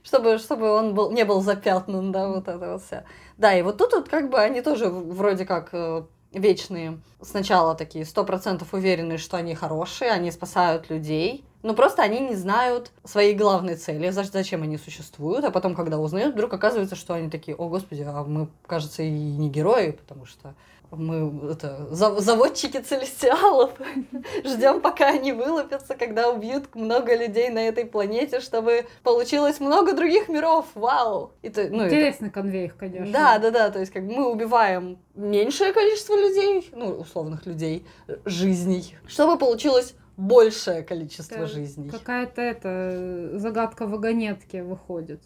Чтобы, 0.02 0.38
чтобы 0.38 0.70
он 0.70 0.94
был, 0.94 1.12
не 1.12 1.24
был 1.24 1.40
запятнан, 1.40 2.10
да, 2.10 2.28
вот 2.28 2.48
это 2.48 2.72
вот 2.72 2.82
все. 2.82 3.04
Да, 3.36 3.56
и 3.56 3.62
вот 3.62 3.78
тут 3.78 3.92
вот 3.92 4.08
как 4.08 4.28
бы 4.28 4.40
они 4.40 4.60
тоже 4.60 4.88
вроде 4.88 5.46
как 5.46 5.68
э, 5.72 6.02
вечные. 6.32 7.00
Сначала 7.20 7.74
такие 7.74 8.04
сто 8.04 8.24
процентов 8.24 8.74
уверены, 8.74 9.18
что 9.18 9.36
они 9.36 9.54
хорошие, 9.54 10.10
они 10.10 10.30
спасают 10.30 10.90
людей. 10.90 11.44
Но 11.62 11.74
просто 11.74 12.02
они 12.02 12.20
не 12.20 12.36
знают 12.36 12.92
своей 13.04 13.34
главной 13.34 13.74
цели, 13.74 14.10
зачем 14.10 14.62
они 14.62 14.78
существуют, 14.78 15.44
а 15.44 15.50
потом, 15.50 15.74
когда 15.74 15.98
узнают, 15.98 16.34
вдруг 16.34 16.52
оказывается, 16.54 16.94
что 16.94 17.14
они 17.14 17.30
такие, 17.30 17.56
о 17.56 17.68
господи, 17.68 18.06
а 18.06 18.22
мы, 18.22 18.48
кажется, 18.66 19.02
и 19.02 19.10
не 19.10 19.50
герои, 19.50 19.90
потому 19.90 20.24
что 20.24 20.54
мы 20.90 21.52
это, 21.52 21.86
заводчики 21.90 22.78
целестиалов. 22.78 23.72
Ждем, 24.44 24.80
пока 24.80 25.08
они 25.08 25.32
вылупятся, 25.32 25.94
когда 25.94 26.30
убьют 26.30 26.74
много 26.74 27.14
людей 27.16 27.50
на 27.50 27.60
этой 27.60 27.84
планете, 27.84 28.40
чтобы 28.40 28.86
получилось 29.02 29.60
много 29.60 29.94
других 29.94 30.28
миров. 30.28 30.66
Вау! 30.74 31.32
Это, 31.42 31.68
ну, 31.70 31.86
Интересный 31.86 32.28
это... 32.28 32.34
конвейер, 32.34 32.72
конечно. 32.72 33.12
Да, 33.12 33.38
да, 33.38 33.50
да. 33.50 33.70
То 33.70 33.80
есть, 33.80 33.92
как 33.92 34.02
мы 34.02 34.30
убиваем 34.30 34.98
меньшее 35.14 35.72
количество 35.72 36.14
людей, 36.14 36.70
ну, 36.72 36.90
условных 36.90 37.46
людей, 37.46 37.86
жизней, 38.24 38.96
чтобы 39.06 39.38
получилось 39.38 39.94
большее 40.18 40.82
количество 40.82 41.36
это 41.36 41.46
жизней. 41.46 41.90
Какая-то 41.90 42.42
это 42.42 43.38
загадка 43.38 43.86
вагонетки 43.86 44.58
выходит. 44.58 45.22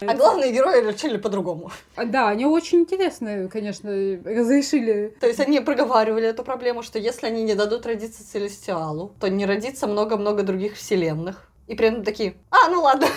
А 0.00 0.14
главные 0.14 0.52
герои 0.52 0.86
решили 0.86 1.16
по-другому. 1.16 1.70
Да, 1.96 2.28
они 2.28 2.46
очень 2.46 2.80
интересные, 2.80 3.48
конечно, 3.48 3.90
разрешили. 3.90 5.16
То 5.20 5.26
есть 5.26 5.40
они 5.40 5.60
проговаривали 5.60 6.26
эту 6.26 6.44
проблему, 6.44 6.82
что 6.82 6.98
если 6.98 7.26
они 7.26 7.42
не 7.42 7.54
дадут 7.54 7.86
родиться 7.86 8.26
Целестиалу, 8.26 9.12
то 9.20 9.28
не 9.28 9.46
родится 9.46 9.86
много-много 9.86 10.42
других 10.42 10.76
вселенных. 10.76 11.48
И 11.66 11.74
при 11.74 11.88
этом 11.88 12.04
такие, 12.04 12.34
а, 12.50 12.68
ну 12.70 12.82
ладно. 12.82 13.06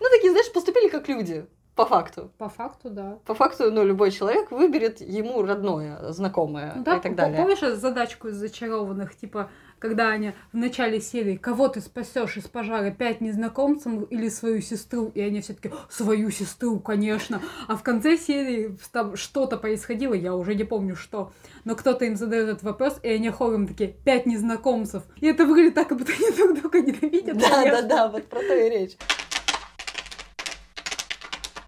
Ну, 0.00 0.08
такие, 0.10 0.32
знаешь, 0.32 0.52
поступили 0.52 0.88
как 0.88 1.06
люди. 1.08 1.46
По 1.74 1.86
факту. 1.86 2.30
По 2.36 2.50
факту, 2.50 2.90
да. 2.90 3.18
По 3.24 3.34
факту, 3.34 3.70
ну, 3.72 3.82
любой 3.82 4.10
человек 4.10 4.50
выберет 4.50 5.00
ему 5.00 5.42
родное, 5.42 6.12
знакомое 6.12 6.74
ну, 6.76 6.84
да, 6.84 6.98
и 6.98 7.00
так 7.00 7.14
далее. 7.14 7.38
Помнишь 7.38 7.60
задачку 7.78 8.28
из 8.28 8.34
зачарованных, 8.34 9.16
типа, 9.16 9.50
когда 9.78 10.10
они 10.10 10.32
в 10.52 10.56
начале 10.56 11.00
серии 11.00 11.36
кого 11.36 11.68
ты 11.68 11.80
спасешь 11.80 12.36
из 12.36 12.46
пожара, 12.46 12.90
пять 12.90 13.22
незнакомцев 13.22 14.10
или 14.10 14.28
свою 14.28 14.60
сестру, 14.60 15.10
и 15.14 15.22
они 15.22 15.40
все 15.40 15.54
таки 15.54 15.70
свою 15.88 16.30
сестру, 16.30 16.78
конечно. 16.78 17.40
А 17.68 17.76
в 17.76 17.82
конце 17.82 18.18
серии 18.18 18.76
там 18.92 19.16
что-то 19.16 19.56
происходило, 19.56 20.12
я 20.12 20.36
уже 20.36 20.54
не 20.54 20.64
помню 20.64 20.94
что, 20.94 21.32
но 21.64 21.74
кто-то 21.74 22.04
им 22.04 22.16
задает 22.16 22.48
этот 22.48 22.62
вопрос, 22.64 23.00
и 23.02 23.08
они 23.08 23.30
хором 23.30 23.66
такие, 23.66 23.94
пять 24.04 24.26
незнакомцев. 24.26 25.04
И 25.20 25.26
это 25.26 25.46
выглядит 25.46 25.74
так, 25.74 25.88
как 25.88 25.98
будто 25.98 26.12
они 26.12 26.36
друг 26.36 26.60
друга 26.60 26.80
ненавидят. 26.82 27.38
Да, 27.38 27.64
да, 27.64 27.82
да, 27.82 28.08
вот 28.08 28.26
про 28.26 28.40
то 28.40 28.54
и 28.54 28.68
речь. 28.68 28.96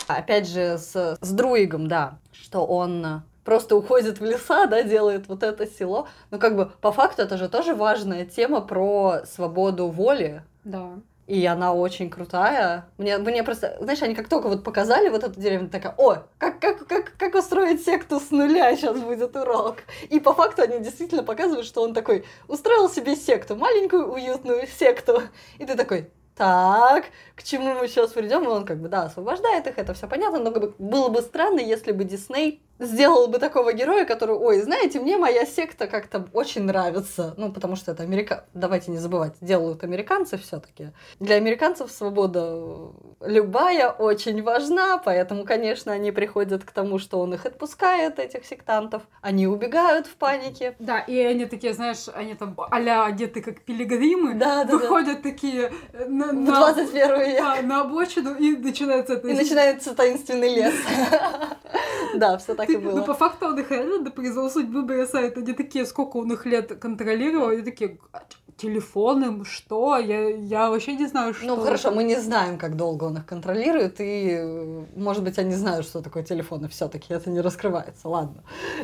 Опять 0.07 0.49
же, 0.49 0.79
с, 0.79 1.19
с 1.21 1.31
Друигом, 1.31 1.89
да, 1.89 2.19
что 2.33 2.65
он 2.67 3.23
просто 3.45 3.77
уходит 3.77 4.21
в 4.21 4.25
леса, 4.25 4.67
да, 4.67 4.83
делает 4.83 5.29
вот 5.29 5.43
это 5.43 5.67
село. 5.67 6.09
Но 6.31 6.39
как 6.39 6.57
бы 6.57 6.73
по 6.81 6.93
факту 6.93 7.23
это 7.23 7.37
же 7.37 7.49
тоже 7.49 7.75
важная 7.75 8.25
тема 8.25 8.61
про 8.61 9.21
свободу 9.27 9.89
воли. 9.89 10.43
Да. 10.65 10.91
И 11.27 11.45
она 11.47 11.73
очень 11.73 12.11
крутая. 12.11 12.87
Мне, 12.99 13.17
мне 13.17 13.43
просто, 13.43 13.79
знаешь, 13.81 14.03
они 14.03 14.15
как 14.15 14.29
только 14.29 14.49
вот 14.49 14.63
показали 14.63 15.09
вот 15.09 15.25
эту 15.25 15.41
деревню, 15.41 15.71
такая, 15.71 15.95
о, 15.97 16.19
как, 16.37 16.61
как, 16.61 16.87
как, 16.87 17.13
как 17.17 17.35
устроить 17.35 17.83
секту 17.83 18.21
с 18.21 18.31
нуля, 18.31 18.77
сейчас 18.77 18.99
будет 19.01 19.35
урок. 19.35 19.79
И 20.11 20.21
по 20.21 20.35
факту 20.35 20.63
они 20.63 20.81
действительно 20.81 21.23
показывают, 21.23 21.67
что 21.67 21.83
он 21.83 21.95
такой 21.95 22.27
устроил 22.47 22.91
себе 22.91 23.17
секту, 23.17 23.57
маленькую 23.57 24.13
уютную 24.13 24.67
секту. 24.67 25.23
И 25.59 25.65
ты 25.65 25.77
такой, 25.77 26.11
так, 26.35 27.07
к 27.37 27.43
чему 27.43 27.75
мы 27.75 27.89
сейчас 27.89 28.13
придем? 28.13 28.45
И 28.45 28.47
он 28.49 28.65
как 28.67 28.81
бы, 28.81 28.89
да, 28.89 29.05
освобождает 29.05 29.67
их, 29.67 29.79
это 29.79 29.95
все 29.95 30.09
понятно, 30.09 30.41
но 30.41 30.51
как 30.51 30.63
бы, 30.63 30.75
было 30.79 31.09
бы 31.09 31.23
странно, 31.23 31.61
если 31.61 31.93
бы 31.93 32.05
Дисней 32.05 32.63
сделал 32.79 33.29
бы 33.29 33.39
такого 33.39 33.73
героя, 33.73 34.05
который, 34.05 34.37
ой, 34.37 34.61
знаете, 34.61 35.01
мне 35.01 35.17
моя 35.17 35.47
секта 35.47 35.87
как-то 35.87 36.27
очень 36.33 36.63
нравится. 36.63 37.35
Ну, 37.37 37.53
потому 37.53 37.77
что 37.77 37.93
это 37.93 38.03
Америка... 38.03 38.45
Давайте 38.55 38.91
не 38.91 38.99
забывать, 38.99 39.35
делают 39.41 39.85
американцы 39.85 40.37
все 40.39 40.61
таки 40.61 40.91
Для 41.21 41.37
американцев 41.37 41.91
свобода 41.91 42.93
любая 43.21 43.91
очень 43.91 44.43
важна, 44.43 44.99
поэтому, 44.99 45.45
конечно, 45.45 45.93
они 45.93 46.13
приходят 46.13 46.65
к 46.65 46.71
тому, 46.71 46.99
что 46.99 47.21
он 47.21 47.35
их 47.35 47.47
отпускает, 47.47 48.19
этих 48.19 48.45
сектантов. 48.45 49.03
Они 49.21 49.47
убегают 49.47 50.07
в 50.07 50.15
панике. 50.17 50.75
Да, 50.79 51.01
и 51.01 51.19
они 51.19 51.47
такие, 51.47 51.73
знаешь, 51.73 52.07
они 52.15 52.35
там 52.35 52.57
а 52.59 53.07
одеты 53.07 53.41
как 53.41 53.63
пилигримы, 53.63 54.35
да, 54.35 54.65
да, 54.65 54.77
выходят 54.77 55.23
да. 55.23 55.31
такие 55.31 55.73
на, 55.93 56.33
на, 56.33 56.75
21 56.75 57.21
век. 57.21 57.39
Да, 57.39 57.63
на 57.63 57.81
обочину, 57.83 58.35
и 58.35 58.57
начинается 58.57 59.15
это... 59.15 59.29
И 59.29 59.33
начинается 59.33 59.95
таинственный 59.95 60.55
лес. 60.55 60.75
Да, 62.19 62.39
все 62.39 62.55
так 62.55 62.69
и 62.71 62.77
было. 62.77 62.99
Ну, 62.99 63.05
по 63.05 63.15
факту 63.15 63.47
он 63.47 63.59
их 63.59 63.71
реально 63.71 63.99
до 64.05 64.11
призыва 64.11 64.49
судьбы 64.49 64.83
бросает. 64.83 65.37
Они 65.37 65.53
такие, 65.53 65.87
сколько 65.87 66.19
он 66.19 66.33
их 66.33 66.47
лет 66.47 66.79
контролировал, 66.79 67.49
они 67.49 67.63
такие, 67.63 67.99
телефоны, 68.57 69.45
что? 69.45 69.97
Я, 69.97 70.29
я 70.29 70.71
вообще 70.71 70.95
не 70.95 71.07
знаю, 71.07 71.35
что. 71.35 71.47
Ну 71.47 71.61
хорошо, 71.61 71.91
мы 71.91 72.05
не 72.05 72.17
знаем, 72.17 72.59
как 72.59 72.77
долго 72.77 73.05
он 73.05 73.19
их 73.19 73.27
контролирует, 73.27 73.97
и, 73.99 74.87
может 74.97 75.23
быть, 75.23 75.39
они 75.39 75.55
знают, 75.55 75.87
что 75.87 76.01
такое 76.01 76.23
телефоны 76.23 76.69
все-таки, 76.69 77.13
это 77.13 77.31
не 77.31 77.41
раскрывается. 77.41 78.09
Ладно. 78.09 78.43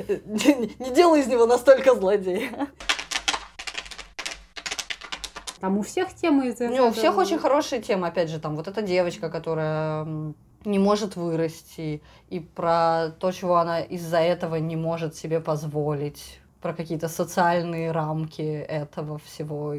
Не, 0.08 0.74
не 0.78 0.90
делай 0.94 1.20
из 1.20 1.26
него 1.26 1.46
настолько 1.46 1.94
злодея. 1.94 2.68
Там 5.60 5.76
у 5.76 5.82
всех 5.82 6.14
темы 6.14 6.48
из 6.48 6.60
этого. 6.60 6.88
у 6.88 6.92
всех 6.92 7.18
очень 7.18 7.38
хорошие 7.38 7.82
темы, 7.82 8.06
опять 8.06 8.30
же, 8.30 8.40
там 8.40 8.56
вот 8.56 8.66
эта 8.66 8.80
девочка, 8.80 9.28
которая 9.28 10.32
не 10.64 10.78
может 10.78 11.16
вырасти, 11.16 12.02
и 12.28 12.40
про 12.40 13.10
то, 13.18 13.32
чего 13.32 13.56
она 13.56 13.80
из-за 13.80 14.18
этого 14.18 14.56
не 14.56 14.76
может 14.76 15.14
себе 15.14 15.40
позволить 15.40 16.40
про 16.60 16.74
какие-то 16.74 17.08
социальные 17.08 17.90
рамки 17.90 18.42
этого 18.42 19.18
всего. 19.18 19.74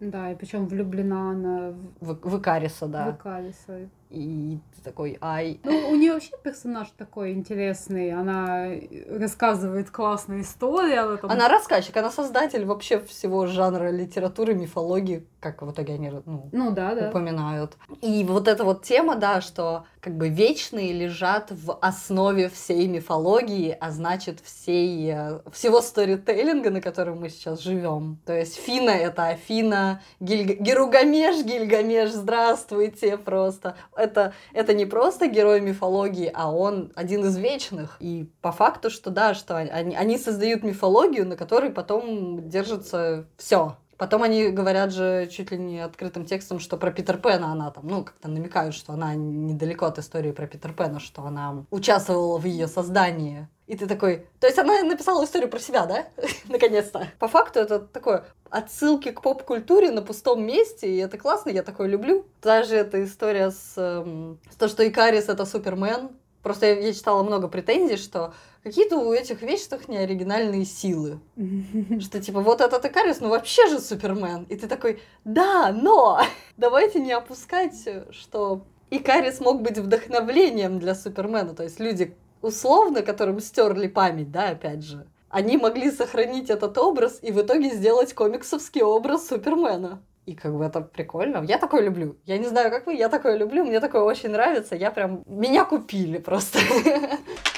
Да, 0.00 0.32
и 0.32 0.34
причем 0.34 0.66
влюблена 0.66 1.30
она 1.30 1.74
в, 2.00 2.18
в 2.28 2.40
Икариса, 2.40 2.86
да. 2.86 3.12
В 3.12 3.16
Икариса. 3.16 3.88
И 4.10 4.58
ты 4.74 4.82
такой, 4.82 5.18
ай. 5.20 5.60
Ну, 5.64 5.90
у 5.90 5.94
нее 5.94 6.14
вообще 6.14 6.32
персонаж 6.42 6.88
такой 6.96 7.32
интересный. 7.32 8.12
Она 8.12 8.68
рассказывает 9.10 9.90
классные 9.90 10.42
истории. 10.42 10.96
Она, 10.96 11.16
там... 11.16 11.30
она 11.30 11.48
рассказчик, 11.48 11.96
она 11.96 12.10
создатель 12.10 12.64
вообще 12.64 13.00
всего 13.00 13.46
жанра 13.46 13.90
литературы, 13.90 14.54
мифологии, 14.54 15.26
как 15.40 15.62
в 15.62 15.70
итоге 15.70 15.94
они 15.94 16.10
ну, 16.24 16.48
ну, 16.52 16.70
да, 16.70 16.94
да. 16.94 17.10
упоминают. 17.10 17.76
И 18.00 18.24
вот 18.24 18.48
эта 18.48 18.64
вот 18.64 18.82
тема, 18.82 19.16
да, 19.16 19.40
что 19.40 19.84
как 20.00 20.16
бы 20.16 20.28
вечные 20.28 20.92
лежат 20.92 21.50
в 21.50 21.76
основе 21.80 22.48
всей 22.48 22.86
мифологии, 22.86 23.76
а 23.78 23.90
значит 23.90 24.40
всей, 24.40 25.10
э, 25.12 25.40
всего 25.52 25.82
сторителлинга, 25.82 26.70
на 26.70 26.80
котором 26.80 27.20
мы 27.20 27.28
сейчас 27.28 27.60
живем. 27.60 28.18
То 28.24 28.32
есть 28.32 28.56
Фина— 28.56 28.90
это 28.90 29.26
Афина, 29.26 30.00
Гильга... 30.20 30.54
Геругамеш, 30.54 31.44
Гильгамеш, 31.44 32.10
здравствуйте 32.12 33.18
просто 33.18 33.76
это, 33.98 34.32
это 34.52 34.74
не 34.74 34.86
просто 34.86 35.26
герой 35.26 35.60
мифологии, 35.60 36.30
а 36.32 36.52
он 36.52 36.92
один 36.94 37.24
из 37.24 37.36
вечных. 37.36 37.96
И 38.00 38.30
по 38.40 38.52
факту, 38.52 38.90
что 38.90 39.10
да, 39.10 39.34
что 39.34 39.56
они, 39.56 39.96
они 39.96 40.18
создают 40.18 40.62
мифологию, 40.62 41.26
на 41.26 41.36
которой 41.36 41.70
потом 41.70 42.48
держится 42.48 43.26
все. 43.36 43.76
Потом 43.98 44.22
они 44.22 44.50
говорят 44.50 44.92
же 44.92 45.28
чуть 45.30 45.50
ли 45.50 45.58
не 45.58 45.80
открытым 45.80 46.24
текстом, 46.24 46.60
что 46.60 46.76
про 46.76 46.92
Питер 46.92 47.18
Пэна 47.18 47.50
она 47.50 47.72
там, 47.72 47.88
ну, 47.88 48.04
как-то 48.04 48.28
намекают, 48.28 48.76
что 48.76 48.92
она 48.92 49.16
недалеко 49.16 49.86
от 49.86 49.98
истории 49.98 50.30
про 50.30 50.46
Питер 50.46 50.72
Пэна, 50.72 51.00
что 51.00 51.22
она 51.22 51.64
участвовала 51.70 52.38
в 52.38 52.44
ее 52.44 52.68
создании. 52.68 53.48
И 53.68 53.76
ты 53.76 53.86
такой... 53.86 54.26
То 54.40 54.46
есть 54.46 54.58
она 54.58 54.82
написала 54.82 55.22
историю 55.24 55.50
про 55.50 55.58
себя, 55.58 55.84
да? 55.84 56.08
Наконец-то. 56.48 57.06
По 57.18 57.28
факту 57.28 57.60
это 57.60 57.78
такое 57.78 58.24
отсылки 58.48 59.10
к 59.10 59.20
поп-культуре 59.20 59.90
на 59.90 60.00
пустом 60.00 60.42
месте, 60.42 60.88
и 60.90 60.96
это 60.96 61.18
классно, 61.18 61.50
я 61.50 61.62
такое 61.62 61.86
люблю. 61.86 62.24
Даже 62.42 62.76
эта 62.76 63.04
история 63.04 63.50
с, 63.50 63.74
эм, 63.76 64.38
с 64.50 64.56
то, 64.56 64.68
что 64.68 64.88
Икарис— 64.88 65.28
это 65.28 65.44
Супермен. 65.44 66.08
Просто 66.42 66.64
я, 66.64 66.80
я 66.80 66.94
читала 66.94 67.22
много 67.22 67.46
претензий, 67.46 67.98
что 67.98 68.32
какие-то 68.64 68.96
у 68.96 69.12
этих 69.12 69.42
вечных 69.42 69.86
неоригинальные 69.86 70.64
силы. 70.64 71.20
Что 72.00 72.20
типа 72.22 72.40
вот 72.40 72.62
этот 72.62 72.82
Икарис, 72.86 73.20
ну 73.20 73.28
вообще 73.28 73.68
же 73.68 73.80
Супермен. 73.80 74.44
И 74.44 74.56
ты 74.56 74.66
такой, 74.66 75.02
да, 75.24 75.72
но 75.72 76.22
давайте 76.56 77.00
не 77.00 77.12
опускать, 77.12 77.86
что 78.12 78.62
Икарис 78.88 79.40
мог 79.40 79.60
быть 79.60 79.76
вдохновлением 79.76 80.78
для 80.78 80.94
Супермена. 80.94 81.54
То 81.54 81.64
есть 81.64 81.80
люди 81.80 82.16
условно, 82.42 83.02
которым 83.02 83.40
стерли 83.40 83.88
память, 83.88 84.30
да, 84.30 84.50
опять 84.50 84.82
же, 84.82 85.06
они 85.30 85.56
могли 85.56 85.90
сохранить 85.90 86.50
этот 86.50 86.78
образ 86.78 87.18
и 87.22 87.32
в 87.32 87.40
итоге 87.40 87.70
сделать 87.70 88.14
комиксовский 88.14 88.82
образ 88.82 89.28
Супермена. 89.28 90.02
И 90.26 90.34
как 90.34 90.54
бы 90.54 90.64
это 90.64 90.82
прикольно. 90.82 91.42
Я 91.42 91.58
такое 91.58 91.82
люблю. 91.82 92.16
Я 92.26 92.36
не 92.36 92.46
знаю, 92.46 92.70
как 92.70 92.86
вы, 92.86 92.94
я 92.94 93.08
такое 93.08 93.36
люблю, 93.36 93.64
мне 93.64 93.80
такое 93.80 94.02
очень 94.02 94.28
нравится. 94.28 94.76
Я 94.76 94.90
прям... 94.90 95.22
Меня 95.26 95.64
купили 95.64 96.18
просто. 96.18 96.58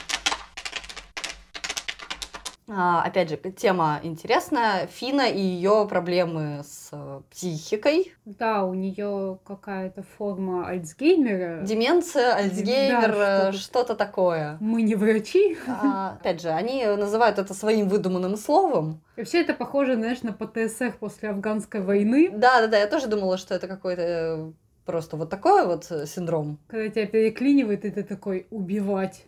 А, 2.72 3.02
опять 3.02 3.28
же, 3.28 3.36
тема 3.36 3.98
интересная. 4.02 4.86
Фина 4.86 5.28
и 5.28 5.40
ее 5.40 5.86
проблемы 5.88 6.62
с 6.64 6.90
э, 6.92 7.20
психикой. 7.30 8.14
Да, 8.24 8.64
у 8.64 8.74
нее 8.74 9.38
какая-то 9.44 10.04
форма 10.16 10.68
Альцгеймера. 10.68 11.62
Деменция, 11.62 12.34
Альцгеймер, 12.34 13.12
да, 13.12 13.52
что-то, 13.52 13.96
такое. 13.96 14.56
Мы 14.60 14.82
не 14.82 14.94
врачи. 14.94 15.58
А, 15.66 16.16
опять 16.20 16.40
же, 16.40 16.50
они 16.50 16.86
называют 16.86 17.38
это 17.38 17.54
своим 17.54 17.88
выдуманным 17.88 18.36
словом. 18.36 19.00
И 19.16 19.24
все 19.24 19.40
это 19.40 19.52
похоже, 19.52 19.96
знаешь, 19.96 20.22
на 20.22 20.32
ПТСР 20.32 20.94
после 20.98 21.30
афганской 21.30 21.80
войны. 21.80 22.30
Да, 22.32 22.60
да, 22.60 22.68
да, 22.68 22.78
я 22.78 22.86
тоже 22.86 23.08
думала, 23.08 23.36
что 23.36 23.54
это 23.54 23.66
какой-то 23.66 24.52
Просто 24.90 25.16
вот 25.16 25.30
такой 25.30 25.68
вот 25.68 25.86
э, 25.90 26.04
синдром. 26.04 26.58
Когда 26.66 26.88
тебя 26.88 27.06
переклинивает, 27.06 27.84
и 27.84 27.90
ты 27.90 28.02
такой 28.02 28.48
убивать. 28.50 29.24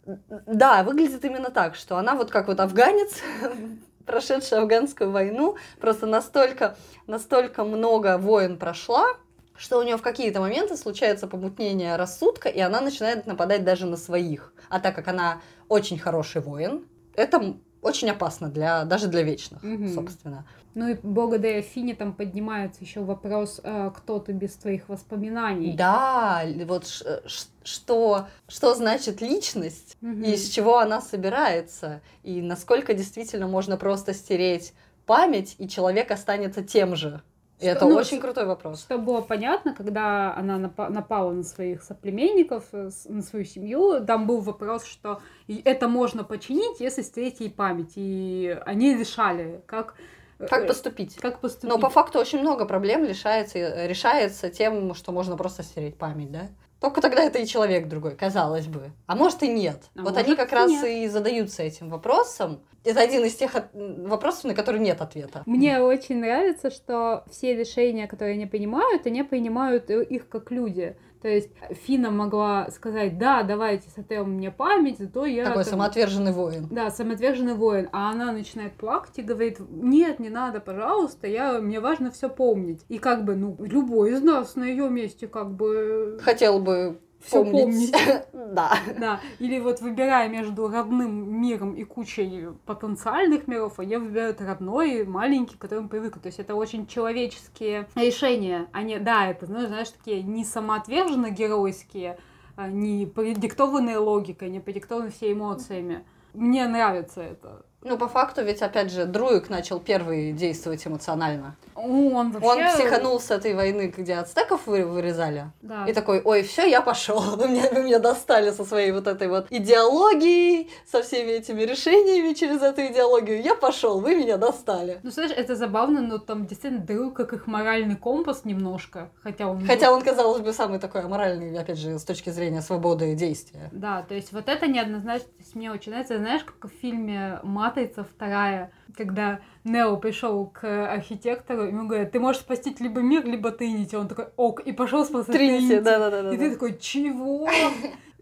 Да, 0.49 0.83
выглядит 0.83 1.25
именно 1.25 1.51
так, 1.51 1.77
что 1.77 1.99
она 1.99 2.17
вот 2.17 2.33
как 2.33 2.49
вот 2.49 2.59
афганец, 2.59 3.21
прошедший 4.05 4.59
афганскую 4.59 5.13
войну, 5.13 5.55
просто 5.81 6.07
настолько, 6.07 6.77
настолько 7.07 7.63
много 7.63 8.19
войн 8.19 8.59
прошла, 8.59 9.07
что 9.55 9.79
у 9.79 9.85
нее 9.85 9.97
в 9.97 10.03
какие-то 10.03 10.41
моменты 10.41 10.77
случается 10.77 11.29
помутнение 11.29 11.95
рассудка, 11.95 12.49
и 12.49 12.59
она 12.59 12.81
начинает 12.81 13.29
нападать 13.29 13.63
даже 13.63 13.87
на 13.87 13.97
своих. 13.97 14.53
А 14.69 14.81
так 14.81 14.97
как 14.97 15.07
она 15.07 15.43
очень 15.69 15.97
хороший 15.97 16.43
воин, 16.43 16.89
это 17.15 17.55
очень 17.83 18.11
опасно 18.11 18.49
для, 18.49 18.85
даже 18.85 19.07
для 19.07 19.23
вечных, 19.23 19.63
Мгм. 19.63 19.95
собственно. 19.95 20.45
Ну 20.75 20.89
и 20.89 20.97
благодаря 21.03 21.61
Фине 21.61 21.95
там 21.95 22.13
поднимается 22.15 22.81
еще 22.83 23.01
вопрос, 23.01 23.61
э, 23.63 23.91
кто 23.95 24.19
ты 24.19 24.33
без 24.33 24.55
твоих 24.55 24.89
воспоминаний. 24.89 25.75
Да, 25.77 26.43
вот 26.67 26.87
ш- 26.87 27.21
что, 27.63 28.27
что 28.49 28.75
значит 28.75 29.21
личность, 29.21 29.97
Мгм. 30.01 30.23
и 30.23 30.33
из 30.33 30.49
чего 30.49 30.79
она 30.79 31.01
собирается, 31.01 32.01
и 32.23 32.41
насколько 32.41 32.95
действительно 32.95 33.49
можно 33.49 33.77
просто 33.77 34.15
стереть 34.15 34.73
память, 35.07 35.57
и 35.59 35.69
человек 35.69 36.11
останется 36.11 36.63
тем 36.63 36.97
же. 36.97 37.21
И 37.61 37.67
это 37.67 37.85
Ну, 37.87 37.95
очень 37.95 38.19
крутой 38.19 38.47
вопрос. 38.47 38.81
Что 38.81 38.99
было 38.99 39.21
понятно, 39.21 39.73
когда 39.73 40.35
она 40.35 40.59
напа- 40.59 40.89
напала 40.89 41.31
на 41.33 41.45
своих 41.45 41.83
соплеменников, 41.83 42.65
э, 42.73 42.91
на 43.09 43.23
свою 43.23 43.45
семью, 43.45 44.05
там 44.05 44.27
был 44.27 44.41
вопрос, 44.41 44.85
что 44.85 45.21
это 45.47 45.87
можно 45.87 46.25
починить, 46.25 46.81
если 46.81 47.03
стереть 47.03 47.39
ей 47.41 47.51
память. 47.51 47.93
И 47.97 48.59
они 48.67 48.97
решали, 48.97 49.63
как, 49.67 49.95
э, 49.97 50.03
Как 50.39 50.67
поступить? 50.67 51.17
как 51.17 51.41
поступить. 51.41 51.69
Но 51.69 51.79
по 51.79 51.89
факту 51.89 52.19
очень 52.19 52.41
много 52.41 52.65
проблем 52.65 53.05
решается, 53.05 53.87
решается 53.87 54.51
тем, 54.51 54.95
что 54.95 55.13
можно 55.13 55.37
просто 55.37 55.63
стереть 55.63 55.97
память, 55.97 56.31
да? 56.33 56.49
Только 56.81 57.01
тогда 57.01 57.23
это 57.23 57.39
и 57.39 57.47
человек 57.47 57.87
другой, 57.87 58.17
казалось 58.17 58.67
бы. 58.67 58.91
А 59.07 59.15
может 59.15 59.45
и 59.45 59.49
нет. 59.49 59.85
А 59.97 60.03
вот 60.03 60.17
они 60.17 60.35
как 60.35 60.51
и 60.51 60.55
раз 60.57 60.69
нет. 60.69 60.85
и 60.85 61.07
задаются 61.07 61.63
этим 61.63 61.89
вопросом. 61.91 62.61
Это 62.85 63.01
один 63.01 63.25
из 63.25 63.37
тех 63.37 63.55
от- 63.55 63.73
вопросов, 63.73 64.45
на 64.45 64.55
которые 64.55 64.83
нет 64.83 65.01
ответа. 65.01 65.45
Мне 65.47 65.81
очень 65.81 66.19
нравится, 66.19 66.73
что 66.73 67.25
все 67.31 67.55
решения, 67.55 68.09
которые 68.09 68.35
они 68.35 68.47
принимают, 68.47 69.07
они 69.07 69.23
принимают 69.23 69.91
э, 69.91 70.03
их 70.03 70.29
как 70.29 70.51
люди. 70.51 70.97
То 71.23 71.29
есть 71.29 71.51
Фина 71.71 72.11
могла 72.11 72.69
сказать, 72.71 73.17
да, 73.17 73.45
давайте 73.45 73.89
сотрем 73.91 74.33
мне 74.33 74.51
память, 74.51 74.99
зато 74.99 75.25
я... 75.25 75.45
Такой 75.45 75.63
там- 75.63 75.71
самоотверженный 75.71 76.33
воин. 76.33 76.67
Да, 76.69 76.91
самоотверженный 76.91 77.55
воин. 77.55 77.89
А 77.93 78.11
она 78.11 78.33
начинает 78.33 78.73
плакать 78.73 79.19
и 79.19 79.23
говорит, 79.23 79.59
нет, 79.71 80.19
не 80.19 80.31
надо, 80.31 80.59
пожалуйста, 80.59 81.29
я, 81.29 81.61
мне 81.61 81.79
важно 81.79 82.11
все 82.11 82.29
помнить. 82.29 82.85
И 82.89 82.99
как 82.99 83.25
бы, 83.25 83.37
ну, 83.37 83.57
любой 83.61 84.13
из 84.13 84.23
нас 84.23 84.57
на 84.57 84.65
ее 84.65 84.91
месте 84.91 85.29
как 85.29 85.55
бы... 85.55 86.19
Хотел 86.21 86.59
бы 86.59 86.99
Всё 87.25 87.45
помнить. 87.45 87.95
Да. 88.53 88.77
Да, 88.99 89.21
или 89.39 89.59
вот 89.61 89.81
выбирая 89.81 90.29
между 90.29 90.69
родным 90.69 91.41
миром 91.41 91.73
и 91.75 91.85
кучей 91.85 92.49
потенциальных 92.67 93.49
миров, 93.49 93.79
а 93.79 93.85
я 93.85 93.99
выбираю 93.99 94.37
родной, 94.39 95.07
маленький, 95.07 95.57
к 95.57 95.59
которому 95.61 95.89
привыкла. 95.89 96.21
То 96.21 96.27
есть 96.27 96.39
это 96.39 96.55
очень 96.55 96.87
человеческие 96.87 97.89
решения. 97.95 98.69
Они, 98.73 98.99
да, 98.99 99.27
это, 99.29 99.47
знаешь, 99.47 99.89
такие 99.89 100.23
не 100.23 100.45
самоотверженно 100.45 101.31
геройские, 101.31 102.19
а 102.57 102.69
не 102.69 103.07
продиктованные 103.07 103.97
логикой, 103.97 104.51
не 104.51 104.61
продиктованные 104.61 105.13
все 105.13 105.33
эмоциями. 105.33 106.05
Мне 106.35 106.67
нравится 106.69 107.23
это. 107.23 107.65
Ну, 107.85 107.99
по 107.99 108.09
факту, 108.09 108.43
ведь, 108.43 108.63
опять 108.63 108.93
же, 108.93 109.07
Друик 109.07 109.51
начал 109.51 109.81
первый 109.81 110.33
действовать 110.33 110.87
эмоционально. 110.87 111.57
Ну, 111.75 112.15
Он 112.15 112.31
вообще... 112.31 112.49
Он 112.49 112.75
психанул 112.75 113.21
с 113.21 113.31
этой 113.31 113.55
войны, 113.55 113.93
где 113.97 114.15
ацтеков 114.15 114.67
вы- 114.67 114.85
вырезали. 114.85 115.51
Да. 115.63 115.87
И 115.87 115.93
такой, 115.93 116.21
ой, 116.23 116.43
все, 116.43 116.67
я 116.67 116.81
пошел. 116.81 117.21
Вы 117.21 117.49
меня, 117.49 117.71
вы 117.73 117.83
меня 117.83 117.99
достали 117.99 118.51
со 118.51 118.65
своей 118.65 118.93
вот 118.93 119.07
этой 119.07 119.29
вот 119.29 119.47
идеологией, 119.51 120.71
со 120.91 121.03
всеми 121.03 121.33
этими 121.33 121.63
решениями 121.63 122.35
через 122.35 122.63
эту 122.63 122.87
идеологию. 122.87 123.43
Я 123.43 123.55
пошел, 123.55 124.01
вы 124.01 124.15
меня 124.15 124.37
достали. 124.37 125.01
Ну, 125.03 125.11
знаешь, 125.11 125.33
это 125.37 125.57
забавно, 125.57 126.01
но 126.01 126.19
там 126.19 126.47
действительно 126.47 126.85
друг 126.85 127.15
как 127.15 127.33
их 127.33 127.47
моральный 127.47 127.97
компас 127.97 128.45
немножко, 128.45 129.11
хотя 129.23 129.49
он... 129.49 129.67
Хотя 129.67 129.93
он, 129.93 130.03
казалось 130.03 130.41
бы, 130.43 130.53
самый 130.53 130.79
такой 130.79 131.03
аморальный, 131.03 131.59
опять 131.59 131.79
же, 131.79 131.99
с 131.99 132.05
точки 132.05 132.31
зрения 132.31 132.63
свободы 132.63 133.15
действия. 133.15 133.69
Да, 133.73 134.03
то 134.03 134.15
есть 134.15 134.33
вот 134.33 134.49
это 134.49 134.67
неоднозначно, 134.67 135.29
то 135.29 135.39
есть 135.39 135.55
мне 135.55 135.71
очень 135.71 135.93
нравится, 135.93 136.19
знаешь, 136.19 136.45
как 136.45 136.71
в 136.71 136.75
фильме 136.81 137.41
«Матрица 137.73 138.05
вторая», 138.05 138.71
когда 138.97 139.41
Нео 139.65 139.97
пришел 139.97 140.47
к 140.47 140.93
архитектору, 140.93 141.65
ему 141.65 141.89
говорят, 141.89 142.13
ты 142.13 142.21
можешь 142.21 142.43
спасти 142.43 142.75
либо 142.79 143.01
мир, 143.01 143.25
либо 143.25 143.51
Тринити. 143.51 143.97
Он 143.97 144.09
такой, 144.09 144.27
ок, 144.37 144.61
и 144.61 144.73
пошел 144.73 145.05
спасать 145.05 145.35
Тринити, 145.35 145.69
Тринити. 145.69 145.85
да-да-да. 145.85 146.35
И 146.35 146.37
ты 146.37 146.53
такой, 146.53 146.79
чего? 146.79 147.49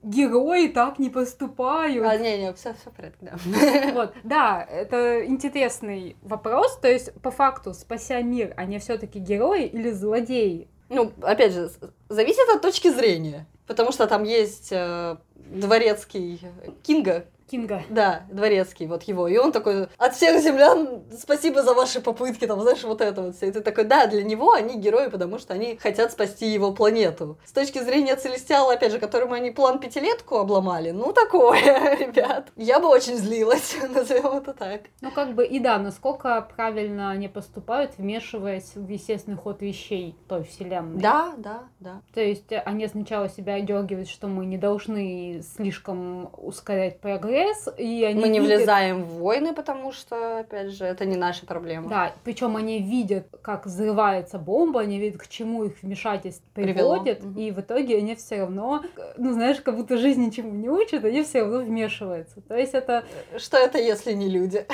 Герои 0.02 0.68
так 0.68 0.98
не 0.98 1.10
поступают. 1.10 2.06
А, 2.06 2.16
не-не, 2.16 2.52
все, 2.54 2.74
все 2.74 2.90
порядке, 2.90 3.18
да. 3.20 3.92
Вот, 3.94 4.14
да, 4.22 4.66
это 4.70 5.26
интересный 5.26 6.16
вопрос. 6.22 6.78
То 6.78 6.88
есть, 6.88 7.12
по 7.20 7.30
факту, 7.30 7.74
спася 7.74 8.22
мир, 8.22 8.54
они 8.56 8.78
все-таки 8.78 9.18
герои 9.18 9.66
или 9.66 9.90
злодеи? 9.90 10.68
Ну, 10.88 11.12
опять 11.20 11.52
же, 11.52 11.70
зависит 12.08 12.48
от 12.54 12.62
точки 12.62 12.88
зрения. 12.88 13.46
Потому 13.66 13.92
что 13.92 14.06
там 14.06 14.24
есть 14.24 14.70
э, 14.72 15.16
дворецкий 15.34 16.40
Кинга, 16.82 17.26
Кинга. 17.50 17.82
Да, 17.88 18.22
дворецкий, 18.30 18.86
вот 18.86 19.02
его. 19.04 19.26
И 19.26 19.36
он 19.36 19.50
такой, 19.50 19.88
от 19.98 20.14
всех 20.14 20.40
землян 20.40 21.02
спасибо 21.18 21.62
за 21.62 21.74
ваши 21.74 22.00
попытки, 22.00 22.46
там, 22.46 22.60
знаешь, 22.60 22.84
вот 22.84 23.00
это 23.00 23.22
вот 23.22 23.36
все. 23.36 23.48
И 23.48 23.50
ты 23.50 23.60
такой, 23.60 23.84
да, 23.84 24.06
для 24.06 24.22
него 24.22 24.52
они 24.52 24.76
герои, 24.78 25.08
потому 25.08 25.38
что 25.38 25.54
они 25.54 25.76
хотят 25.76 26.12
спасти 26.12 26.46
его 26.46 26.72
планету. 26.72 27.38
С 27.44 27.52
точки 27.52 27.80
зрения 27.80 28.14
Целестиала, 28.14 28.74
опять 28.74 28.92
же, 28.92 29.00
которому 29.00 29.34
они 29.34 29.50
план 29.50 29.80
пятилетку 29.80 30.36
обломали, 30.36 30.92
ну, 30.92 31.12
такое, 31.12 31.96
ребят. 31.98 32.52
Я 32.56 32.78
бы 32.78 32.86
очень 32.86 33.16
злилась, 33.16 33.76
назовем 33.94 34.36
это 34.36 34.52
так. 34.52 34.82
Ну, 35.00 35.10
как 35.10 35.34
бы, 35.34 35.44
и 35.44 35.58
да, 35.58 35.78
насколько 35.78 36.48
правильно 36.54 37.10
они 37.10 37.26
поступают, 37.26 37.92
вмешиваясь 37.98 38.76
в 38.76 38.88
естественный 38.88 39.36
ход 39.36 39.60
вещей 39.60 40.16
той 40.28 40.44
вселенной. 40.44 41.00
Да, 41.00 41.34
да, 41.36 41.64
да. 41.80 42.02
То 42.14 42.20
есть 42.20 42.52
они 42.64 42.86
сначала 42.86 43.28
себя 43.28 43.54
одергивают, 43.54 44.08
что 44.08 44.28
мы 44.28 44.46
не 44.46 44.56
должны 44.56 45.42
слишком 45.56 46.30
ускорять 46.36 47.00
прогресс, 47.00 47.39
и 47.76 48.04
они 48.04 48.20
Мы 48.20 48.28
не 48.28 48.38
видят- 48.40 48.58
влезаем 48.58 49.04
в 49.04 49.18
войны, 49.18 49.54
потому 49.54 49.92
что, 49.92 50.40
опять 50.40 50.70
же, 50.70 50.84
это 50.84 51.04
не 51.04 51.16
наша 51.16 51.46
проблема. 51.46 51.88
Да, 51.88 52.12
причем 52.24 52.56
они 52.56 52.80
видят, 52.80 53.26
как 53.42 53.66
взрывается 53.66 54.38
бомба, 54.38 54.80
они 54.80 54.98
видят, 54.98 55.20
к 55.20 55.28
чему 55.28 55.64
их 55.64 55.82
вмешательство 55.82 56.44
Привело. 56.54 56.94
приводит, 56.94 57.22
Мгм. 57.24 57.38
и 57.38 57.50
в 57.50 57.60
итоге 57.60 57.98
они 57.98 58.14
все 58.16 58.40
равно, 58.40 58.82
ну 59.16 59.32
знаешь, 59.32 59.60
как 59.60 59.76
будто 59.76 59.96
жизнь 59.98 60.24
ничему 60.24 60.52
не 60.52 60.68
учат, 60.68 61.04
они 61.04 61.22
все 61.22 61.40
равно 61.40 61.58
вмешиваются. 61.58 62.40
То 62.42 62.56
есть 62.56 62.74
это 62.74 63.04
Что 63.38 63.56
это, 63.58 63.78
если 63.78 64.12
не 64.12 64.28
люди? 64.28 64.66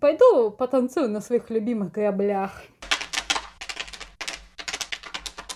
пойду 0.00 0.50
потанцую 0.50 1.08
на 1.08 1.20
своих 1.20 1.50
любимых 1.50 1.92
граблях. 1.92 2.62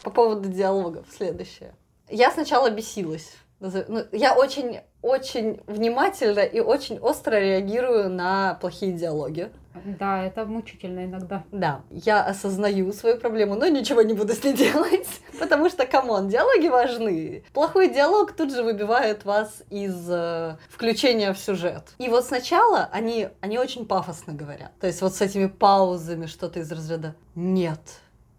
По 0.03 0.11
поводу 0.11 0.49
диалогов 0.49 1.07
следующее. 1.15 1.75
Я 2.09 2.31
сначала 2.31 2.71
бесилась. 2.71 3.37
Ну, 3.61 4.05
Я 4.13 4.35
очень, 4.35 4.81
очень 5.03 5.61
внимательно 5.67 6.41
и 6.41 6.61
очень 6.61 6.99
остро 6.99 7.39
реагирую 7.39 8.09
на 8.09 8.55
плохие 8.55 8.93
диалоги. 8.93 9.51
Да, 9.85 10.25
это 10.25 10.45
мучительно 10.47 11.05
иногда. 11.05 11.45
Да, 11.53 11.83
я 11.91 12.25
осознаю 12.25 12.93
свою 12.93 13.19
проблему, 13.19 13.55
но 13.55 13.69
ничего 13.69 14.03
не 14.03 14.15
буду 14.15 14.33
с 14.35 14.43
ней 14.43 14.53
делать. 14.57 15.09
Потому 15.39 15.69
что, 15.69 15.87
come 15.87 16.11
on, 16.11 16.29
диалоги 16.29 16.69
важны. 16.69 17.45
Плохой 17.53 17.89
диалог 17.89 18.33
тут 18.33 18.53
же 18.53 18.63
выбивает 18.63 19.25
вас 19.25 19.63
из 19.71 19.95
э, 20.09 20.57
включения 20.69 21.33
в 21.33 21.39
сюжет. 21.39 21.95
И 21.99 22.09
вот 22.09 22.25
сначала 22.25 22.89
они, 22.93 23.29
они 23.41 23.59
очень 23.59 23.87
пафосно 23.87 24.33
говорят. 24.33 24.73
То 24.81 24.87
есть 24.87 25.01
вот 25.03 25.15
с 25.15 25.21
этими 25.21 25.47
паузами 25.47 26.27
что-то 26.27 26.61
из 26.61 26.71
разряда 26.73 27.15
«Нет, 27.35 27.81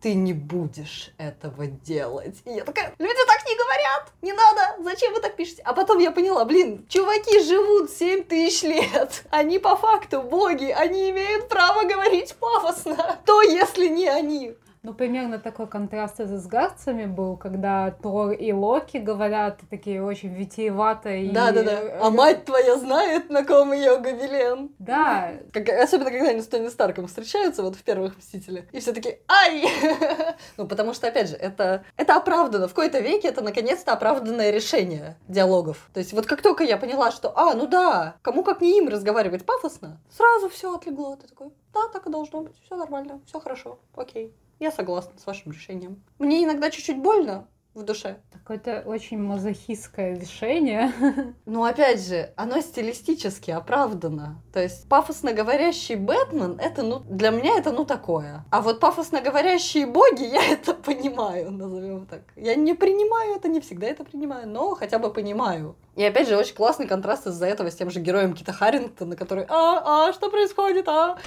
ты 0.01 0.13
не 0.13 0.33
будешь 0.33 1.11
этого 1.17 1.67
делать». 1.67 2.37
И 2.45 2.51
я 2.51 2.63
такая, 2.63 2.93
люди 2.97 3.19
так 3.27 3.45
не 3.47 3.55
говорят, 3.55 4.11
не 4.21 4.33
надо, 4.33 4.83
зачем 4.83 5.13
вы 5.13 5.19
так 5.19 5.35
пишете? 5.35 5.61
А 5.63 5.73
потом 5.73 5.99
я 5.99 6.11
поняла, 6.11 6.45
блин, 6.45 6.85
чуваки 6.89 7.39
живут 7.41 7.91
7 7.91 8.23
тысяч 8.23 8.63
лет, 8.63 9.23
они 9.29 9.59
по 9.59 9.75
факту 9.75 10.21
боги, 10.21 10.69
они 10.71 11.09
имеют 11.11 11.49
право 11.49 11.83
говорить 11.83 12.35
пафосно. 12.35 13.19
То, 13.25 13.41
если 13.41 13.87
не 13.87 14.07
они. 14.07 14.55
Ну, 14.83 14.95
примерно 14.95 15.37
такой 15.37 15.67
контраст 15.67 16.17
с 16.17 16.21
Асгардцами 16.21 17.05
был, 17.05 17.37
когда 17.37 17.91
Тор 17.91 18.31
и 18.31 18.51
Локи 18.51 18.97
говорят 18.97 19.59
такие 19.69 20.03
очень 20.03 20.33
витиеватые. 20.33 21.25
и- 21.27 21.31
Да-да-да. 21.31 21.99
А 22.01 22.09
мать 22.09 22.45
твоя 22.45 22.77
знает, 22.77 23.29
на 23.29 23.45
ком 23.45 23.73
ее 23.73 23.97
гобелен. 23.99 24.71
Да, 24.79 25.33
Как- 25.53 25.69
особенно, 25.69 26.09
когда 26.09 26.29
они 26.29 26.41
с 26.41 26.47
Тони 26.47 26.67
Старком 26.69 27.05
встречаются 27.05 27.61
вот 27.61 27.75
в 27.75 27.83
первых 27.83 28.17
«Мстителях». 28.17 28.65
И 28.71 28.79
все 28.79 28.91
таки 28.91 29.19
ай! 29.27 29.65
ну, 30.57 30.67
потому 30.67 30.95
что, 30.95 31.07
опять 31.09 31.29
же, 31.29 31.35
это, 31.35 31.83
это 31.95 32.15
оправдано. 32.15 32.67
В 32.67 32.73
какой-то 32.73 33.01
веке 33.01 33.27
это, 33.27 33.41
наконец-то, 33.41 33.93
оправданное 33.93 34.49
решение 34.49 35.15
диалогов. 35.27 35.89
То 35.93 35.99
есть 35.99 36.11
вот 36.13 36.25
как 36.25 36.41
только 36.41 36.63
я 36.63 36.77
поняла, 36.77 37.11
что, 37.11 37.31
а, 37.37 37.53
ну 37.53 37.67
да, 37.67 38.15
кому 38.23 38.43
как 38.43 38.61
не 38.61 38.79
им 38.79 38.87
разговаривать 38.87 39.45
пафосно, 39.45 39.99
сразу 40.09 40.49
все 40.49 40.73
отлегло. 40.73 41.17
Ты 41.17 41.27
такой, 41.27 41.49
да, 41.71 41.81
так 41.93 42.07
и 42.07 42.09
должно 42.09 42.41
быть, 42.41 42.55
все 42.65 42.75
нормально, 42.75 43.21
все 43.27 43.39
хорошо, 43.39 43.77
окей. 43.95 44.33
Я 44.61 44.71
согласна 44.71 45.13
с 45.19 45.25
вашим 45.25 45.51
решением. 45.53 46.03
Мне 46.19 46.43
иногда 46.43 46.69
чуть-чуть 46.69 46.99
больно, 46.99 47.47
в 47.73 47.81
душе. 47.81 48.17
Какое-то 48.31 48.83
очень 48.85 49.17
мазохистское 49.17 50.13
решение. 50.19 50.93
Но 51.47 51.63
опять 51.63 52.05
же, 52.05 52.31
оно 52.35 52.61
стилистически 52.61 53.49
оправдано. 53.49 54.39
То 54.53 54.61
есть 54.61 54.87
пафосно 54.87 55.33
говорящий 55.33 55.95
Бэтмен, 55.95 56.59
это 56.59 56.83
ну 56.83 56.99
для 56.99 57.31
меня 57.31 57.57
это 57.57 57.71
ну 57.71 57.85
такое. 57.85 58.45
А 58.51 58.61
вот 58.61 58.79
пафосно 58.79 59.19
говорящие 59.21 59.87
боги, 59.87 60.25
я 60.25 60.45
это 60.51 60.75
понимаю, 60.75 61.49
назовем 61.49 62.05
так. 62.05 62.21
Я 62.35 62.53
не 62.53 62.75
принимаю 62.75 63.37
это, 63.37 63.47
не 63.47 63.61
всегда 63.61 63.87
это 63.87 64.03
принимаю, 64.03 64.47
но 64.47 64.75
хотя 64.75 64.99
бы 64.99 65.11
понимаю. 65.11 65.75
И 65.95 66.03
опять 66.03 66.27
же, 66.27 66.37
очень 66.37 66.53
классный 66.53 66.85
контраст 66.85 67.25
из-за 67.25 67.47
этого 67.47 67.71
с 67.71 67.75
тем 67.75 67.89
же 67.89 67.99
героем 67.99 68.35
Кита 68.35 68.53
Харрингтона, 68.53 69.15
который 69.15 69.45
«А, 69.49 70.09
а, 70.09 70.13
что 70.13 70.29
происходит, 70.29 70.87
а?» 70.87 71.17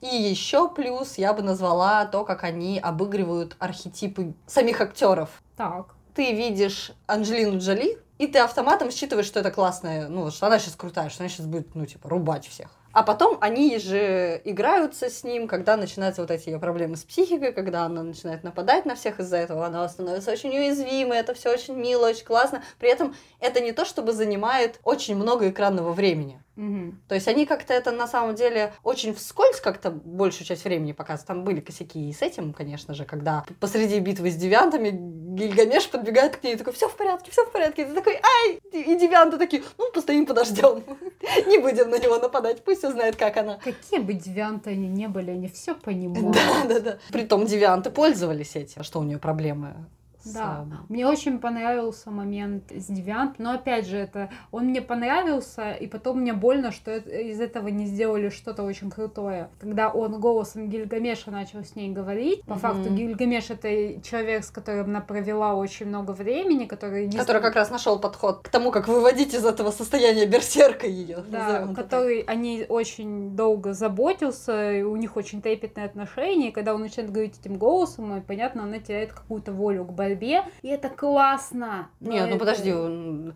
И 0.00 0.06
еще 0.06 0.68
плюс 0.68 1.18
я 1.18 1.32
бы 1.32 1.42
назвала 1.42 2.04
то, 2.06 2.24
как 2.24 2.44
они 2.44 2.78
обыгрывают 2.78 3.56
архетипы 3.58 4.34
самих 4.46 4.80
актеров. 4.80 5.42
Так. 5.56 5.94
Ты 6.14 6.32
видишь 6.32 6.92
Анджелину 7.06 7.58
Джоли, 7.58 7.98
и 8.18 8.26
ты 8.26 8.38
автоматом 8.40 8.90
считываешь, 8.90 9.26
что 9.26 9.40
это 9.40 9.50
классная, 9.50 10.08
ну, 10.08 10.30
что 10.30 10.46
она 10.46 10.58
сейчас 10.58 10.74
крутая, 10.74 11.08
что 11.10 11.22
она 11.22 11.28
сейчас 11.28 11.46
будет, 11.46 11.74
ну, 11.74 11.86
типа, 11.86 12.08
рубать 12.08 12.46
всех. 12.46 12.68
А 12.92 13.02
потом 13.04 13.38
они 13.40 13.78
же 13.78 14.40
играются 14.44 15.10
с 15.10 15.22
ним, 15.22 15.46
когда 15.46 15.76
начинаются 15.76 16.22
вот 16.22 16.30
эти 16.30 16.48
ее 16.48 16.58
проблемы 16.58 16.96
с 16.96 17.04
психикой, 17.04 17.52
когда 17.52 17.84
она 17.84 18.02
начинает 18.02 18.42
нападать 18.42 18.86
на 18.86 18.96
всех 18.96 19.20
из-за 19.20 19.36
этого, 19.36 19.66
она 19.66 19.88
становится 19.88 20.32
очень 20.32 20.50
уязвимой, 20.50 21.18
это 21.18 21.34
все 21.34 21.52
очень 21.52 21.74
мило, 21.74 22.08
очень 22.08 22.24
классно. 22.24 22.62
При 22.80 22.90
этом 22.90 23.14
это 23.38 23.60
не 23.60 23.72
то, 23.72 23.84
чтобы 23.84 24.12
занимает 24.12 24.80
очень 24.82 25.14
много 25.14 25.48
экранного 25.48 25.92
времени. 25.92 26.42
Угу. 26.58 26.94
То 27.06 27.14
есть 27.14 27.28
они 27.28 27.46
как-то 27.46 27.72
это 27.72 27.92
на 27.92 28.08
самом 28.08 28.34
деле 28.34 28.74
очень 28.82 29.14
вскользь 29.14 29.60
как-то 29.60 29.92
большую 29.92 30.44
часть 30.44 30.64
времени 30.64 30.90
показывают. 30.90 31.28
Там 31.28 31.44
были 31.44 31.60
косяки 31.60 32.10
и 32.10 32.12
с 32.12 32.20
этим, 32.20 32.52
конечно 32.52 32.94
же, 32.94 33.04
когда 33.04 33.44
посреди 33.60 34.00
битвы 34.00 34.32
с 34.32 34.34
девиантами 34.34 34.90
Гильгамеш 34.90 35.88
подбегает 35.88 36.36
к 36.36 36.42
ней 36.42 36.54
и 36.54 36.56
такой, 36.56 36.72
все 36.72 36.88
в 36.88 36.96
порядке, 36.96 37.30
все 37.30 37.44
в 37.44 37.52
порядке. 37.52 37.82
И 37.82 37.84
ты 37.84 37.94
такой, 37.94 38.14
ай! 38.14 38.60
И 38.72 38.96
девианты 38.96 39.38
такие, 39.38 39.62
ну, 39.78 39.92
постоим, 39.92 40.26
подождем. 40.26 40.82
Не 41.46 41.58
будем 41.58 41.90
на 41.90 41.98
него 41.98 42.18
нападать, 42.18 42.64
пусть 42.64 42.80
все 42.80 42.90
знает, 42.90 43.14
как 43.14 43.36
она. 43.36 43.58
Какие 43.62 44.00
бы 44.00 44.14
девианты 44.14 44.70
они 44.70 44.88
не 44.88 45.06
были, 45.06 45.30
они 45.30 45.46
все 45.46 45.76
понимают. 45.76 46.32
Да, 46.32 46.64
да, 46.68 46.80
да. 46.80 46.98
Притом 47.12 47.46
девианты 47.46 47.90
пользовались 47.90 48.56
этим. 48.56 48.82
Что 48.82 48.98
у 48.98 49.04
нее 49.04 49.18
проблемы? 49.18 49.86
Да, 50.34 50.66
мне 50.88 51.06
очень 51.06 51.38
понравился 51.38 52.10
момент 52.10 52.70
с 52.70 52.86
Девиант, 52.86 53.38
но 53.38 53.52
опять 53.52 53.86
же, 53.86 53.96
это 53.96 54.30
он 54.50 54.66
мне 54.66 54.82
понравился, 54.82 55.72
и 55.72 55.86
потом 55.86 56.20
мне 56.20 56.32
больно, 56.32 56.72
что 56.72 56.96
из 56.96 57.40
этого 57.40 57.68
не 57.68 57.86
сделали 57.86 58.28
что-то 58.28 58.62
очень 58.62 58.90
крутое. 58.90 59.48
Когда 59.58 59.90
он 59.90 60.20
голосом 60.20 60.68
Гильгамеша 60.68 61.30
начал 61.30 61.64
с 61.64 61.74
ней 61.74 61.90
говорить, 61.90 62.42
по 62.44 62.52
mm-hmm. 62.52 62.58
факту 62.58 62.90
Гильгамеш 62.94 63.50
это 63.50 64.02
человек, 64.02 64.44
с 64.44 64.50
которым 64.50 64.86
она 64.86 65.00
провела 65.00 65.54
очень 65.54 65.86
много 65.86 66.12
времени, 66.12 66.66
который... 66.66 67.06
Не... 67.06 67.16
Который 67.16 67.42
как 67.42 67.54
раз 67.54 67.70
нашел 67.70 67.98
подход 67.98 68.40
к 68.42 68.48
тому, 68.48 68.70
как 68.70 68.88
выводить 68.88 69.34
из 69.34 69.44
этого 69.44 69.70
состояния 69.70 70.26
берсерка 70.26 70.86
ее. 70.86 71.18
Да, 71.28 71.68
который 71.74 72.20
о 72.20 72.34
ней 72.34 72.66
очень 72.68 73.36
долго 73.36 73.72
заботился, 73.72 74.72
и 74.72 74.82
у 74.82 74.96
них 74.96 75.16
очень 75.16 75.42
трепетные 75.42 75.86
отношения, 75.86 76.48
и 76.48 76.52
когда 76.52 76.74
он 76.74 76.80
начинает 76.80 77.12
говорить 77.12 77.38
этим 77.40 77.56
голосом, 77.56 78.16
и 78.16 78.20
понятно, 78.20 78.64
она 78.64 78.78
теряет 78.78 79.12
какую-то 79.12 79.52
волю 79.52 79.84
к 79.84 79.92
борьбе 79.92 80.17
борьбе, 80.18 80.42
и 80.62 80.68
это 80.68 80.88
классно. 80.88 81.88
Нет, 82.00 82.28
ну 82.28 82.36
это... 82.36 82.38
подожди, 82.38 82.72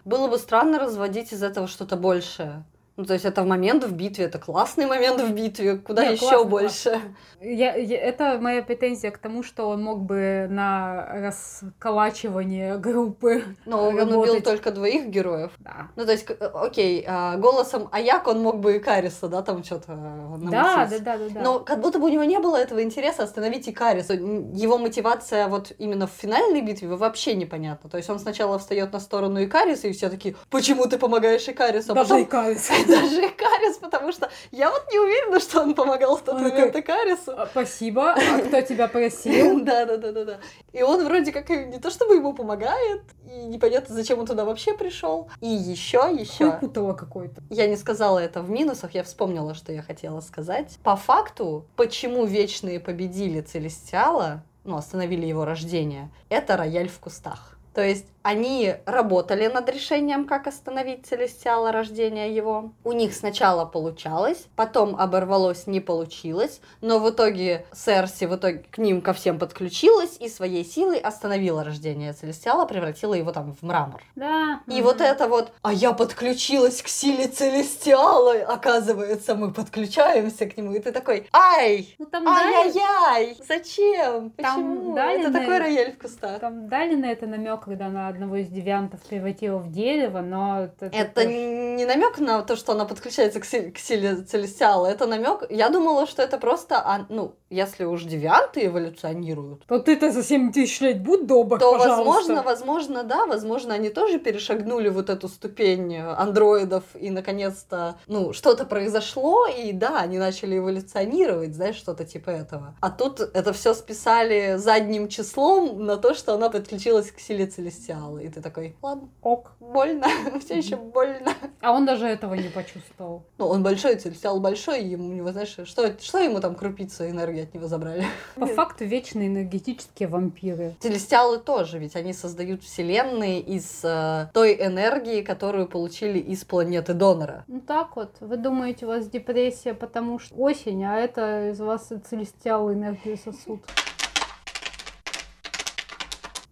было 0.05 0.29
бы 0.29 0.39
странно 0.39 0.79
разводить 0.79 1.33
из 1.33 1.43
этого 1.43 1.67
что-то 1.67 1.97
большее. 1.97 2.65
Ну, 2.97 3.05
то 3.07 3.15
есть 3.15 3.25
это 3.25 3.43
момент 3.45 3.85
в 3.85 3.93
битве, 3.95 4.27
это 4.27 4.39
классный 4.39 4.85
момент 4.85 5.21
в 5.21 5.33
битве, 5.33 5.77
куда 5.77 6.03
Нет, 6.03 6.13
еще 6.13 6.29
классно, 6.29 6.45
больше. 6.45 6.91
Классно. 6.91 7.17
Я, 7.41 7.75
я, 7.75 7.99
это 7.99 8.39
моя 8.39 8.63
претензия 8.63 9.11
к 9.11 9.19
тому, 9.19 9.43
что 9.43 9.69
он 9.69 9.83
мог 9.83 10.03
бы 10.03 10.47
на 10.51 11.09
расколачивание 11.13 12.77
группы 12.77 13.45
Но 13.65 13.91
работать. 13.91 14.09
он 14.09 14.15
убил 14.15 14.43
только 14.43 14.71
двоих 14.73 15.07
героев. 15.07 15.53
Да. 15.59 15.89
Ну, 15.97 16.05
то 16.05 16.13
есть, 16.13 16.27
э, 16.29 16.35
окей, 16.35 17.05
а, 17.09 17.37
голосом 17.37 17.89
Аяк 17.93 18.27
он 18.27 18.43
мог 18.43 18.61
бы 18.61 18.77
и 18.77 18.79
Кариса, 18.79 19.27
да, 19.29 19.41
там 19.41 19.65
что-то 19.65 19.95
да, 20.43 20.87
да, 20.87 20.99
да, 20.99 21.17
да, 21.17 21.29
да. 21.31 21.41
Но 21.41 21.61
как 21.61 21.81
будто 21.81 21.99
бы 21.99 22.07
у 22.07 22.09
него 22.11 22.25
не 22.25 22.39
было 22.39 22.57
этого 22.57 22.83
интереса 22.83 23.23
остановить 23.23 23.69
и 23.69 23.73
Кариса. 23.73 24.13
Его 24.13 24.77
мотивация 24.77 25.49
вот 25.49 25.73
именно 25.79 26.07
в 26.07 26.11
финальной 26.11 26.61
битве 26.61 26.89
вообще 26.89 27.35
непонятна. 27.35 27.89
То 27.89 27.97
есть 27.97 28.11
он 28.11 28.19
сначала 28.19 28.59
встает 28.59 28.93
на 28.93 29.01
сторону 29.01 29.43
Икариса, 29.43 29.89
и 29.89 29.93
все 29.93 30.11
такие, 30.11 30.37
почему 30.51 30.87
ты 30.87 30.99
помогаешь 30.99 31.49
Икарису? 31.49 31.93
А 31.93 31.95
Даже 31.95 32.09
потом... 32.11 32.23
Икарис. 32.25 32.71
Даже 32.89 33.27
Икарис, 33.27 33.77
потому 33.79 34.13
что 34.13 34.31
я 34.51 34.71
вот 34.71 34.85
не 34.91 34.99
уверена, 34.99 35.41
что 35.41 35.63
он 35.63 35.75
помогал 35.75 36.17
в 36.17 36.23
тот 36.23 36.37
он 36.37 36.43
момент 36.43 36.75
Икарису. 36.77 37.33
А, 37.37 37.47
спасибо, 37.47 38.13
а 38.13 38.39
кто 38.41 38.61
тебя 38.61 38.89
просил? 38.89 39.63
Да, 39.73 39.87
да, 39.87 39.97
да, 39.97 40.13
да, 40.13 40.25
да. 40.25 40.39
И 40.73 40.83
он 40.83 41.05
вроде 41.05 41.31
как 41.33 41.49
не 41.49 41.79
то 41.79 41.91
чтобы 41.91 42.17
ему 42.17 42.33
помогает, 42.33 43.03
и 43.31 43.45
непонятно, 43.45 43.95
зачем 43.95 44.19
он 44.19 44.27
туда 44.27 44.45
вообще 44.45 44.75
пришел. 44.75 45.31
И 45.41 45.47
еще, 45.47 46.11
еще. 46.13 46.53
Путало 46.53 46.95
какой-то. 46.95 47.43
Я 47.49 47.69
не 47.69 47.77
сказала 47.77 48.19
это 48.19 48.43
в 48.43 48.51
минусах, 48.51 48.95
я 48.95 49.05
вспомнила, 49.05 49.55
что 49.55 49.73
я 49.73 49.83
хотела 49.83 50.21
сказать. 50.21 50.79
По 50.83 50.97
факту, 50.97 51.67
почему 51.77 52.25
вечные 52.25 52.81
победили 52.81 53.41
Целестиала, 53.41 54.43
ну, 54.65 54.77
остановили 54.77 55.27
его 55.27 55.45
рождение, 55.45 56.11
это 56.29 56.57
рояль 56.57 56.89
в 56.89 56.99
кустах. 56.99 57.59
То 57.75 57.83
есть 57.83 58.07
они 58.23 58.75
работали 58.87 59.47
над 59.47 59.69
решением, 59.69 60.27
как 60.27 60.47
остановить 60.47 61.07
Целестиала 61.07 61.73
рождения 61.73 62.35
его. 62.35 62.73
У 62.85 62.93
них 62.93 63.15
сначала 63.15 63.65
получалось, 63.65 64.47
потом 64.57 64.97
оборвалось, 64.97 65.67
не 65.67 65.81
получилось, 65.81 66.61
но 66.81 66.99
в 66.99 67.11
итоге 67.11 67.67
Серси 67.73 68.27
в 68.27 68.37
итоге 68.37 68.65
к 68.71 68.79
ним 68.79 69.01
ко 69.01 69.13
всем 69.13 69.39
подключилась 69.39 70.17
и 70.21 70.29
своей 70.29 70.65
силой 70.65 70.99
остановила 70.99 71.65
рождение 71.65 72.13
Целестиала, 72.13 72.67
превратила 72.67 73.15
его 73.15 73.33
там 73.33 73.55
в 73.55 73.63
мрамор. 73.63 74.03
Да. 74.15 74.61
И 74.67 74.81
угу. 74.81 74.91
вот 74.91 75.01
это 75.01 75.27
вот, 75.29 75.53
а 75.63 75.73
я 75.73 75.93
подключилась 75.93 76.83
к 76.83 76.89
силе 76.89 77.27
Целестиала, 77.27 78.35
оказывается, 78.47 79.35
мы 79.35 79.53
подключаемся 79.53 80.47
к 80.47 80.57
нему, 80.57 80.75
и 80.75 80.79
ты 80.79 80.93
такой, 80.93 81.29
ай, 81.33 81.95
ну, 81.99 82.07
там 82.07 82.27
ай-яй-яй, 82.29 83.37
зачем, 83.47 84.31
почему? 84.31 84.95
Там 84.95 85.09
это 85.09 85.33
такой 85.33 85.59
рояль 85.59 85.93
в 85.93 85.99
кустах. 85.99 86.41
Там 86.41 86.69
дали 86.69 86.95
на 86.95 87.07
это 87.07 87.27
намек, 87.27 87.65
когда 87.65 87.87
она 87.87 88.12
одного 88.13 88.37
из 88.37 88.49
девиантов 88.49 89.01
превратила 89.03 89.59
в 89.59 89.71
дерево, 89.71 90.21
но... 90.21 90.65
Это, 90.65 90.87
это 90.87 91.25
не 91.25 91.85
намек 91.85 92.19
на 92.19 92.43
то, 92.43 92.57
что 92.57 92.73
она 92.73 92.85
подключается 92.85 93.41
к, 93.41 93.45
си- 93.45 93.71
к 93.71 93.79
силе 93.79 94.17
Целестиала, 94.23 94.87
это 94.87 95.07
намек... 95.07 95.45
Я 95.51 95.69
думала, 95.69 96.07
что 96.07 96.23
это 96.23 96.39
просто, 96.39 96.77
а, 96.79 97.07
ну, 97.09 97.35
если 97.53 97.85
уж 97.85 98.05
девианты 98.05 98.67
эволюционируют... 98.67 99.65
То 99.67 99.79
ты-то 99.79 100.11
за 100.11 100.23
7 100.23 100.53
тысяч 100.53 100.81
лет 100.81 101.03
будь 101.03 101.27
добр, 101.27 101.59
То, 101.59 101.73
пожалуйста. 101.73 102.05
возможно, 102.05 102.43
возможно, 102.43 103.05
да, 103.05 103.27
возможно, 103.27 103.75
они 103.75 103.91
тоже 103.91 104.19
перешагнули 104.19 104.89
вот 104.89 105.11
эту 105.11 105.29
ступень 105.29 105.97
андроидов, 105.97 106.85
и, 106.95 107.11
наконец-то, 107.11 107.97
ну, 108.07 108.33
что-то 108.33 108.65
произошло, 108.65 109.47
и, 109.47 109.73
да, 109.73 110.01
они 110.01 110.19
начали 110.19 110.59
эволюционировать, 110.59 111.55
знаешь, 111.55 111.77
что-то 111.77 112.05
типа 112.05 112.31
этого. 112.31 112.75
А 112.81 112.91
тут 112.91 113.21
это 113.21 113.53
все 113.53 113.75
списали 113.75 114.57
задним 114.57 115.09
числом 115.09 115.85
на 115.85 115.97
то, 115.97 116.15
что 116.15 116.35
она 116.35 116.49
подключилась 116.49 117.11
к 117.11 117.21
силе 117.21 117.47
Целестиала. 117.47 118.19
И 118.19 118.29
ты 118.29 118.41
такой, 118.41 118.77
ладно, 118.83 119.09
ок, 119.21 119.53
больно, 119.61 120.07
все 120.45 120.59
еще 120.59 120.77
больно. 120.77 121.35
А 121.61 121.73
он 121.73 121.85
даже 121.85 122.07
этого 122.07 122.35
не 122.35 122.49
почувствовал. 122.49 123.25
Ну, 123.39 123.47
он 123.47 123.63
большой, 123.63 123.99
сериал 124.01 124.41
большой, 124.41 124.85
ему, 124.85 125.29
знаешь, 125.31 125.57
что, 125.65 125.97
что 126.01 126.19
ему 126.19 126.41
там 126.41 126.55
крупица 126.55 127.09
энергии 127.09 127.42
от 127.43 127.55
него 127.55 127.67
забрали? 127.67 128.05
По 128.37 128.47
факту 128.47 128.85
вечные 128.85 129.29
энергетические 129.29 130.09
вампиры. 130.09 130.75
Телестиалы 130.81 131.39
тоже, 131.39 131.79
ведь 131.79 131.97
они 131.97 132.13
создают 132.13 132.63
вселенные 132.63 133.41
из 133.41 133.81
э, 133.85 134.29
той 134.33 134.55
энергии, 134.55 135.23
которую 135.23 135.67
получили 135.67 136.19
из 136.19 136.45
планеты 136.45 136.95
донора. 136.95 137.45
Ну 137.49 137.61
так 137.61 137.97
вот, 137.97 138.17
вы 138.21 138.37
думаете, 138.37 138.87
у 138.87 138.89
вас 138.89 139.09
депрессия, 139.09 139.75
потому 139.75 140.19
что 140.19 140.35
осень, 140.35 140.85
а 140.85 140.99
это 140.99 141.51
из 141.51 141.61
вас 141.61 141.93
целестиалы 142.09 142.75
энергию 142.75 143.17
сосуд. 143.17 143.63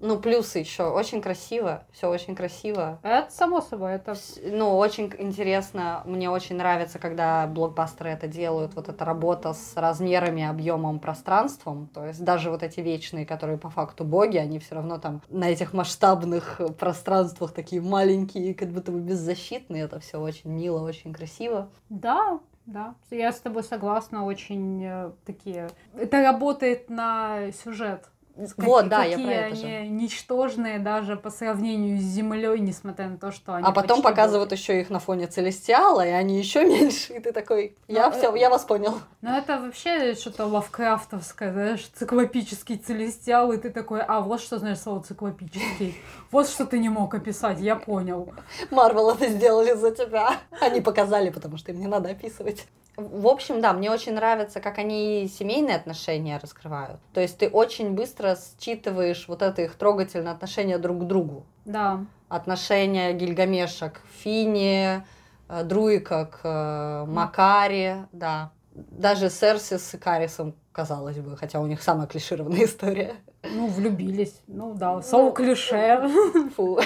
Ну, 0.00 0.18
плюсы 0.18 0.58
еще. 0.60 0.84
Очень 0.84 1.20
красиво. 1.20 1.84
Все 1.92 2.08
очень 2.08 2.34
красиво. 2.34 2.98
Это 3.02 3.30
само 3.30 3.60
собой. 3.60 3.92
Это... 3.92 4.14
Ну, 4.42 4.76
очень 4.76 5.12
интересно. 5.18 6.02
Мне 6.06 6.30
очень 6.30 6.56
нравится, 6.56 6.98
когда 6.98 7.46
блокбастеры 7.46 8.10
это 8.10 8.26
делают. 8.26 8.74
Вот 8.74 8.88
эта 8.88 9.04
работа 9.04 9.52
с 9.52 9.76
размерами, 9.76 10.42
объемом, 10.42 11.00
пространством. 11.00 11.88
То 11.92 12.06
есть 12.06 12.24
даже 12.24 12.50
вот 12.50 12.62
эти 12.62 12.80
вечные, 12.80 13.26
которые 13.26 13.58
по 13.58 13.68
факту 13.68 14.04
боги, 14.04 14.38
они 14.38 14.58
все 14.58 14.76
равно 14.76 14.98
там 14.98 15.20
на 15.28 15.50
этих 15.50 15.74
масштабных 15.74 16.60
пространствах 16.78 17.52
такие 17.52 17.82
маленькие, 17.82 18.54
как 18.54 18.70
будто 18.70 18.92
бы 18.92 19.00
беззащитные. 19.00 19.84
Это 19.84 20.00
все 20.00 20.18
очень 20.18 20.50
мило, 20.50 20.82
очень 20.82 21.12
красиво. 21.12 21.68
Да, 21.90 22.40
да, 22.64 22.94
я 23.10 23.32
с 23.32 23.40
тобой 23.40 23.64
согласна, 23.64 24.24
очень 24.24 24.84
э, 24.84 25.10
такие... 25.26 25.68
Это 25.94 26.22
работает 26.22 26.88
на 26.88 27.50
сюжет 27.52 28.08
Вот, 28.56 28.88
да, 28.88 29.04
я 29.04 29.10
какие 29.12 29.26
про 29.26 29.34
это 29.34 29.46
они 29.46 29.60
же. 29.60 29.86
ничтожные 29.88 30.78
даже 30.78 31.16
по 31.16 31.30
сравнению 31.30 31.98
с 31.98 32.02
Землей, 32.02 32.58
несмотря 32.60 33.08
на 33.08 33.18
то, 33.18 33.32
что 33.32 33.54
они 33.54 33.66
А 33.66 33.72
потом 33.72 34.02
показывают 34.02 34.50
боги. 34.50 34.58
еще 34.58 34.80
их 34.80 34.90
на 34.90 34.98
фоне 34.98 35.26
Целестиала, 35.26 36.06
и 36.06 36.10
они 36.10 36.38
еще 36.38 36.64
меньше, 36.64 37.14
и 37.14 37.20
ты 37.20 37.32
такой, 37.32 37.76
я 37.88 38.08
Ну, 38.08 38.12
все, 38.16 38.34
э, 38.34 38.38
я 38.38 38.50
вас 38.50 38.64
понял. 38.64 38.98
Ну, 39.20 39.30
это 39.36 39.58
вообще 39.60 40.14
что-то 40.14 40.46
лавкрафтовское, 40.46 41.52
знаешь, 41.52 41.86
циклопический 41.94 42.76
целестиал, 42.78 43.52
и 43.52 43.58
ты 43.58 43.70
такой, 43.70 44.00
а, 44.00 44.20
вот 44.20 44.40
что 44.40 44.58
значит 44.58 44.82
слово 44.82 45.02
циклопический. 45.02 45.96
Вот 46.30 46.48
что 46.48 46.64
ты 46.64 46.78
не 46.78 46.88
мог 46.88 47.14
описать, 47.14 47.60
я 47.60 47.76
понял. 47.76 48.32
Марвел 48.70 49.10
это 49.10 49.28
сделали 49.28 49.74
за 49.74 49.90
тебя. 49.90 50.36
Они 50.60 50.80
показали, 50.80 51.30
потому 51.30 51.56
что 51.56 51.72
им 51.72 51.80
не 51.80 51.86
надо 51.86 52.10
описывать. 52.10 52.66
В 52.96 53.26
общем, 53.26 53.60
да, 53.60 53.72
мне 53.72 53.90
очень 53.90 54.12
нравится, 54.14 54.60
как 54.60 54.78
они 54.78 55.28
семейные 55.28 55.76
отношения 55.76 56.38
раскрывают. 56.38 57.00
То 57.14 57.20
есть 57.20 57.38
ты 57.38 57.48
очень 57.48 57.92
быстро 57.92 58.36
считываешь 58.60 59.26
вот 59.28 59.42
это 59.42 59.62
их 59.62 59.74
трогательное 59.76 60.32
отношение 60.32 60.78
друг 60.78 61.00
к 61.00 61.04
другу. 61.04 61.46
Да. 61.64 62.04
Отношение 62.28 63.12
Гильгамеша 63.14 63.90
к 63.90 64.00
Фине, 64.18 65.06
э, 65.48 65.64
Друика 65.64 66.26
к 66.26 66.40
э, 66.44 67.04
Макаре, 67.10 68.06
да. 68.12 68.52
Даже 68.72 69.30
Серси 69.30 69.78
с 69.78 69.94
Икарисом, 69.94 70.54
казалось 70.72 71.18
бы, 71.18 71.36
хотя 71.36 71.60
у 71.60 71.66
них 71.66 71.82
самая 71.82 72.06
клишированная 72.06 72.64
история. 72.64 73.16
Ну, 73.42 73.66
влюбились. 73.66 74.42
Ну 74.46 74.74
да, 74.74 75.00
сол 75.02 75.32
клише. 75.32 76.08
Фу. 76.56 76.78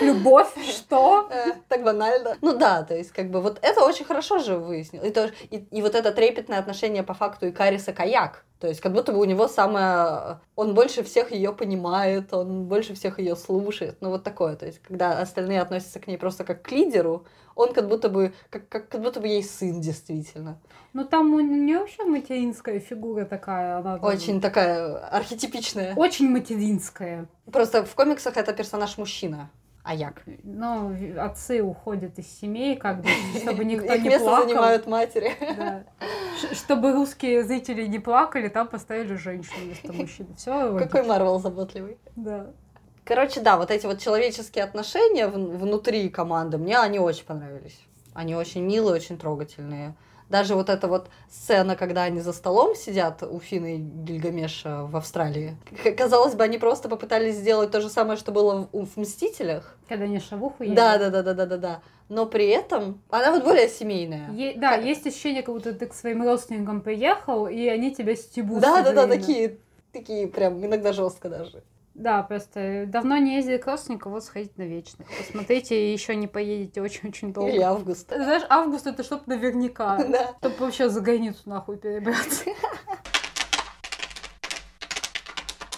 Любовь, 0.00 0.48
что? 0.68 1.28
Э, 1.30 1.52
Так 1.68 1.82
банально. 1.82 2.36
Ну 2.40 2.56
да, 2.56 2.82
то 2.84 2.94
есть 2.96 3.10
как 3.12 3.30
бы 3.30 3.40
вот 3.40 3.58
это 3.62 3.84
очень 3.84 4.04
хорошо 4.04 4.38
же 4.38 4.56
выяснил. 4.58 5.02
И, 5.02 5.10
то- 5.10 5.32
и, 5.50 5.56
и 5.70 5.82
вот 5.82 5.94
это 5.94 6.12
трепетное 6.12 6.58
отношение 6.60 7.02
по 7.02 7.14
факту 7.14 7.48
Икариса 7.48 7.92
Каяк. 7.92 8.44
То 8.60 8.68
есть 8.68 8.80
как 8.80 8.92
будто 8.92 9.12
бы 9.12 9.20
у 9.20 9.24
него 9.24 9.48
самое... 9.48 10.40
Он 10.54 10.74
больше 10.74 11.02
всех 11.02 11.30
ее 11.30 11.52
понимает, 11.52 12.32
он 12.32 12.64
больше 12.64 12.94
всех 12.94 13.18
ее 13.18 13.36
слушает. 13.36 13.98
Ну 14.00 14.10
вот 14.10 14.24
такое. 14.24 14.56
То 14.56 14.66
есть 14.66 14.80
когда 14.80 15.20
остальные 15.20 15.60
относятся 15.60 16.00
к 16.00 16.06
ней 16.06 16.16
просто 16.16 16.44
как 16.44 16.62
к 16.62 16.70
лидеру, 16.70 17.26
он 17.54 17.72
как 17.72 17.88
будто 17.88 18.08
бы, 18.08 18.32
как, 18.50 18.68
как, 18.68 18.88
как 18.88 19.02
будто 19.02 19.20
бы 19.20 19.28
ей 19.28 19.42
сын 19.42 19.80
действительно. 19.80 20.60
Ну, 20.92 21.04
там 21.04 21.34
у 21.34 21.40
нее 21.40 21.80
вообще 21.80 22.04
материнская 22.04 22.80
фигура 22.80 23.24
такая. 23.24 23.78
Она 23.78 23.98
там 23.98 24.04
Очень 24.04 24.40
такая 24.40 24.96
архетипичная. 25.08 25.94
Очень 25.94 26.30
материнская. 26.30 27.28
Просто 27.50 27.84
в 27.84 27.94
комиксах 27.94 28.36
это 28.36 28.52
персонаж 28.52 28.96
мужчина. 28.96 29.50
Аяк. 29.86 30.22
Ну, 30.42 30.92
отцы 31.18 31.62
уходят 31.62 32.18
из 32.18 32.26
семей, 32.40 32.76
как 32.76 33.02
бы, 33.02 33.08
чтобы 33.40 33.64
никто 33.72 33.94
Их 33.94 34.02
не 34.02 34.08
место 34.08 34.24
плакал. 34.24 34.48
занимают 34.48 34.86
матери. 34.86 35.32
Да. 35.56 35.84
Чтобы 36.52 36.92
русские 36.92 37.44
зрители 37.44 37.86
не 37.86 37.98
плакали, 38.00 38.48
там 38.48 38.66
поставили 38.66 39.14
женщину 39.14 39.64
вместо 39.64 39.92
мужчин. 39.92 40.26
Все 40.36 40.76
Какой 40.78 41.02
Марвел 41.04 41.38
заботливый. 41.38 41.98
Да. 42.16 42.48
Короче, 43.04 43.40
да, 43.40 43.56
вот 43.56 43.70
эти 43.70 43.86
вот 43.86 44.00
человеческие 44.00 44.64
отношения 44.64 45.28
вн- 45.28 45.56
внутри 45.56 46.08
команды, 46.08 46.58
мне 46.58 46.76
они 46.78 46.98
очень 46.98 47.24
понравились. 47.24 47.80
Они 48.12 48.34
очень 48.34 48.62
милые, 48.64 48.96
очень 48.96 49.16
трогательные. 49.18 49.94
Даже 50.28 50.54
вот 50.54 50.68
эта 50.68 50.88
вот 50.88 51.08
сцена, 51.30 51.76
когда 51.76 52.02
они 52.02 52.20
за 52.20 52.32
столом 52.32 52.74
сидят 52.74 53.22
у 53.22 53.38
Фины 53.38 53.76
и 53.76 53.78
Гильгамеша 53.78 54.84
в 54.84 54.96
Австралии. 54.96 55.56
Казалось 55.96 56.34
бы, 56.34 56.42
они 56.42 56.58
просто 56.58 56.88
попытались 56.88 57.36
сделать 57.36 57.70
то 57.70 57.80
же 57.80 57.88
самое, 57.88 58.18
что 58.18 58.32
было 58.32 58.68
в, 58.72 58.86
в 58.86 58.96
«Мстителях». 58.96 59.76
Когда 59.88 60.04
они 60.04 60.18
шавуху 60.18 60.64
ели. 60.64 60.74
Да, 60.74 60.98
да, 60.98 61.10
да, 61.10 61.22
да, 61.22 61.34
да, 61.34 61.46
да, 61.46 61.56
да. 61.56 61.82
Но 62.08 62.26
при 62.26 62.48
этом 62.48 63.02
она 63.10 63.32
вот 63.32 63.44
более 63.44 63.68
семейная. 63.68 64.30
Е- 64.32 64.54
да, 64.56 64.74
есть 64.74 65.06
ощущение, 65.06 65.42
как 65.42 65.54
будто 65.54 65.72
ты 65.72 65.86
к 65.86 65.94
своим 65.94 66.22
родственникам 66.22 66.80
приехал, 66.80 67.46
и 67.46 67.66
они 67.68 67.94
тебя 67.94 68.16
стебут. 68.16 68.60
Да, 68.60 68.82
да, 68.82 68.92
да, 68.92 69.06
такие, 69.06 69.58
такие 69.92 70.26
прям 70.28 70.64
иногда 70.64 70.92
жестко 70.92 71.28
даже. 71.28 71.62
Да, 71.96 72.22
просто 72.22 72.84
давно 72.86 73.16
не 73.16 73.36
ездили 73.36 73.56
к 73.56 73.66
родственникам, 73.66 74.12
вот 74.12 74.22
сходите 74.22 74.52
на 74.58 74.64
вечных. 74.64 75.08
Посмотрите, 75.16 75.94
еще 75.94 76.14
не 76.14 76.26
поедете 76.26 76.82
очень-очень 76.82 77.32
долго. 77.32 77.50
Или 77.50 77.62
август. 77.62 78.08
Знаешь, 78.08 78.42
август 78.50 78.86
это 78.86 79.02
чтоб 79.02 79.26
наверняка. 79.26 79.96
Да. 80.06 80.34
Чтоб 80.38 80.60
вообще 80.60 80.90
за 80.90 81.00
границу 81.00 81.40
нахуй 81.46 81.78
перебраться. 81.78 82.44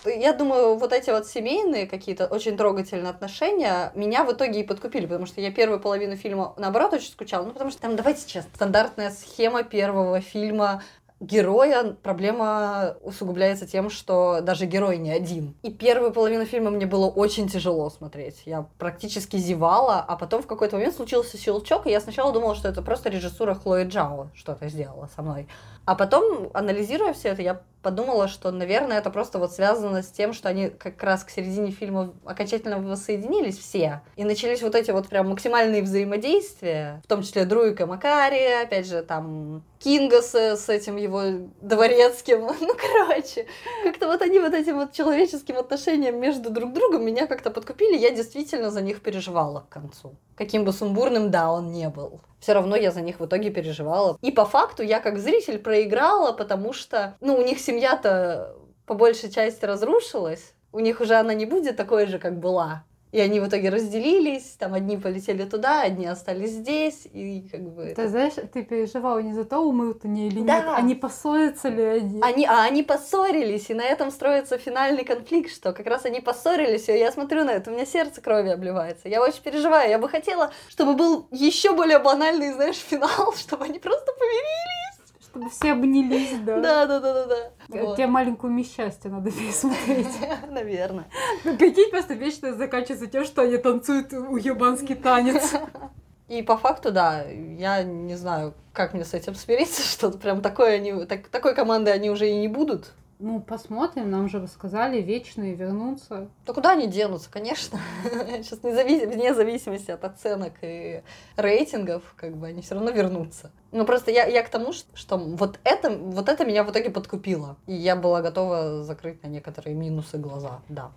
Я 0.05 0.33
думаю, 0.33 0.77
вот 0.77 0.93
эти 0.93 1.11
вот 1.11 1.27
семейные 1.27 1.87
какие-то 1.87 2.27
очень 2.27 2.57
трогательные 2.57 3.11
отношения 3.11 3.93
меня 3.95 4.25
в 4.25 4.33
итоге 4.33 4.61
и 4.61 4.65
подкупили, 4.65 5.07
потому 5.07 5.27
что 5.27 5.41
я 5.41 5.51
первую 5.51 5.81
половину 5.81 6.17
фильма, 6.17 6.55
наоборот, 6.57 6.95
очень 6.95 7.11
скучала. 7.11 7.45
Ну, 7.45 7.53
потому 7.53 7.71
что 7.71 7.83
там, 7.83 7.97
давайте 7.97 8.27
честно, 8.27 8.51
стандартная 8.55 9.11
схема 9.11 9.65
первого 9.65 10.21
фильма 10.21 10.83
героя, 11.21 11.97
проблема 12.03 12.97
усугубляется 13.03 13.67
тем, 13.67 13.91
что 13.91 14.41
даже 14.41 14.67
герой 14.67 14.99
не 14.99 15.11
один. 15.11 15.55
И 15.63 15.73
первую 15.73 16.13
половину 16.13 16.45
фильма 16.45 16.71
мне 16.71 16.87
было 16.87 17.07
очень 17.07 17.49
тяжело 17.49 17.91
смотреть. 17.91 18.43
Я 18.47 18.67
практически 18.79 19.37
зевала, 19.37 20.01
а 20.01 20.17
потом 20.17 20.43
в 20.43 20.47
какой-то 20.47 20.77
момент 20.77 20.95
случился 20.95 21.37
щелчок, 21.37 21.87
и 21.87 21.91
я 21.91 22.01
сначала 22.01 22.33
думала, 22.33 22.55
что 22.55 22.69
это 22.69 22.83
просто 22.83 23.09
режиссура 23.09 23.55
Хлои 23.55 23.85
Джао 23.85 24.31
что-то 24.35 24.69
сделала 24.69 25.09
со 25.15 25.23
мной. 25.23 25.49
А 25.89 25.95
потом, 25.95 26.51
анализируя 26.53 27.15
все 27.15 27.29
это, 27.29 27.41
я 27.41 27.63
подумала, 27.81 28.29
что, 28.29 28.51
наверное, 28.51 28.99
это 28.99 29.09
просто 29.09 29.39
вот 29.39 29.55
связано 29.55 30.03
с 30.03 30.09
тем, 30.09 30.35
что 30.35 30.51
они 30.51 30.69
как 30.69 31.03
раз 31.03 31.25
к 31.25 31.31
середине 31.31 31.71
фильма 31.71 32.13
окончательно 32.27 32.79
воссоединились 32.79 33.57
все. 33.57 34.03
И 34.17 34.25
начались 34.25 34.61
вот 34.61 34.75
эти 34.75 34.91
вот 34.91 35.09
прям 35.09 35.31
максимальные 35.31 35.83
взаимодействия, 35.83 37.01
в 37.05 37.09
том 37.09 37.23
числе 37.23 37.47
Друика 37.47 37.87
Макари, 37.87 38.63
опять 38.63 38.87
же, 38.87 39.01
там 39.01 39.63
Кинга 39.79 40.21
с, 40.21 40.35
с 40.35 40.69
этим 40.69 40.97
его 40.97 41.49
дворецким. 41.63 42.51
Ну, 42.61 42.75
короче, 42.77 43.47
как-то 43.83 44.09
вот 44.09 44.21
они 44.21 44.41
вот 44.41 44.53
этим 44.53 44.77
вот 44.77 44.93
человеческим 44.93 45.57
отношением 45.57 46.21
между 46.21 46.51
друг 46.51 46.75
другом 46.75 47.07
меня 47.07 47.27
как-то 47.27 47.51
подкупили. 47.51 47.97
Я 47.97 48.11
действительно 48.11 48.71
за 48.71 48.83
них 48.83 49.01
переживала 49.01 49.61
к 49.61 49.71
концу. 49.71 50.17
Каким 50.39 50.65
бы 50.65 50.73
сумбурным, 50.73 51.33
да, 51.33 51.51
он 51.51 51.73
не 51.73 51.89
был. 51.89 52.21
Все 52.39 52.53
равно 52.53 52.77
я 52.77 52.93
за 52.93 53.01
них 53.01 53.19
в 53.19 53.27
итоге 53.27 53.51
переживала. 53.51 54.17
И 54.23 54.31
по 54.31 54.45
факту 54.45 54.85
я 54.85 55.01
как 55.01 55.19
зритель 55.19 55.59
проиграла, 55.59 56.33
потому 56.33 56.73
что, 56.73 57.17
ну, 57.21 57.35
у 57.35 57.43
них 57.43 57.59
семья-то 57.59 58.55
по 58.87 58.95
большей 58.95 59.33
части 59.33 59.65
разрушилась. 59.65 60.55
У 60.71 60.79
них 60.79 61.01
уже 61.01 61.17
она 61.17 61.35
не 61.35 61.45
будет 61.45 61.77
такой 61.77 62.07
же, 62.07 62.21
как 62.21 62.39
была. 62.39 62.85
И 63.11 63.21
они 63.21 63.41
в 63.41 63.49
итоге 63.49 63.71
разделились, 63.71 64.57
там 64.59 64.75
одни 64.75 64.99
полетели 64.99 65.45
туда, 65.45 65.81
одни 65.83 66.07
остались 66.07 66.51
здесь, 66.51 67.07
и 67.13 67.49
как 67.51 67.63
бы... 67.63 67.95
Ты 67.97 68.09
знаешь, 68.09 68.35
ты 68.53 68.63
переживала 68.63 69.19
не 69.21 69.33
за 69.33 69.45
то, 69.45 69.61
умрут 69.61 70.05
они 70.05 70.29
или 70.29 70.41
Да. 70.41 70.77
нет, 70.77 70.85
не 70.85 70.95
поссорятся 70.95 71.69
ли 71.69 71.83
они. 71.83 72.21
Они, 72.23 72.45
а 72.45 72.65
они 72.65 72.83
поссорились, 72.83 73.71
и 73.71 73.75
на 73.75 73.83
этом 73.83 74.11
строится 74.11 74.59
финальный 74.59 75.05
конфликт, 75.05 75.51
что 75.51 75.73
как 75.73 75.87
раз 75.87 76.05
они 76.05 76.21
поссорились, 76.21 76.89
и 76.89 76.99
я 76.99 77.11
смотрю 77.11 77.45
на 77.45 77.53
это, 77.53 77.71
у 77.71 77.75
меня 77.75 77.87
сердце 77.87 78.21
крови 78.21 78.51
обливается. 78.51 79.09
Я 79.09 79.23
очень 79.23 79.43
переживаю, 79.43 79.89
я 79.89 79.99
бы 79.99 80.09
хотела, 80.09 80.53
чтобы 80.69 80.95
был 80.95 81.29
еще 81.31 81.73
более 81.73 81.99
банальный, 81.99 82.53
знаешь, 82.53 82.77
финал, 82.91 83.33
чтобы 83.35 83.65
они 83.65 83.79
просто 83.79 84.13
помирились. 84.13 84.88
Чтобы 85.31 85.51
все 85.51 85.73
обнялись, 85.73 86.39
да. 86.45 86.61
Да, 86.61 86.87
да, 86.87 87.01
да, 87.01 87.13
да, 87.15 87.27
да. 87.27 87.51
Вот. 87.69 87.97
Тебе 87.97 88.07
маленькую 88.07 88.53
мисс 88.53 88.73
счастья 88.75 89.09
надо 89.11 89.31
пересмотреть. 89.31 90.09
Наверное. 90.51 91.07
Ну, 91.45 91.57
Прикинь, 91.57 91.91
просто 91.91 92.15
вечно 92.15 92.55
заканчивается 92.55 93.07
тем, 93.07 93.25
что 93.25 93.43
они 93.43 93.57
танцуют 93.59 94.13
уебанский 94.13 94.95
танец. 94.95 95.53
И 96.29 96.43
по 96.43 96.59
факту, 96.59 96.93
да, 96.93 97.23
я 97.25 97.83
не 97.83 98.15
знаю, 98.15 98.55
как 98.75 98.93
мне 98.93 99.05
с 99.05 99.15
этим 99.15 99.35
смириться, 99.35 99.83
что 99.91 100.11
прям 100.11 100.41
такой, 100.43 100.75
они, 100.77 101.07
так- 101.07 101.29
такой 101.29 101.55
команды 101.55 101.91
они 101.91 102.11
уже 102.11 102.29
и 102.29 102.37
не 102.37 102.49
будут. 102.49 102.93
Ну, 103.21 103.41
посмотрим, 103.41 104.11
нам 104.11 104.29
же 104.29 104.41
рассказали, 104.41 105.03
вечные 105.03 105.55
вернутся. 105.55 106.29
То 106.45 106.55
куда 106.55 106.71
они 106.73 106.87
денутся, 106.87 107.29
конечно. 107.29 107.81
Сейчас 108.05 108.61
вне 108.63 108.73
завис- 108.75 109.07
вне 109.13 109.35
зависимости 109.35 109.91
от 109.91 110.05
оценок 110.05 110.53
и 110.63 111.03
рейтингов, 111.37 112.15
как 112.17 112.37
бы 112.37 112.47
они 112.47 112.63
все 112.63 112.77
равно 112.77 112.91
вернутся. 112.91 113.51
Ну 113.73 113.85
просто 113.85 114.13
я, 114.13 114.27
я 114.27 114.45
к 114.45 114.49
тому, 114.51 114.73
ш- 114.73 114.85
что 114.95 115.19
вот 115.19 115.59
это, 115.65 115.91
вот 115.91 116.29
это 116.29 116.45
меня 116.45 116.63
в 116.63 116.71
итоге 116.71 116.91
подкупило. 116.91 117.57
И 117.67 117.75
я 117.75 117.97
была 117.97 118.23
готова 118.23 118.85
закрыть 118.85 119.21
на 119.25 119.27
некоторые 119.27 119.75
минусы 119.75 120.17
глаза, 120.17 120.61
да. 120.69 120.93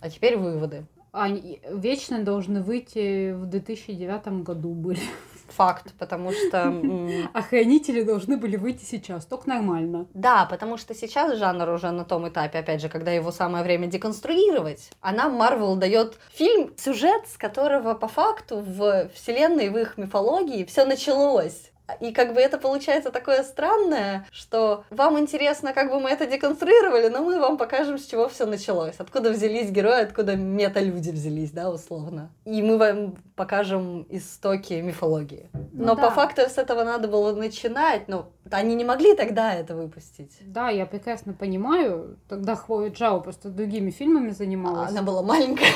А 0.00 0.08
теперь 0.08 0.38
выводы. 0.38 0.86
Они 1.12 1.60
вечные 1.68 2.22
должны 2.22 2.62
выйти 2.62 3.32
в 3.32 3.44
2009 3.44 4.42
году 4.42 4.72
были. 4.72 5.00
Факт, 5.48 5.92
потому 5.98 6.32
что... 6.32 6.58
м, 6.58 7.28
А 7.32 7.42
хранители 7.42 8.02
должны 8.02 8.36
были 8.36 8.56
выйти 8.56 8.84
сейчас, 8.84 9.26
только 9.26 9.48
нормально. 9.48 10.06
Да, 10.14 10.46
потому 10.46 10.76
что 10.76 10.94
сейчас 10.94 11.36
жанр 11.38 11.68
уже 11.70 11.90
на 11.90 12.04
том 12.04 12.28
этапе, 12.28 12.58
опять 12.58 12.80
же, 12.80 12.88
когда 12.88 13.12
его 13.12 13.32
самое 13.32 13.64
время 13.64 13.86
деконструировать, 13.86 14.90
а 15.00 15.12
нам 15.12 15.32
Марвел 15.34 15.76
дает 15.76 16.18
фильм, 16.32 16.72
сюжет, 16.76 17.26
с 17.26 17.36
которого 17.36 17.94
по 17.94 18.08
факту 18.08 18.60
в 18.60 19.08
вселенной, 19.14 19.70
в 19.70 19.78
их 19.78 19.96
мифологии 19.98 20.64
все 20.64 20.84
началось. 20.84 21.70
И 22.00 22.12
как 22.12 22.34
бы 22.34 22.40
это 22.40 22.58
получается 22.58 23.10
такое 23.10 23.42
странное, 23.42 24.26
что 24.30 24.84
вам 24.90 25.18
интересно, 25.18 25.72
как 25.72 25.90
бы 25.90 26.00
мы 26.00 26.10
это 26.10 26.26
деконструировали, 26.26 27.08
но 27.08 27.22
мы 27.22 27.40
вам 27.40 27.56
покажем, 27.56 27.98
с 27.98 28.06
чего 28.06 28.28
все 28.28 28.46
началось. 28.46 28.96
Откуда 28.98 29.30
взялись 29.30 29.70
герои, 29.70 30.02
откуда 30.02 30.36
мета-люди 30.36 31.10
взялись, 31.10 31.50
да, 31.50 31.70
условно. 31.70 32.30
И 32.44 32.62
мы 32.62 32.78
вам 32.78 33.16
покажем 33.36 34.06
истоки 34.10 34.74
мифологии. 34.74 35.48
Ну 35.72 35.86
но 35.86 35.94
да. 35.94 36.02
по 36.02 36.10
факту 36.10 36.42
с 36.42 36.58
этого 36.58 36.84
надо 36.84 37.08
было 37.08 37.34
начинать, 37.34 38.08
но 38.08 38.30
они 38.50 38.74
не 38.74 38.84
могли 38.84 39.14
тогда 39.14 39.54
это 39.54 39.74
выпустить. 39.74 40.36
Да, 40.40 40.68
я 40.70 40.86
прекрасно 40.86 41.32
понимаю. 41.32 42.18
Тогда 42.28 42.56
Хлоя 42.56 42.90
Джао 42.90 43.20
просто 43.20 43.48
другими 43.48 43.90
фильмами 43.90 44.30
занималась. 44.30 44.90
Она 44.90 45.02
была 45.02 45.22
маленькая. 45.22 45.68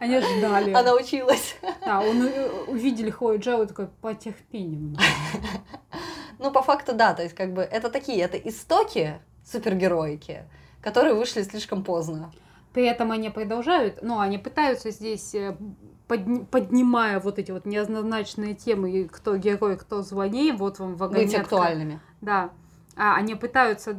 Они 0.00 0.20
ждали. 0.20 0.72
она 0.72 0.94
училась. 0.94 1.54
Да, 1.84 2.00
он 2.00 2.26
э, 2.26 2.50
увидели 2.66 3.08
Хлою 3.08 3.38
Джао 3.38 3.62
и 3.62 3.66
такой, 3.66 3.86
потерпи 4.00 4.64
немного. 4.72 5.00
Ну, 6.38 6.50
по 6.50 6.60
факту, 6.62 6.92
да, 6.92 7.14
то 7.14 7.22
есть, 7.22 7.36
как 7.36 7.52
бы, 7.52 7.62
это 7.62 7.88
такие, 7.88 8.20
это 8.20 8.36
истоки 8.36 9.20
супергероики, 9.44 10.42
которые 10.80 11.14
вышли 11.14 11.42
слишком 11.42 11.84
поздно. 11.84 12.32
При 12.72 12.84
этом 12.84 13.12
они 13.12 13.30
продолжают, 13.30 13.98
ну, 14.02 14.18
они 14.18 14.38
пытаются 14.38 14.90
здесь, 14.90 15.34
э, 15.36 15.56
подни- 16.08 16.44
поднимая 16.44 17.20
вот 17.20 17.38
эти 17.38 17.52
вот 17.52 17.64
неоднозначные 17.64 18.54
темы, 18.54 19.08
кто 19.12 19.36
герой, 19.36 19.76
кто 19.76 20.02
злодей, 20.02 20.50
вот 20.52 20.80
вам 20.80 20.92
Быть 20.92 21.00
вагонетка. 21.00 21.40
актуальными. 21.42 22.00
Да. 22.20 22.50
А, 22.96 23.16
они 23.16 23.34
пытаются 23.34 23.94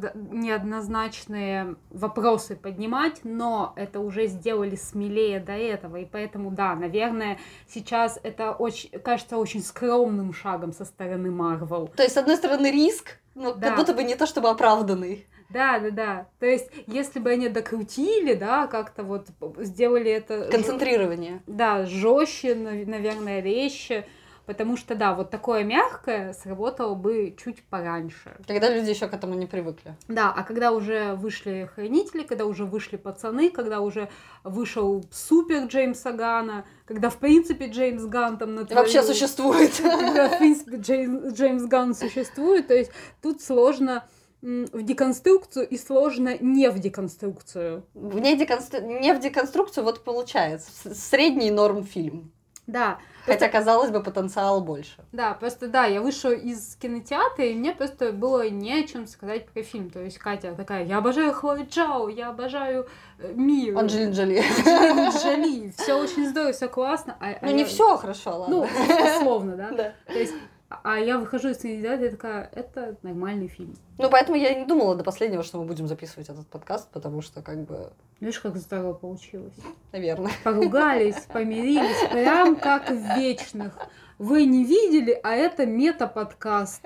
неоднозначные 0.74 1.76
вопросы 1.90 2.56
поднимать, 2.56 3.20
но 3.24 3.72
это 3.76 4.00
уже 4.00 4.26
сделали 4.26 4.76
смелее 4.76 5.40
до 5.40 5.52
этого. 5.52 5.96
И 5.96 6.04
поэтому, 6.04 6.50
да, 6.50 6.74
наверное, 6.74 7.38
сейчас 7.68 8.18
это 8.22 8.52
очень, 8.52 8.90
кажется 9.00 9.36
очень 9.36 9.62
скромным 9.62 10.32
шагом 10.32 10.72
со 10.72 10.84
стороны 10.84 11.30
Марвел. 11.30 11.88
То 11.96 12.02
есть, 12.02 12.14
с 12.14 12.18
одной 12.18 12.36
стороны, 12.36 12.70
риск, 12.70 13.18
но 13.34 13.52
Да. 13.54 13.68
как 13.70 13.78
будто 13.78 13.94
бы 13.94 14.04
не 14.04 14.14
то 14.14 14.26
чтобы 14.26 14.48
оправданный. 14.48 15.26
Да, 15.50 15.78
да, 15.78 15.90
да. 15.90 16.26
То 16.40 16.46
есть, 16.46 16.70
если 16.86 17.20
бы 17.20 17.30
они 17.30 17.48
докрутили, 17.48 18.34
да, 18.34 18.66
как-то 18.66 19.02
вот 19.04 19.28
сделали 19.58 20.10
это... 20.10 20.44
ж- 20.44 20.50
Концентрирование. 20.50 21.42
Да, 21.46 21.84
жестче, 21.84 22.54
нав- 22.54 22.86
наверное, 22.86 23.40
резче. 23.40 24.06
Потому 24.46 24.76
что, 24.76 24.94
да, 24.94 25.14
вот 25.14 25.30
такое 25.30 25.64
мягкое 25.64 26.34
сработало 26.34 26.94
бы 26.94 27.34
чуть 27.42 27.62
пораньше. 27.64 28.36
Когда 28.46 28.68
люди 28.68 28.90
еще 28.90 29.08
к 29.08 29.14
этому 29.14 29.34
не 29.34 29.46
привыкли. 29.46 29.96
Да, 30.06 30.32
а 30.36 30.42
когда 30.42 30.72
уже 30.72 31.14
вышли 31.14 31.70
хранители, 31.74 32.22
когда 32.22 32.44
уже 32.44 32.66
вышли 32.66 32.96
пацаны, 32.96 33.50
когда 33.50 33.80
уже 33.80 34.10
вышел 34.42 35.04
супер 35.10 35.64
Джеймса 35.64 36.12
Гана, 36.12 36.66
когда 36.84 37.08
в 37.08 37.16
принципе 37.16 37.68
Джеймс 37.68 38.04
Ган 38.04 38.36
там 38.36 38.54
натворил... 38.54 38.82
вообще 38.82 39.02
существует. 39.02 39.72
Когда 39.82 40.28
в 40.28 40.38
принципе 40.38 40.76
Джеймс, 40.76 41.34
Джеймс 41.34 41.62
Ган 41.64 41.94
существует, 41.94 42.68
то 42.68 42.74
есть 42.74 42.90
тут 43.22 43.40
сложно 43.40 44.04
в 44.42 44.82
деконструкцию 44.82 45.66
и 45.66 45.78
сложно 45.78 46.36
не 46.38 46.70
в 46.70 46.78
деконструкцию. 46.78 47.86
Не, 47.94 48.36
деконстру... 48.36 48.80
не 48.82 49.14
в 49.14 49.20
деконструкцию, 49.20 49.84
вот 49.84 50.04
получается. 50.04 50.94
Средний 50.94 51.50
норм 51.50 51.82
фильм. 51.82 52.30
Да, 52.66 52.98
Хотя, 53.26 53.48
казалось 53.48 53.90
бы, 53.90 54.02
потенциал 54.02 54.60
больше. 54.60 54.92
Да, 55.12 55.32
просто 55.34 55.68
да, 55.68 55.84
я 55.86 56.00
вышла 56.00 56.30
из 56.30 56.76
кинотеатра, 56.76 57.44
и 57.46 57.54
мне 57.54 57.72
просто 57.72 58.12
было 58.12 58.48
не 58.50 58.72
о 58.74 58.86
чем 58.86 59.06
сказать 59.06 59.46
про 59.48 59.62
фильм. 59.62 59.90
То 59.90 60.00
есть 60.00 60.18
Катя 60.18 60.54
такая, 60.54 60.84
я 60.84 60.98
обожаю 60.98 61.32
Хлою 61.32 61.66
Джао, 61.70 62.08
я 62.08 62.28
обожаю 62.28 62.86
э, 63.18 63.32
мир. 63.34 63.78
Анджелин 63.78 64.12
Джоли. 64.12 64.38
Анджелина 64.38 65.10
Джоли. 65.10 65.72
Все 65.76 65.94
очень 65.94 66.28
здорово, 66.28 66.52
все 66.52 66.68
классно. 66.68 67.16
А, 67.20 67.30
а 67.30 67.36
Ну, 67.46 67.52
не 67.52 67.60
я- 67.60 67.66
все 67.66 67.96
хорошо, 67.96 68.46
Ну, 68.48 68.60
ладно. 68.60 69.16
условно, 69.18 69.56
да? 69.56 69.70
Да. 69.70 69.92
То 70.12 70.18
есть, 70.18 70.34
а- 70.82 70.98
я 70.98 71.18
выхожу 71.18 71.48
из 71.50 71.58
кинотеатра 71.58 72.06
и 72.06 72.10
такая, 72.10 72.50
это 72.52 72.96
нормальный 73.02 73.48
фильм. 73.48 73.74
Ну, 73.98 74.10
поэтому 74.10 74.36
я 74.36 74.54
не 74.54 74.64
думала 74.64 74.94
до 74.96 75.04
последнего, 75.04 75.42
что 75.42 75.58
мы 75.58 75.66
будем 75.66 75.86
записывать 75.86 76.28
этот 76.28 76.46
подкаст, 76.46 76.88
потому 76.90 77.22
что, 77.22 77.42
как 77.42 77.62
бы, 77.64 77.92
Видишь, 78.20 78.40
как 78.40 78.56
здорово 78.56 78.94
получилось. 78.94 79.54
наверное. 79.92 80.32
Поругались, 80.42 81.16
помирились, 81.32 82.08
прям 82.10 82.56
как 82.56 82.90
в 82.90 83.18
вечных. 83.18 83.76
Вы 84.18 84.46
не 84.46 84.64
видели, 84.64 85.18
а 85.22 85.34
это 85.34 85.66
мета-подкаст. 85.66 86.82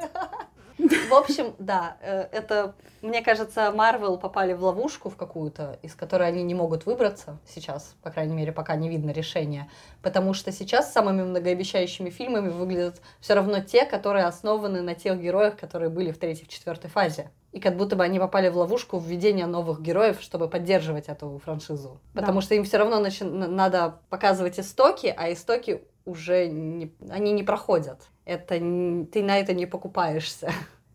В 0.79 1.13
общем, 1.15 1.55
да, 1.59 1.97
э, 2.01 2.29
это, 2.33 2.75
мне 3.03 3.23
кажется, 3.23 3.73
Марвел 3.73 4.17
попали 4.17 4.53
в 4.53 4.63
ловушку 4.63 5.11
в 5.11 5.17
какую-то, 5.17 5.79
из 5.83 5.95
которой 5.95 6.29
они 6.29 6.43
не 6.43 6.55
могут 6.55 6.87
выбраться 6.87 7.39
сейчас, 7.47 7.97
по 8.03 8.11
крайней 8.11 8.35
мере, 8.35 8.53
пока 8.53 8.77
не 8.77 8.89
видно 8.89 9.11
решения, 9.11 9.69
потому 10.03 10.35
что 10.35 10.53
сейчас 10.53 10.93
самыми 10.93 11.23
многообещающими 11.25 12.11
фильмами 12.11 12.49
выглядят 12.49 13.01
все 13.21 13.35
равно 13.35 13.61
те, 13.61 13.85
которые 13.87 14.27
основаны 14.27 14.83
на 14.83 14.95
тех 14.95 15.21
героях, 15.21 15.57
которые 15.57 15.91
были 15.91 16.13
в 16.13 16.19
третьей, 16.19 16.45
в 16.45 16.49
четвертой 16.49 16.91
фазе. 16.91 17.31
И 17.53 17.61
как 17.61 17.77
будто 17.77 17.97
бы 17.97 18.05
они 18.05 18.19
попали 18.21 18.49
в 18.49 18.57
ловушку 18.59 18.99
введения 18.99 19.47
новых 19.47 19.81
героев, 19.81 20.19
чтобы 20.21 20.49
поддерживать 20.49 21.09
эту 21.09 21.41
франшизу. 21.45 21.99
Потому 22.15 22.41
Да. 22.41 22.43
что 22.43 22.55
им 22.55 22.65
все 22.65 22.77
равно 22.77 23.01
начи- 23.01 23.25
надо 23.25 24.01
показывать 24.11 24.61
истоки, 24.61 25.13
а 25.17 25.33
истоки 25.33 25.83
уже 26.05 26.47
не, 26.49 26.95
они 27.11 27.33
не 27.33 27.43
проходят. 27.43 28.01
Это 28.29 28.59
ты 28.59 29.23
на 29.23 29.39
это 29.39 29.55
не 29.55 29.65
покупаешься. 29.65 30.53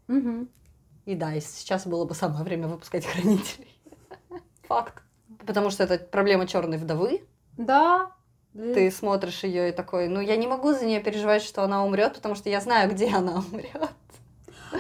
Мгм. 0.08 0.50
И 1.06 1.16
да, 1.16 1.34
и 1.34 1.42
сейчас 1.42 1.88
было 1.88 2.06
бы 2.06 2.14
самое 2.14 2.44
время 2.44 2.68
выпускать 2.68 3.08
хранителей. 3.08 3.76
Факт. 4.68 5.02
Потому 5.44 5.72
что 5.72 5.84
это 5.84 5.98
проблема 5.98 6.46
черной 6.46 6.78
вдовы. 6.78 7.24
Да. 7.58 8.12
Ты 8.54 8.92
смотришь 8.92 9.44
ее 9.44 9.70
и 9.70 9.72
такой, 9.72 10.10
ну 10.10 10.22
я 10.22 10.36
не 10.36 10.46
могу 10.46 10.74
за 10.74 10.86
нее 10.86 11.00
переживать, 11.02 11.42
что 11.42 11.64
она 11.64 11.84
умрет, 11.84 12.14
потому 12.14 12.36
что 12.36 12.50
я 12.50 12.62
знаю, 12.62 12.92
где 12.92 13.10
она 13.10 13.40
умрет. 13.52 13.90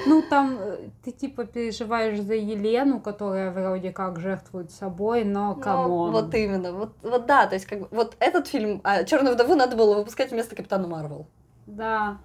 Ну, 0.05 0.21
там 0.21 0.57
э, 0.59 0.89
ты 1.03 1.11
типа 1.11 1.45
переживаешь 1.45 2.19
за 2.21 2.35
Елену, 2.35 2.99
которая 2.99 3.49
вроде 3.49 3.91
как 3.91 4.19
жертвует 4.19 4.71
собой, 4.71 5.23
но 5.23 5.55
come 5.55 5.87
on. 5.87 6.11
вот 6.11 6.33
именно, 6.35 6.71
вот, 6.71 6.93
вот 7.01 7.25
да, 7.25 7.47
то 7.47 7.55
есть 7.55 7.65
как 7.65 7.79
бы, 7.79 7.87
вот 7.89 8.15
этот 8.19 8.47
фильм, 8.47 8.79
а 8.83 9.03
Черную 9.05 9.33
вдову 9.33 9.55
надо 9.55 9.75
было 9.75 9.95
выпускать 9.95 10.31
вместо 10.31 10.55
Капитана 10.55 10.87
Марвел. 10.87 11.27
Да. 11.65 12.19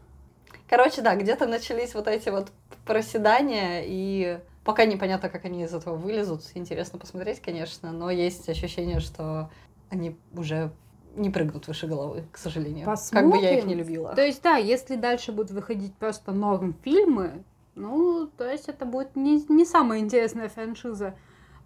Короче, 0.69 1.03
да, 1.03 1.17
где-то 1.17 1.47
начались 1.47 1.95
вот 1.95 2.09
эти 2.09 2.29
вот 2.29 2.53
проседания, 2.85 3.83
и 3.85 4.39
пока 4.65 4.85
непонятно, 4.85 5.29
как 5.29 5.45
они 5.45 5.63
из 5.63 5.73
этого 5.73 5.97
вылезут. 5.97 6.43
Интересно 6.55 6.99
посмотреть, 6.99 7.41
конечно, 7.41 7.91
но 7.91 8.11
есть 8.11 8.49
ощущение, 8.49 9.01
что 9.01 9.51
они 9.91 10.17
уже 10.35 10.71
не 11.17 11.31
прыгнут 11.31 11.67
выше 11.67 11.87
головы, 11.87 12.25
к 12.31 12.39
сожалению. 12.39 12.85
Как 13.11 13.31
бы 13.31 13.39
я 13.39 13.59
их 13.59 13.65
не 13.65 13.75
Посмотрим. 13.75 13.79
любила. 13.79 14.15
То 14.15 14.23
есть, 14.23 14.43
да, 14.43 14.57
если 14.57 14.97
дальше 14.97 15.33
будут 15.33 15.51
выходить 15.51 15.95
просто 15.95 16.33
норм 16.33 16.77
фильмы, 16.85 17.45
ну, 17.75 18.29
то 18.37 18.45
есть 18.49 18.69
это 18.69 18.85
будет 18.85 19.17
не, 19.17 19.45
не 19.49 19.65
самая 19.65 20.01
интересная 20.01 20.49
франшиза. 20.49 21.15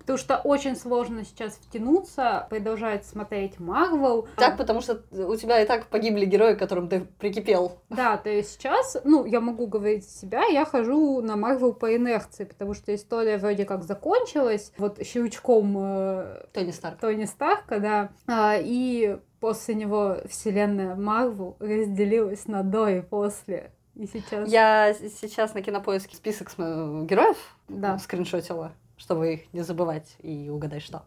Потому 0.02 0.18
что 0.18 0.36
очень 0.38 0.76
сложно 0.76 1.24
сейчас 1.24 1.54
втянуться, 1.54 2.46
продолжать 2.50 3.06
смотреть 3.06 3.58
Марвел. 3.58 4.28
Так, 4.36 4.56
потому 4.56 4.80
что 4.80 5.02
у 5.12 5.36
тебя 5.36 5.60
и 5.60 5.66
так 5.66 5.86
погибли 5.86 6.24
герои, 6.26 6.54
к 6.54 6.58
которым 6.58 6.88
ты 6.88 7.00
прикипел. 7.18 7.78
Да, 7.88 8.16
то 8.16 8.28
есть 8.28 8.52
сейчас, 8.52 8.96
ну, 9.04 9.24
я 9.24 9.40
могу 9.40 9.66
говорить 9.66 10.04
за 10.04 10.10
себя, 10.10 10.44
я 10.44 10.64
хожу 10.64 11.20
на 11.22 11.36
Марвел 11.36 11.72
по 11.72 11.94
инерции, 11.96 12.44
потому 12.44 12.74
что 12.74 12.94
история 12.94 13.38
вроде 13.38 13.64
как 13.64 13.84
закончилась, 13.84 14.72
вот 14.78 15.04
щелчком 15.04 15.76
э, 15.78 16.44
Тони 16.52 16.70
Старк. 16.72 16.98
Тони 16.98 17.24
Старка, 17.24 17.78
да, 17.78 18.10
А, 18.26 18.56
и 18.58 19.18
после 19.40 19.74
него 19.74 20.18
вселенная 20.28 20.94
Марвел 20.94 21.56
разделилась 21.60 22.46
на 22.46 22.62
до 22.62 22.88
и 22.88 23.00
после. 23.00 23.70
И 23.94 24.06
сейчас... 24.06 24.48
Я 24.48 24.94
сейчас 24.94 25.54
на 25.54 25.62
кинопоиске 25.62 26.16
список 26.16 26.50
э, 26.56 27.04
героев 27.04 27.36
Да. 27.68 27.98
скриншотила, 27.98 28.72
чтобы 29.02 29.34
их 29.34 29.52
не 29.52 29.62
забывать 29.62 30.14
и 30.20 30.48
угадать, 30.48 30.82
что. 30.82 31.02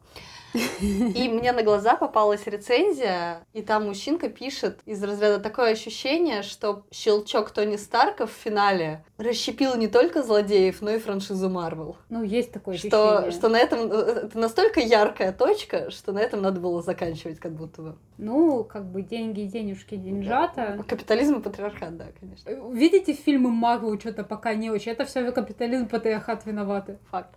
И 0.81 1.29
мне 1.29 1.51
на 1.51 1.63
глаза 1.63 1.95
попалась 1.95 2.45
рецензия, 2.47 3.41
и 3.53 3.61
там 3.61 3.87
мужчинка 3.87 4.29
пишет 4.29 4.79
из 4.85 5.03
разряда 5.03 5.39
такое 5.41 5.71
ощущение, 5.71 6.43
что 6.43 6.83
щелчок 6.91 7.51
Тони 7.51 7.75
Старка 7.75 8.25
в 8.25 8.31
финале 8.31 9.03
расщепил 9.17 9.75
не 9.75 9.87
только 9.87 10.23
злодеев, 10.23 10.81
но 10.81 10.91
и 10.91 10.99
франшизу 10.99 11.49
Марвел. 11.49 11.97
Ну, 12.09 12.23
есть 12.23 12.53
такое 12.53 12.77
Что, 12.77 13.17
ощущение. 13.17 13.31
что 13.31 13.49
на 13.49 13.57
этом 13.57 13.91
э, 13.91 13.95
это 14.25 14.39
настолько 14.39 14.79
яркая 14.79 15.33
точка, 15.33 15.91
что 15.91 16.13
на 16.13 16.19
этом 16.19 16.41
надо 16.41 16.61
было 16.61 16.81
заканчивать, 16.81 17.39
как 17.39 17.51
будто 17.51 17.81
бы. 17.81 17.95
Ну, 18.17 18.63
как 18.63 18.85
бы 18.85 19.01
деньги, 19.01 19.41
денежки, 19.41 19.95
деньжата. 19.95 20.83
Капитализм 20.87 21.35
и 21.35 21.41
патриархат, 21.41 21.97
да, 21.97 22.05
конечно. 22.17 22.49
Видите, 22.71 23.13
фильмы 23.13 23.49
Марвел 23.51 23.99
что-то 23.99 24.23
пока 24.23 24.53
не 24.53 24.69
очень. 24.69 24.93
Это 24.93 25.03
все 25.05 25.29
капитализм, 25.33 25.87
патриархат 25.87 26.45
виноваты. 26.45 26.97
Факт. 27.11 27.35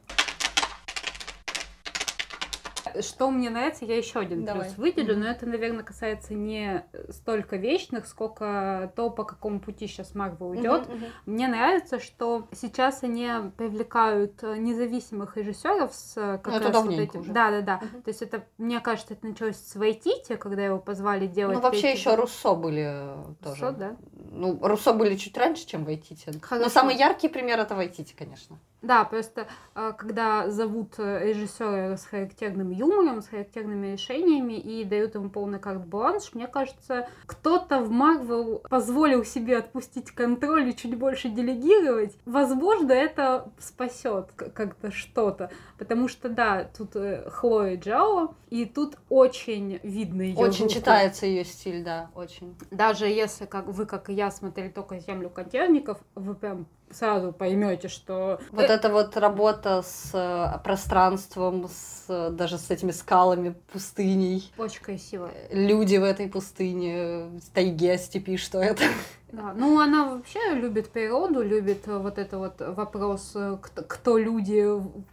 Что 3.01 3.31
мне 3.31 3.51
нравится, 3.51 3.85
я 3.85 3.97
еще 3.97 4.21
один 4.21 4.45
Давай. 4.45 4.65
плюс 4.65 4.79
выделю, 4.79 5.15
Мгм. 5.15 5.23
но 5.23 5.29
это, 5.31 5.47
наверное, 5.47 5.85
касается 5.85 6.35
не 6.35 6.85
столько 7.11 7.57
вечных, 7.57 8.07
сколько 8.07 8.93
то, 8.97 9.11
по 9.11 9.25
какому 9.25 9.61
пути 9.61 9.87
сейчас 9.87 10.15
Марвел 10.15 10.55
идет. 10.55 10.89
Мгм, 10.89 10.97
мгм. 10.97 11.07
Мне 11.27 11.49
нравится, 11.49 12.01
что 12.01 12.49
сейчас 12.53 13.03
они 13.03 13.29
привлекают 13.57 14.43
э, 14.43 14.57
независимых 14.57 15.37
режиссеров 15.37 15.95
с 15.95 16.17
э, 16.17 16.39
как 16.39 16.55
это 16.55 16.65
раз 16.65 16.65
вот 16.67 16.73
давненько 16.73 17.03
этим. 17.03 17.21
уже. 17.21 17.33
Да, 17.33 17.51
да, 17.51 17.61
да. 17.61 17.81
Мгм. 17.83 18.03
То 18.03 18.09
есть 18.09 18.23
это, 18.23 18.45
мне 18.59 18.81
кажется, 18.81 19.15
это 19.15 19.27
началось 19.27 19.57
с 19.57 19.77
Вайтити, 19.77 20.37
когда 20.37 20.65
его 20.65 20.79
позвали 20.79 21.27
делать. 21.27 21.57
Ну, 21.57 21.63
вообще 21.63 21.93
еще. 21.93 22.15
Руссо 22.15 22.55
были 22.55 22.87
э, 22.87 23.25
тоже. 23.43 23.67
Руссо, 23.67 23.79
да. 23.79 23.97
Ну, 24.31 24.59
Руссо 24.63 24.93
были 24.93 25.17
чуть 25.17 25.37
раньше, 25.37 25.67
чем 25.67 25.85
Вайтити. 25.85 26.31
Но 26.51 26.69
самый 26.69 26.97
яркий 26.97 27.29
пример 27.29 27.59
это 27.61 27.75
Вайтити, 27.75 28.15
конечно. 28.17 28.59
Да, 28.81 29.05
просто 29.05 29.49
э, 29.75 29.93
когда 29.99 30.49
зовут 30.51 30.95
э, 30.99 31.27
режиссера 31.27 31.97
с 31.97 32.05
характерным 32.05 32.71
юмором, 32.71 33.23
с 33.23 33.29
характерными 33.29 33.89
решениями 33.89 34.53
и 34.53 34.85
дают 34.85 35.17
ему 35.17 35.31
полный 35.31 35.59
карт-бланш, 35.59 36.33
мне 36.35 36.47
кажется, 36.47 37.09
кто-то 37.27 37.81
в 37.81 37.91
Марвел 37.91 38.63
позволил 38.71 39.25
себе 39.25 39.59
отпустить 39.59 40.13
контроль 40.13 40.69
и 40.69 40.77
чуть 40.77 40.97
больше 40.97 41.29
делегировать. 41.29 42.17
Возможно, 42.25 42.93
это 42.93 43.51
спасет 43.59 44.31
как-то 44.37 44.93
что-то. 44.93 45.51
Потому 45.77 46.07
что, 46.07 46.29
да, 46.29 46.71
тут 46.77 46.95
э, 46.95 47.29
Хлоя 47.31 47.77
Джао, 47.77 48.37
и 48.49 48.65
тут 48.65 48.97
очень 49.09 49.81
видно 49.83 50.23
ее 50.23 50.37
Очень 50.37 50.69
читается 50.69 51.27
ее 51.27 51.45
стиль, 51.45 51.83
да, 51.83 52.11
очень. 52.15 52.55
Даже 52.71 53.07
если 53.07 53.47
как 53.47 53.67
вы, 53.67 53.87
как 53.87 54.09
и 54.09 54.15
я, 54.15 54.31
смотрели 54.31 54.69
только 54.69 55.01
«Землю 55.01 55.31
контейнерников», 55.31 55.99
вы 56.15 56.35
прям 56.35 56.67
сразу 56.91 57.33
поймете, 57.33 57.89
что... 57.89 58.41
Вот 58.51 58.65
это 58.65 58.89
вот 58.89 59.17
работа 59.17 59.83
с 59.83 60.11
э, 60.13 60.59
пространством, 60.63 61.69
с, 61.69 62.05
э, 62.09 62.31
даже 62.31 62.59
с 62.59 62.71
этими 62.71 62.91
скалами, 62.91 63.55
пустыней. 63.73 64.53
Очень 64.59 64.83
красиво. 64.83 65.31
Люди 65.51 65.97
в 65.97 66.05
этой 66.05 66.29
пустыне, 66.29 67.31
в 67.43 67.51
тайге, 67.53 67.99
степи, 67.99 68.37
что 68.37 68.61
это? 68.61 68.85
Да. 69.31 69.53
Ну, 69.55 69.79
она 69.79 70.09
вообще 70.09 70.55
любит 70.55 70.91
природу, 70.91 71.43
любит 71.43 71.87
э, 71.87 71.99
вот 71.99 72.17
это 72.17 72.39
вот 72.39 72.61
вопрос, 72.61 73.33
э, 73.35 73.59
кто, 73.61 73.83
кто 73.83 74.17
люди 74.17 74.67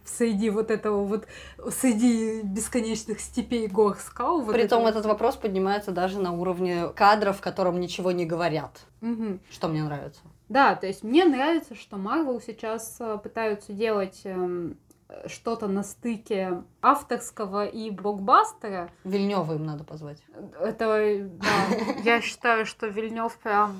среди 0.04 0.48
вот 0.48 0.70
этого 0.70 1.04
вот, 1.04 1.26
среди 1.70 2.40
бесконечных 2.42 3.20
степей, 3.20 3.66
гор, 3.66 3.96
скал. 3.96 4.40
Вот 4.40 4.54
Притом 4.54 4.86
это 4.86 4.96
этот 4.96 5.06
вопрос 5.06 5.36
поднимается 5.36 5.92
даже 5.92 6.18
на 6.18 6.32
уровне 6.32 6.88
кадров, 6.94 7.38
в 7.38 7.40
котором 7.42 7.78
ничего 7.78 8.10
не 8.10 8.24
говорят. 8.24 8.80
Мгм. 9.02 9.40
Что 9.50 9.68
мне 9.68 9.82
нравится. 9.82 10.20
Да, 10.48 10.74
то 10.74 10.86
есть 10.86 11.02
мне 11.02 11.24
нравится, 11.24 11.74
что 11.74 11.96
Марвел 11.96 12.40
сейчас 12.40 12.96
э, 13.00 13.18
пытаются 13.22 13.72
делать 13.72 14.20
эм, 14.24 14.78
э, 15.08 15.28
что-то 15.28 15.66
на 15.66 15.82
стыке 15.82 16.62
авторского 16.80 17.66
и 17.66 17.90
блокбастера. 17.90 18.90
Вильнева 19.04 19.54
им 19.54 19.64
надо 19.66 19.82
позвать. 19.84 20.22
Это, 20.60 20.84
э, 20.98 21.24
да, 21.24 21.92
я 22.04 22.20
считаю, 22.20 22.64
что 22.64 22.86
Вильнев 22.86 23.36
прям 23.38 23.76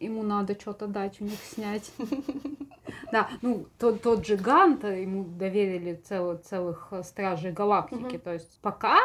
ему 0.00 0.22
надо 0.22 0.58
что-то 0.58 0.86
дать 0.86 1.20
у 1.20 1.24
них 1.24 1.38
снять. 1.42 1.90
Да, 3.12 3.28
ну 3.42 3.66
тот, 3.78 4.02
тот 4.02 4.26
же 4.26 4.36
Гант, 4.36 4.84
ему 4.84 5.24
доверили 5.24 5.94
цел- 5.94 6.38
целых 6.38 6.88
э, 6.92 7.02
Стражей 7.02 7.52
Галактики. 7.52 8.18
То 8.18 8.32
есть 8.32 8.58
пока 8.62 8.98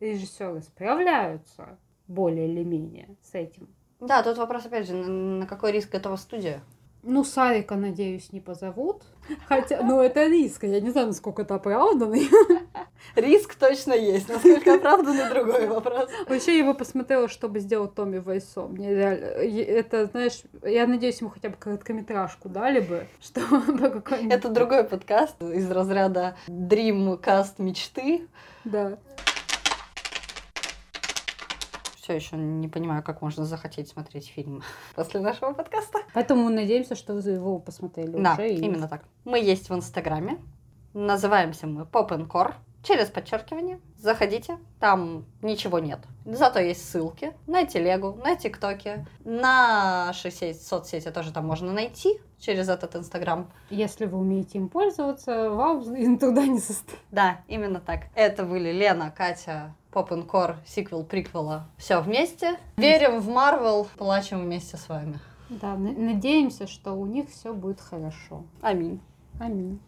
режиссеры 0.00 0.62
справляются 0.62 1.78
более 2.08 2.48
или 2.48 2.62
менее 2.64 3.16
с 3.22 3.34
этим. 3.34 3.68
Да, 4.00 4.22
тут 4.22 4.38
вопрос, 4.38 4.66
опять 4.66 4.86
же, 4.86 4.94
на 4.94 5.36
на 5.40 5.46
какой 5.46 5.72
риск 5.72 5.90
готова 5.90 6.16
студия? 6.16 6.60
Ну, 7.08 7.22
Сарика, 7.22 7.76
надеюсь, 7.76 8.32
не 8.32 8.40
позовут. 8.40 9.02
Хотя, 9.46 9.80
ну, 9.82 10.00
это 10.00 10.26
риск. 10.26 10.64
Я 10.64 10.80
не 10.80 10.90
знаю, 10.90 11.06
насколько 11.06 11.42
это 11.42 11.54
оправданно. 11.54 12.16
Риск 13.14 13.54
точно 13.54 13.92
есть, 13.92 14.28
насколько 14.28 14.74
оправданный 14.74 15.30
другой 15.30 15.68
вопрос. 15.68 16.10
Вообще, 16.28 16.58
я 16.58 16.64
бы 16.64 16.74
посмотрела, 16.74 17.28
что 17.28 17.48
бы 17.48 17.60
сделал 17.60 17.86
Томми 17.86 18.18
Вайсо. 18.18 18.66
Мне 18.66 18.92
реально... 18.92 19.24
Это, 19.24 20.06
знаешь, 20.06 20.42
я 20.64 20.88
надеюсь, 20.88 21.20
ему 21.20 21.30
хотя 21.30 21.48
бы 21.48 21.56
короткометражку 21.56 22.48
дали 22.48 22.80
бы, 22.80 23.06
чтобы 23.20 23.78
какой-нибудь... 23.78 24.32
Это 24.32 24.48
другой 24.48 24.82
подкаст 24.82 25.40
из 25.40 25.70
разряда 25.70 26.36
Dreamcast 26.48 27.54
мечты. 27.58 28.26
Да. 28.64 28.98
Все 32.06 32.14
еще 32.14 32.36
не 32.36 32.68
понимаю, 32.68 33.02
как 33.02 33.20
можно 33.20 33.44
захотеть 33.44 33.88
смотреть 33.88 34.28
фильм 34.28 34.62
после 34.94 35.18
нашего 35.18 35.52
подкаста. 35.52 35.98
Поэтому 36.14 36.44
мы 36.44 36.50
надеемся, 36.52 36.94
что 36.94 37.14
вы 37.14 37.30
его 37.30 37.58
посмотрели 37.58 38.16
Да, 38.22 38.34
уже. 38.34 38.48
и- 38.48 38.60
именно 38.60 38.86
так. 38.86 39.02
Мы 39.24 39.40
есть 39.40 39.68
в 39.70 39.74
Инстаграме. 39.74 40.38
Называемся 40.94 41.66
мы 41.66 41.82
Pop 41.82 42.10
and 42.10 42.28
Core. 42.28 42.54
Через 42.86 43.08
подчеркивание. 43.08 43.80
Заходите. 43.98 44.58
Там 44.78 45.24
ничего 45.42 45.80
нет. 45.80 45.98
Зато 46.24 46.60
есть 46.60 46.88
ссылки 46.88 47.32
на 47.48 47.64
телегу, 47.66 48.16
на 48.22 48.36
тиктоке, 48.36 49.04
на 49.24 50.06
наши 50.06 50.30
сеть- 50.30 50.62
соцсети 50.62 51.10
тоже 51.10 51.32
там 51.32 51.46
можно 51.46 51.72
найти 51.72 52.20
через 52.38 52.68
этот 52.68 52.94
Инстаграм. 52.94 53.50
Если 53.70 54.06
вы 54.06 54.18
умеете 54.18 54.58
им 54.58 54.68
пользоваться, 54.68 55.50
вам 55.50 55.80
из 55.96 56.18
труда 56.20 56.46
не 56.46 56.60
состоит. 56.60 57.00
Да, 57.10 57.40
именно 57.48 57.80
так. 57.80 58.02
Это 58.14 58.44
были 58.44 58.70
Лена, 58.70 59.10
Катя, 59.10 59.74
Pop 59.92 60.10
and 60.10 60.26
Core, 60.26 60.56
сиквел, 60.66 61.02
приквела. 61.04 61.66
Все 61.78 62.00
вместе. 62.00 62.56
Верим 62.76 63.18
в 63.20 63.28
Марвел, 63.28 63.88
плачем 63.96 64.42
вместе 64.42 64.76
с 64.76 64.88
вами. 64.88 65.18
Да, 65.48 65.74
на- 65.74 65.92
надеемся, 65.92 66.66
что 66.68 66.92
у 66.92 67.06
них 67.06 67.30
все 67.30 67.52
будет 67.52 67.80
хорошо. 67.80 68.44
Аминь. 68.60 69.00
Аминь. 69.40 69.80